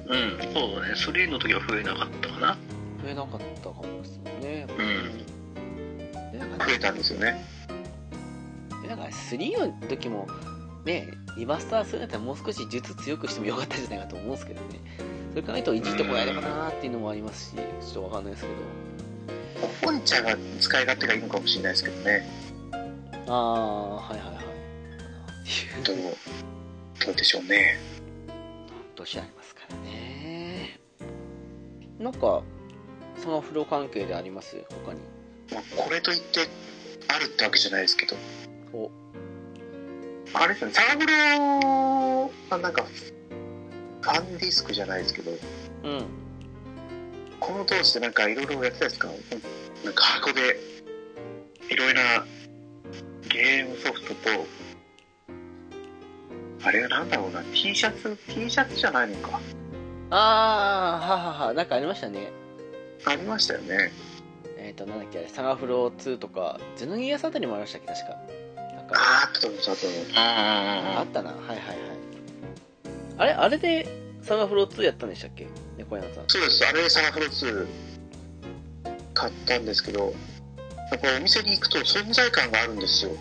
[0.08, 0.54] うん。
[0.54, 0.94] そうだね。
[0.94, 2.58] 3の時は増えなかったかな。
[3.04, 4.68] 増えなかったかもですよね。
[4.70, 4.74] う
[6.32, 6.32] ん。
[6.32, 7.46] でなんか増えたんですよね。
[8.82, 10.28] でなんか3の時も
[10.86, 11.08] ね
[11.38, 14.68] リマスターするんだったらもう少し術強くしてもよかったんじゃないかと思うんですけどね。
[15.32, 18.56] それ考えるといじってこないのかなっていうのもありますしちょっとわかんないですけど。
[19.82, 22.28] 本ちゃんは使い勝手がいいのかもしれないですけどね。
[23.28, 24.44] ああはいはいはい。
[25.84, 25.96] どう
[27.06, 27.78] どうでしょうね。
[28.96, 29.43] 年あります
[32.04, 32.44] なんか
[33.18, 34.62] その風呂関係であります？
[34.86, 35.00] 他に。
[35.54, 36.42] まあ、これといって
[37.08, 38.18] あるってわけじゃないですけど。
[38.74, 38.92] お。
[40.34, 40.74] あれですね。
[40.74, 42.84] サーブロあなんか
[44.02, 45.32] ファンディスクじゃないですけど。
[45.32, 46.06] うん。
[47.40, 49.08] この当時でなんかいろいろやってたんですか？
[49.86, 50.60] なんか箱で
[51.70, 52.26] いろいろな
[53.30, 54.46] ゲームソフトと
[56.66, 57.42] あれはなんだろうな。
[57.54, 59.40] T シャツ？T シャツじゃないのか
[60.16, 62.32] ああはははなんかありましたね。
[63.06, 63.92] ありましたよね。
[64.58, 68.18] えっ、となんだっけサガフロ2とかゼノギアスあたりもありましたっけ確か。
[68.96, 69.72] あったと思います
[70.16, 71.32] あああったな。
[71.32, 71.68] はいはいはい。
[73.18, 73.88] あれあれで
[74.22, 75.48] サガフロ2やったんでしたっけ？
[75.78, 76.24] 猫山さん。
[76.28, 76.64] そうです。
[76.66, 77.68] あれサガフロ2
[79.16, 80.14] 買ったんですけど
[80.92, 83.12] やっぱお店に行くと存在感があるんですよ。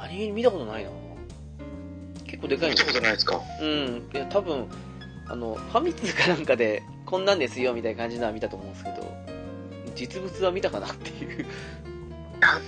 [0.00, 0.90] 何見たことないな。
[2.24, 3.40] 結構でかいの見たことないですか？
[3.60, 4.08] うん。
[4.14, 4.68] いや多分
[5.28, 9.14] あのファミ通かなんかでこんなんですよみたいな感じのは見たと思うんですけど
[9.94, 11.46] 実物は見たかなっていう
[12.40, 12.60] な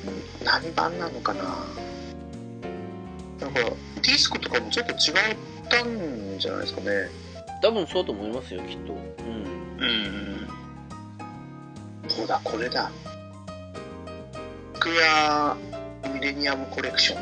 [0.45, 1.45] 何版なのかな？
[3.41, 4.99] なんかディスクとかもちょっと違っ
[5.71, 7.09] たんじゃないですかね
[7.63, 8.99] 多分そうと思いますよきっとうん
[9.83, 10.49] うん。
[12.09, 12.91] そうだ、これだ。
[14.75, 15.57] スクエア
[16.13, 17.21] ミレニアムコレクション。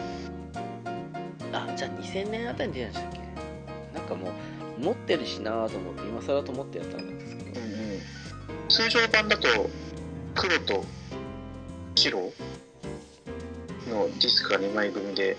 [1.53, 3.99] あじゃあ2000年あたりに出たんでしたっけ？
[3.99, 4.33] なんかもう
[4.79, 7.61] 持ってるしなぁと思って今更と思ってやったんですけど。
[7.61, 8.01] うんうん。
[8.69, 9.49] 通常版だと、
[10.35, 10.85] 黒と
[11.95, 15.37] 白のディスクが2枚組で、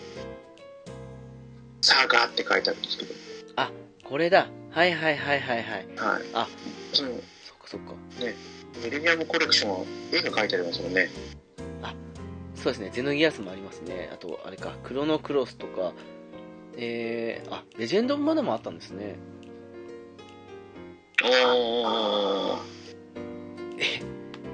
[1.82, 3.14] サーガーって書いてあるんですけど、
[4.10, 4.48] これだ。
[4.72, 5.88] はいはいはいはいはい。
[5.96, 6.24] はい。
[6.34, 6.48] あ
[6.94, 7.94] そのそっかそっか。
[8.84, 11.10] ミレニアムコレクションは絵が描いてありますもんね。
[12.56, 12.90] そうですね。
[12.92, 14.10] ゼノギアスもありますね。
[14.12, 15.94] あとあれかクロノクロスとか
[16.82, 19.18] えー、あレジェンドマナもあったんですね。
[21.24, 22.60] おー。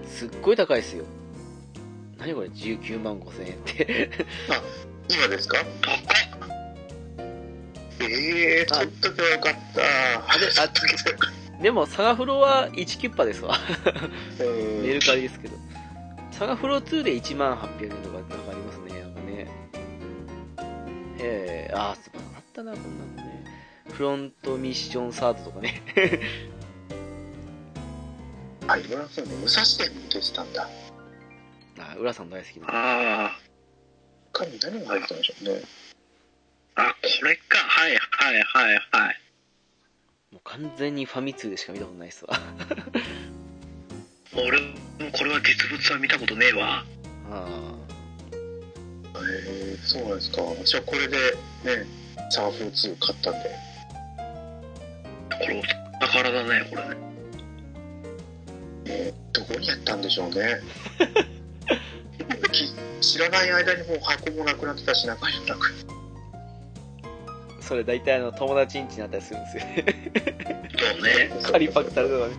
[0.07, 1.05] すっごい高いですよ。
[2.17, 4.09] 何これ？19万5000円って。
[5.07, 5.57] 今ですか？
[5.81, 5.95] 高っ。
[8.01, 8.79] ええー、あ。
[8.79, 9.81] 取っとよかった。
[10.33, 13.55] あであ でもサガフロは1キュッパですわ。
[13.83, 13.93] た。
[14.81, 15.55] メルカリですけど。
[16.31, 18.74] サガフロ2で1万800円とかなんかあります
[21.25, 23.43] えー、あーそうあったなこんなのね
[23.89, 25.81] フロントミッションサードとかね
[28.67, 30.67] あ、今のそうね、武蔵伝も出てたんだ。
[31.77, 33.37] あ浦さん大好きなあ
[34.33, 35.61] 他に何が入ってたんでしょうね。
[36.75, 36.81] あ。
[36.81, 37.57] あ、これか。
[37.57, 39.21] はいはいはいはい。
[40.31, 42.37] もう完全にファミ通でしか見たことないっすわ
[44.35, 44.67] 俺も
[45.13, 46.83] これは実物は見たことねえわ。
[47.31, 47.75] あ
[49.21, 50.41] えー、そうなんですか。
[50.41, 51.17] 私はこれで
[51.63, 51.85] ね、
[52.29, 53.49] サーフ2買ったんで。
[55.29, 56.97] これお宝だね、これね。
[58.85, 60.61] えーどこにやったんでしょうね。
[62.51, 62.73] き
[63.05, 65.95] 知らない間にもう箱もなくなってたし、中身もなくー
[67.61, 69.85] それ大体あの友達ん家になったりするんですよね
[70.77, 71.31] そうね。
[71.43, 72.35] 仮パクされたのね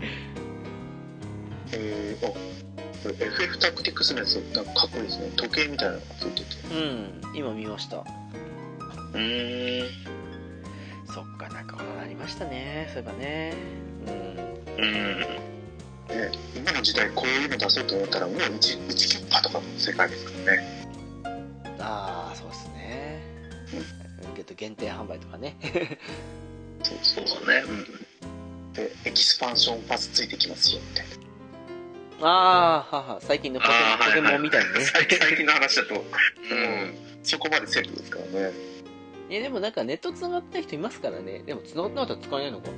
[1.72, 2.32] えー、あ、
[3.06, 5.30] これ FF タクティクスのやつ、なんかかっこいいですね。
[5.36, 6.74] 時計みたいなのがついてて。
[6.74, 9.88] うん今見ましたうーん。
[11.14, 13.54] そっかなんかこんなのありましたねそういえばね
[14.06, 14.10] う
[14.80, 15.20] んうん。
[15.20, 20.86] ね、今の時代こういうの出そうと思ったらもう 1, 1キュッパとかの世界ですからね。
[21.78, 23.22] ああそうですね
[24.34, 25.56] けど限定販売とかね
[26.82, 27.64] そうそうだね。
[27.68, 28.72] うん。
[28.72, 31.15] で、エキスパンションパスついてきますよ、みたいな。
[32.22, 33.72] ああはは最近のポケ
[34.06, 38.52] ポケモンみたいにね 最近最近の話だと、ううんん、そこまでセットですからね。
[39.28, 42.68] いやでもなんかネット繋がった人いますからねでも繋がってなかったら使えないのか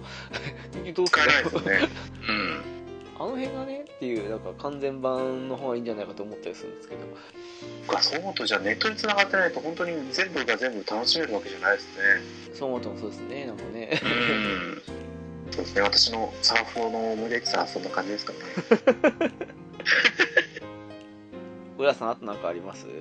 [0.94, 1.88] どうす使えないるですよね。
[2.28, 2.78] うん。
[3.20, 7.00] あの辺がねっていうなんか完全版の方がいいんじゃないかと思ったりするんですけど
[8.00, 12.02] そう思うと、じゃあネットに繋がってないと本当に全部が全部楽しめるわけじゃないですね。
[12.54, 14.82] そう思うともそうですねなんかねうん。
[15.58, 18.38] そうですね、私のサーフの思い出って言ったらそんな感じですかね。
[21.76, 22.86] 浦さんあとなんかあります？
[22.86, 22.92] いや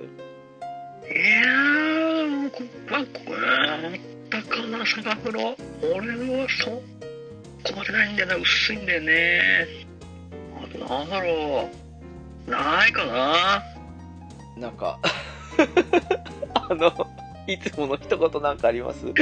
[1.46, 5.54] ー、こまあ、こあったかな、サガフロ。
[5.94, 6.08] 俺
[6.42, 6.82] はそこ
[7.76, 9.86] までないんだよな、薄いんだよね。
[10.60, 11.68] あとなんだろ
[12.48, 12.50] う。
[12.50, 13.62] ないかな。
[14.56, 14.98] なんか
[16.54, 16.90] あの
[17.48, 19.06] いつもの一言なんかあります？
[19.08, 19.14] いつ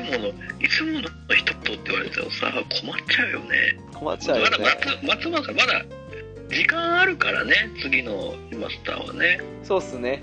[0.00, 2.52] もの、いつもの一言って言われたらさ、
[2.82, 3.78] 困っちゃうよね。
[3.94, 4.68] 困っちゃうまだよね
[5.02, 5.84] 松松村さん、まだ
[6.50, 9.40] 時間あるからね、次のマスターはね。
[9.62, 10.20] そうっすね。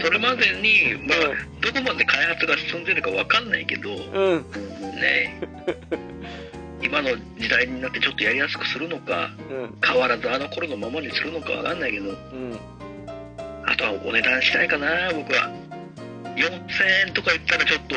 [0.00, 1.18] それまでに、まあ、
[1.60, 3.94] どこまで開発が進んでるかわかんないけど、う
[4.36, 4.44] ん。
[5.00, 5.40] ね、
[6.80, 9.74] 今の時代になってちょっとやりやすくするのか、うん。
[9.84, 12.56] 変わらずあの頃のままにするのかわかんないけど、うん
[13.66, 15.50] あとはお値段したいかな、僕は。
[16.36, 17.96] 4000円とか言ったらちょっと、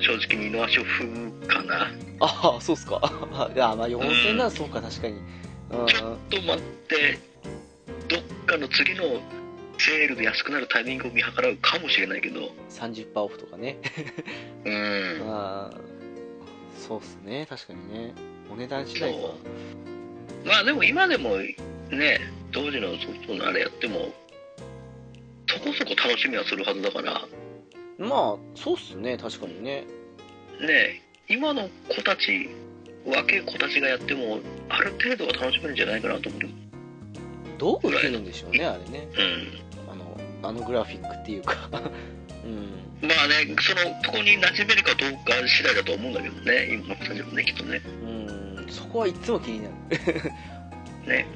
[0.00, 1.90] 正直に二の足を踏むかな。
[2.20, 3.00] ああそうっすか。
[3.54, 5.14] いやまあ4000ならそうか確かに。
[5.70, 5.86] うん。
[5.86, 7.18] ちょっと待って、
[8.08, 9.04] どっかの次の
[9.78, 13.76] セールで安くなるタイミングを見計らうかもしれないけど、30%オフとかね。
[14.64, 15.22] うん。
[15.28, 15.78] まあ
[16.76, 18.14] そうっすね確かにね。
[18.50, 19.18] お値段次第か。
[20.44, 21.36] まあでも今でも
[21.90, 22.20] ね、
[22.52, 24.12] 当時のソフトのあれやっても、
[25.48, 27.20] そこそこ楽しみはするはずだから、
[27.98, 29.84] まあそうっすね確かにね
[30.60, 32.48] ね、今の子たち、
[33.06, 36.40] 若い子たちがやっても、ある程度は楽しめるんじゃないかなと思う。
[37.58, 39.92] どう受けるんでしょうねあれねうん。
[39.92, 41.68] あのあのグラフィックっていうか
[42.44, 47.82] うんまあね、そのとこに馴染めるかどうか次第だと思うんだけどね、今の子たちもね、きっとね。
[48.02, 49.74] うんそこはいつも気になる
[51.06, 51.26] ね。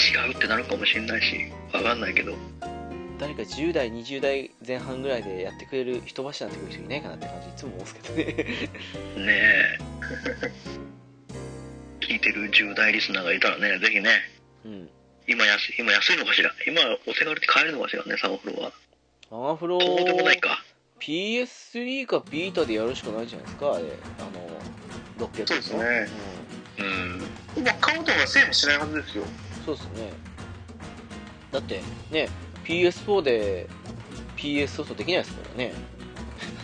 [0.00, 2.34] 違うってなるかもしれないし、わかんないけど。
[3.18, 8.24] 誰か10代20代前半ぐらいでやってくれる人柱になってくる人いないかなって感じいつも思うんですけどね。
[8.24, 9.32] ね
[9.68, 9.78] え。
[12.00, 14.10] 聞いてる10代リスナーがいたらねぜひね。
[14.64, 14.88] うん。
[15.28, 16.50] 今安い今安いのかしら？
[16.66, 18.72] 今お手軽に買えるのかしらねサンフロは。
[19.30, 20.64] マガフロそうでもないか。
[21.00, 23.84] PS3 かビータでやるしかないじゃないですかあれ。
[24.18, 26.08] あの600円のそうですね。
[26.78, 27.22] うん。
[27.56, 29.24] 今買うとはセールしないはずですよ。
[29.24, 29.28] うん、
[29.64, 30.12] そうですね。
[31.52, 31.80] だって
[32.10, 32.28] ね
[32.64, 33.68] PS4 で
[34.36, 35.72] PS ソフトできないですからね。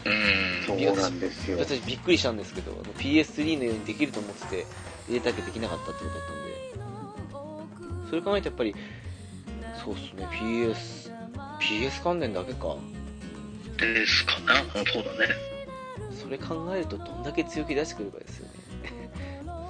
[0.05, 0.79] うん。
[0.79, 1.59] そうなんですよ。
[1.59, 4.67] 私びっくりしたんですけどあの PS3 のようにできると思ってて
[5.09, 6.57] 入れたけどできなかったってことだったんで。
[8.11, 8.75] それ考えてやっぱり
[9.85, 10.27] そうっすね。
[10.27, 11.13] PS
[11.61, 12.77] PS 関連だけか。
[13.79, 14.61] ですかな。
[14.61, 15.57] うんそうだね。
[16.27, 18.46] それ考えるとどんだけ強気出してくるかですよ。
[18.46, 18.46] ね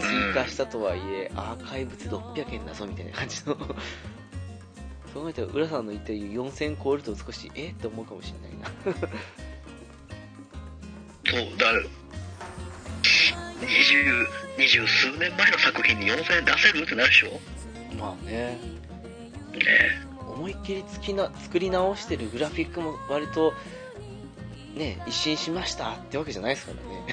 [0.01, 3.57] 追加したとはいえアーカイブス600円だぞみたいな感じの。
[5.13, 7.69] そう考えたら浦さんの言ったように4000超えると少しえ？
[7.71, 9.09] って思うかもしれないな。
[11.27, 11.73] そうだ
[13.61, 14.27] 二十
[14.59, 17.29] 二十数年前の作品に4000円出せるってなるでしょ？
[17.31, 17.41] ね
[17.99, 18.59] まあね。
[19.55, 23.55] え思いっきりつきな作り直してるグラフィックも割と
[24.75, 27.07] ね一新しましたってわけじゃないですからね。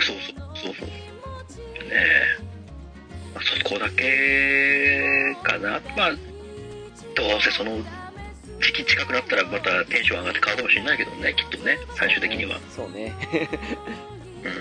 [0.00, 0.86] そうそうそうそう。
[0.86, 1.10] ねえ、
[3.34, 5.80] まあ、そこだけかな。
[5.96, 6.10] まあ
[7.14, 7.78] どうせその
[8.60, 12.58] 時期近くなったらまたテンション上がって買うかもしれないけどねきっとね最終的には。
[12.74, 13.14] そうね。
[14.44, 14.52] うん。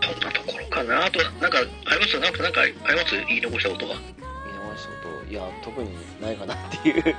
[0.00, 1.04] そんなところかな。
[1.06, 3.16] あとなんかありますなんかなんかあります？
[3.28, 7.04] 言い残したことは見逃したこといや特にないかなっていう。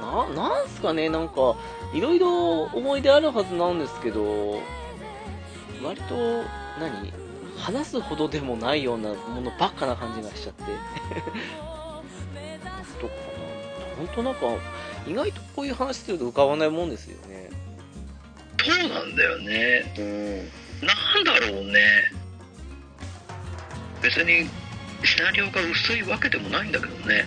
[0.00, 1.08] ななんすかね。
[1.08, 1.56] なんか
[1.94, 4.62] いろいろ思い出あるはずなんですけど
[5.82, 6.44] 割と
[6.78, 7.12] 何？
[7.58, 10.62] 話すほどでもないようなものばっかな感じがしちゃって。
[13.00, 14.46] どこかな本当なんか
[15.06, 17.50] 意外とこういう話すると浮かばないもんですよね。
[18.64, 19.94] そうなんだよね。
[19.98, 20.86] うん。
[20.86, 22.10] なんだろうね。
[24.02, 24.48] 別に
[25.04, 27.14] シナリオが薄いわけでもないんだけどね。
[27.14, 27.24] いや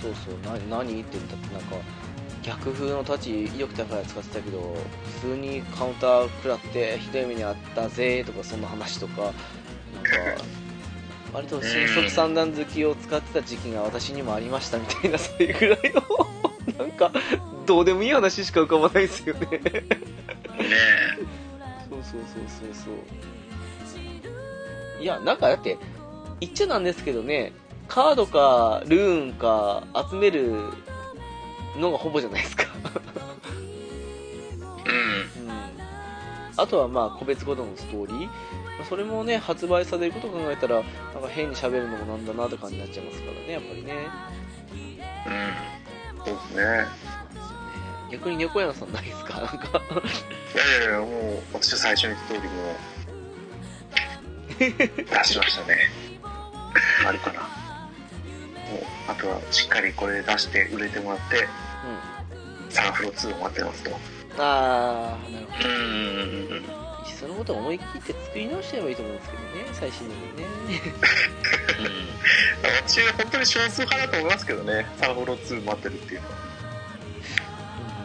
[0.00, 0.68] そうそう。
[0.68, 1.76] な何って言ったってなんか
[2.42, 4.76] 逆風の太刀威力高いや使ってたけど
[5.20, 9.36] 普通にカウンター食らってひどい目にあったぜとかそんな話とかなんか
[11.32, 16.02] 割と新速三段好きを使ってた時期が私にもありましたみたいなそういうぐらいの
[16.78, 17.12] なんか
[17.64, 19.46] どうでもいい話しか浮かばないですよね。
[19.46, 19.60] ね
[21.88, 22.94] そうそうそうそうそう。
[25.02, 25.78] いやなんかだって
[26.40, 27.52] 言っちゃなんですけどね
[27.88, 30.60] カードかルーンか集める
[31.76, 32.64] のがほぼじゃないですか。
[34.86, 34.90] う
[35.42, 35.48] ん。
[35.48, 35.52] うん
[36.56, 38.26] あとはまあ個別ごとのストーリー。
[38.26, 38.30] ま
[38.82, 40.84] あそれもね発売されることを考えたらなん
[41.22, 44.06] か変に喋るのもなんだなって感じになっちゃいますからねやっぱりね。
[45.26, 45.54] うん。
[46.26, 46.84] そうですね。
[48.10, 49.40] 逆に猫屋さんないですか？
[49.40, 49.54] なんか。
[49.54, 49.58] い
[50.58, 51.10] やいやいやもう
[51.54, 52.74] 私は最初に言った通りもう
[55.18, 55.78] 出しましたね。
[57.06, 57.40] あるかな。
[57.40, 57.48] もう
[59.08, 61.48] あとはしっかりこれ出して売れてもらって
[62.70, 63.96] サンフロ2を待ってますとうん
[64.38, 65.68] ああなるほど。
[65.68, 66.62] うん。
[67.04, 70.44] そのことは思い切って作り直しちゃえばいいと思うんですけどね最新のにね
[72.84, 76.34] 私は本当に少数派だと思いますけどねサンフロ2待ってるっていうのは。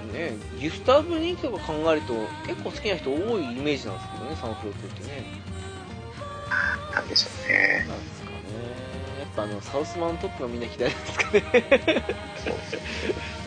[0.03, 0.13] うん。
[0.13, 2.13] ねギュスターブ人気とか考えると
[2.45, 5.41] 結構好きな人多いイメージなんですけどねサンフロ2ってね。
[6.93, 7.85] なんでしょうね。
[7.87, 8.37] なんですかね。
[9.19, 11.43] やっぱあのサウスマウントップがみんな左ですかね。
[12.43, 13.46] そうそう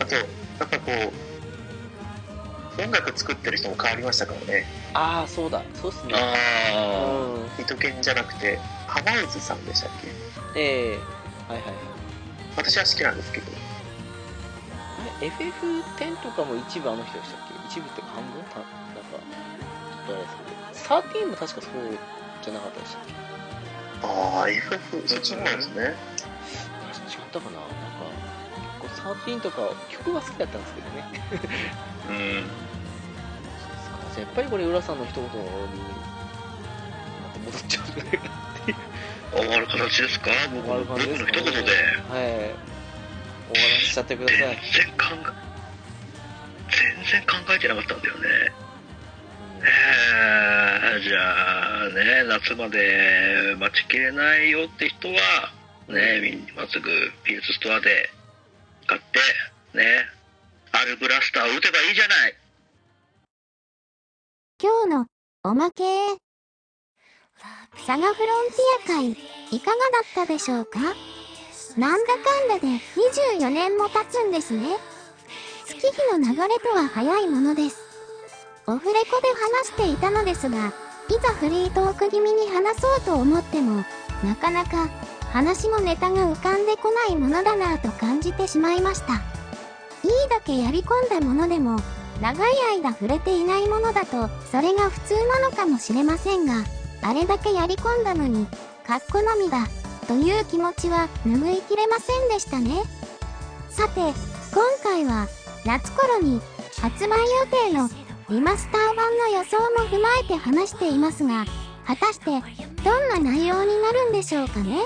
[0.00, 0.24] あとやっ
[0.58, 0.92] ぱこ
[2.78, 4.64] う音楽作ってる人も変わりましたからね。
[4.94, 5.62] ああそうだ。
[5.74, 6.14] そうっすね。
[6.16, 6.34] あ
[7.58, 7.62] うん。
[7.62, 9.90] 糸犬じゃなくて浜内さんでしたっ
[10.54, 10.60] け？
[10.60, 10.98] ええ。
[11.48, 11.74] はいはいはい。
[12.56, 13.46] 私は好きなんですけど。
[15.20, 17.54] あれ？FF10 とかも一部あの人でしたっけ？
[17.68, 18.42] 一部っていうか半分？
[18.44, 21.20] たなんかちょっとあれですけど。
[21.22, 21.70] 13も確かそう
[22.42, 23.12] じゃなかったでしたっけ？
[24.06, 25.94] ああ FF そっちの方ですね。
[27.10, 27.58] 違ったかな
[29.04, 29.56] なんか結構13とか
[29.90, 31.04] 曲は好きだったんですけどね。
[32.08, 32.16] あうん。
[32.16, 32.22] そう
[34.04, 34.20] ですか。
[34.20, 35.30] やっぱりこれ浦さんの一言に
[37.46, 38.76] 戻っちゃうんじゃないかなっていう。
[39.32, 40.30] 終わる形ですか？
[40.54, 41.50] 僕の僕の一言で。
[41.50, 41.64] はい。
[43.52, 44.38] 終わらせちゃってください。
[44.38, 45.50] 全然考え
[46.70, 48.52] 全然考えてなかったんだよね。
[49.62, 55.52] えー、じゃあね夏まで待ちきれないよって人は
[55.88, 56.88] ね今すぐ
[57.24, 58.08] PS ストアで
[58.90, 59.20] 買って
[59.78, 60.04] ね
[60.72, 62.34] アルブラスターを打てばいいじゃない
[64.60, 65.06] 今日の
[65.44, 65.84] おまけ
[67.86, 69.10] サガフロンティア会
[69.52, 70.80] いかがだったでしょうか？
[71.78, 72.66] なんだかんだで
[73.38, 74.76] 24年も経つんですね。
[75.66, 77.78] 月日の流れとは早いものです。
[78.66, 80.72] オフレコで話していたのですが、い
[81.22, 83.84] ざフリートーク気味に話そうと思っても、
[84.24, 84.88] なかなか
[85.32, 89.14] 話もネタが浮かんでこないものだなぁと感じてしまいました。
[89.14, 89.16] い
[90.08, 91.78] いだけやり込んだものでも、
[92.20, 96.64] 長い間触れていないものだと、それが普通なのかもしれませんが、
[97.02, 98.46] あれだけやり込んだのに、
[98.86, 99.68] かっこのみだ、
[100.08, 102.82] という気持ちは拭いきれませんでしたね。
[103.68, 104.14] さて、今
[104.82, 105.28] 回は、
[105.64, 106.40] 夏頃に
[106.80, 107.88] 発売予定の
[108.30, 111.44] リマスター版の予想も踏まえて話していますが、
[111.86, 112.30] 果たして
[112.84, 114.84] どんな内容になるんでしょうかね？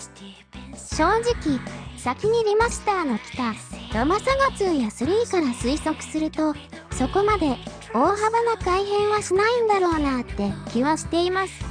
[0.97, 1.59] 正直、
[1.99, 3.53] 先にリマスターの来た
[3.99, 6.55] ロマサガ2や3から推測すると、
[6.93, 7.57] そこまで
[7.93, 11.65] 大幅な改変はしないんだろうなって気はしています。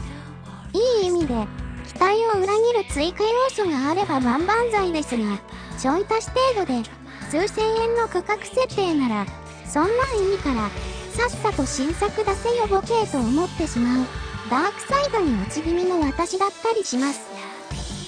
[0.73, 1.47] いい意味で、
[1.87, 5.39] 期待を裏切る追加要素があれば万々歳ですが、
[5.79, 6.89] ちょい足し程度で
[7.31, 9.25] 数千円の価格設定なら、
[9.65, 9.91] そんなん
[10.31, 10.69] いいから、
[11.11, 14.05] さっさと新作出せよボケーと思ってしまう、
[14.49, 17.21] ダークサイドに落ち気味の私だったりします。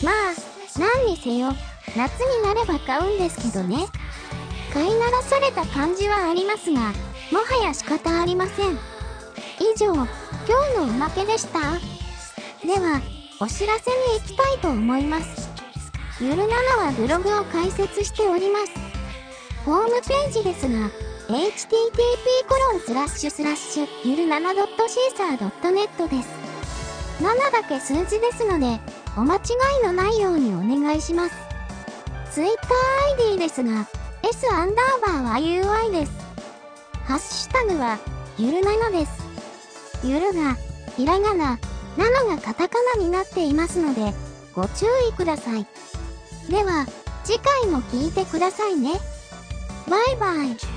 [0.03, 1.53] まあ、何にせよ、
[1.95, 3.87] 夏になれば買うんですけどね。
[4.73, 6.91] 飼いならされた感じはありますが、
[7.31, 8.77] もはや仕方ありません。
[9.59, 11.59] 以上、今日のおまけでした。
[12.65, 13.01] では、
[13.39, 15.49] お知らせに行きたいと思います。
[16.19, 16.51] ゆるなの
[16.85, 18.71] はブログを開設しております。
[19.65, 20.89] ホームページですが、
[21.27, 21.97] http
[22.47, 26.29] コロンスラッシュスラッシュゆるなな .caesar.net です。
[27.21, 28.79] 7だけ数字ですので、
[29.17, 29.39] お間違
[29.81, 31.35] いのないようにお願いします。
[32.33, 33.87] TwitterID ですが、
[34.23, 36.11] S アンダーバーは UI です。
[37.05, 37.97] ハッシュタグは、
[38.37, 39.11] ゆるなのです。
[40.03, 40.57] ゆるが、
[40.97, 41.59] ひらがな、
[41.97, 44.13] なのがカタカナになっていますので、
[44.53, 45.65] ご注意ください。
[46.49, 46.85] では、
[47.23, 48.99] 次回も聞いてくださいね。
[49.89, 50.74] バイバイ。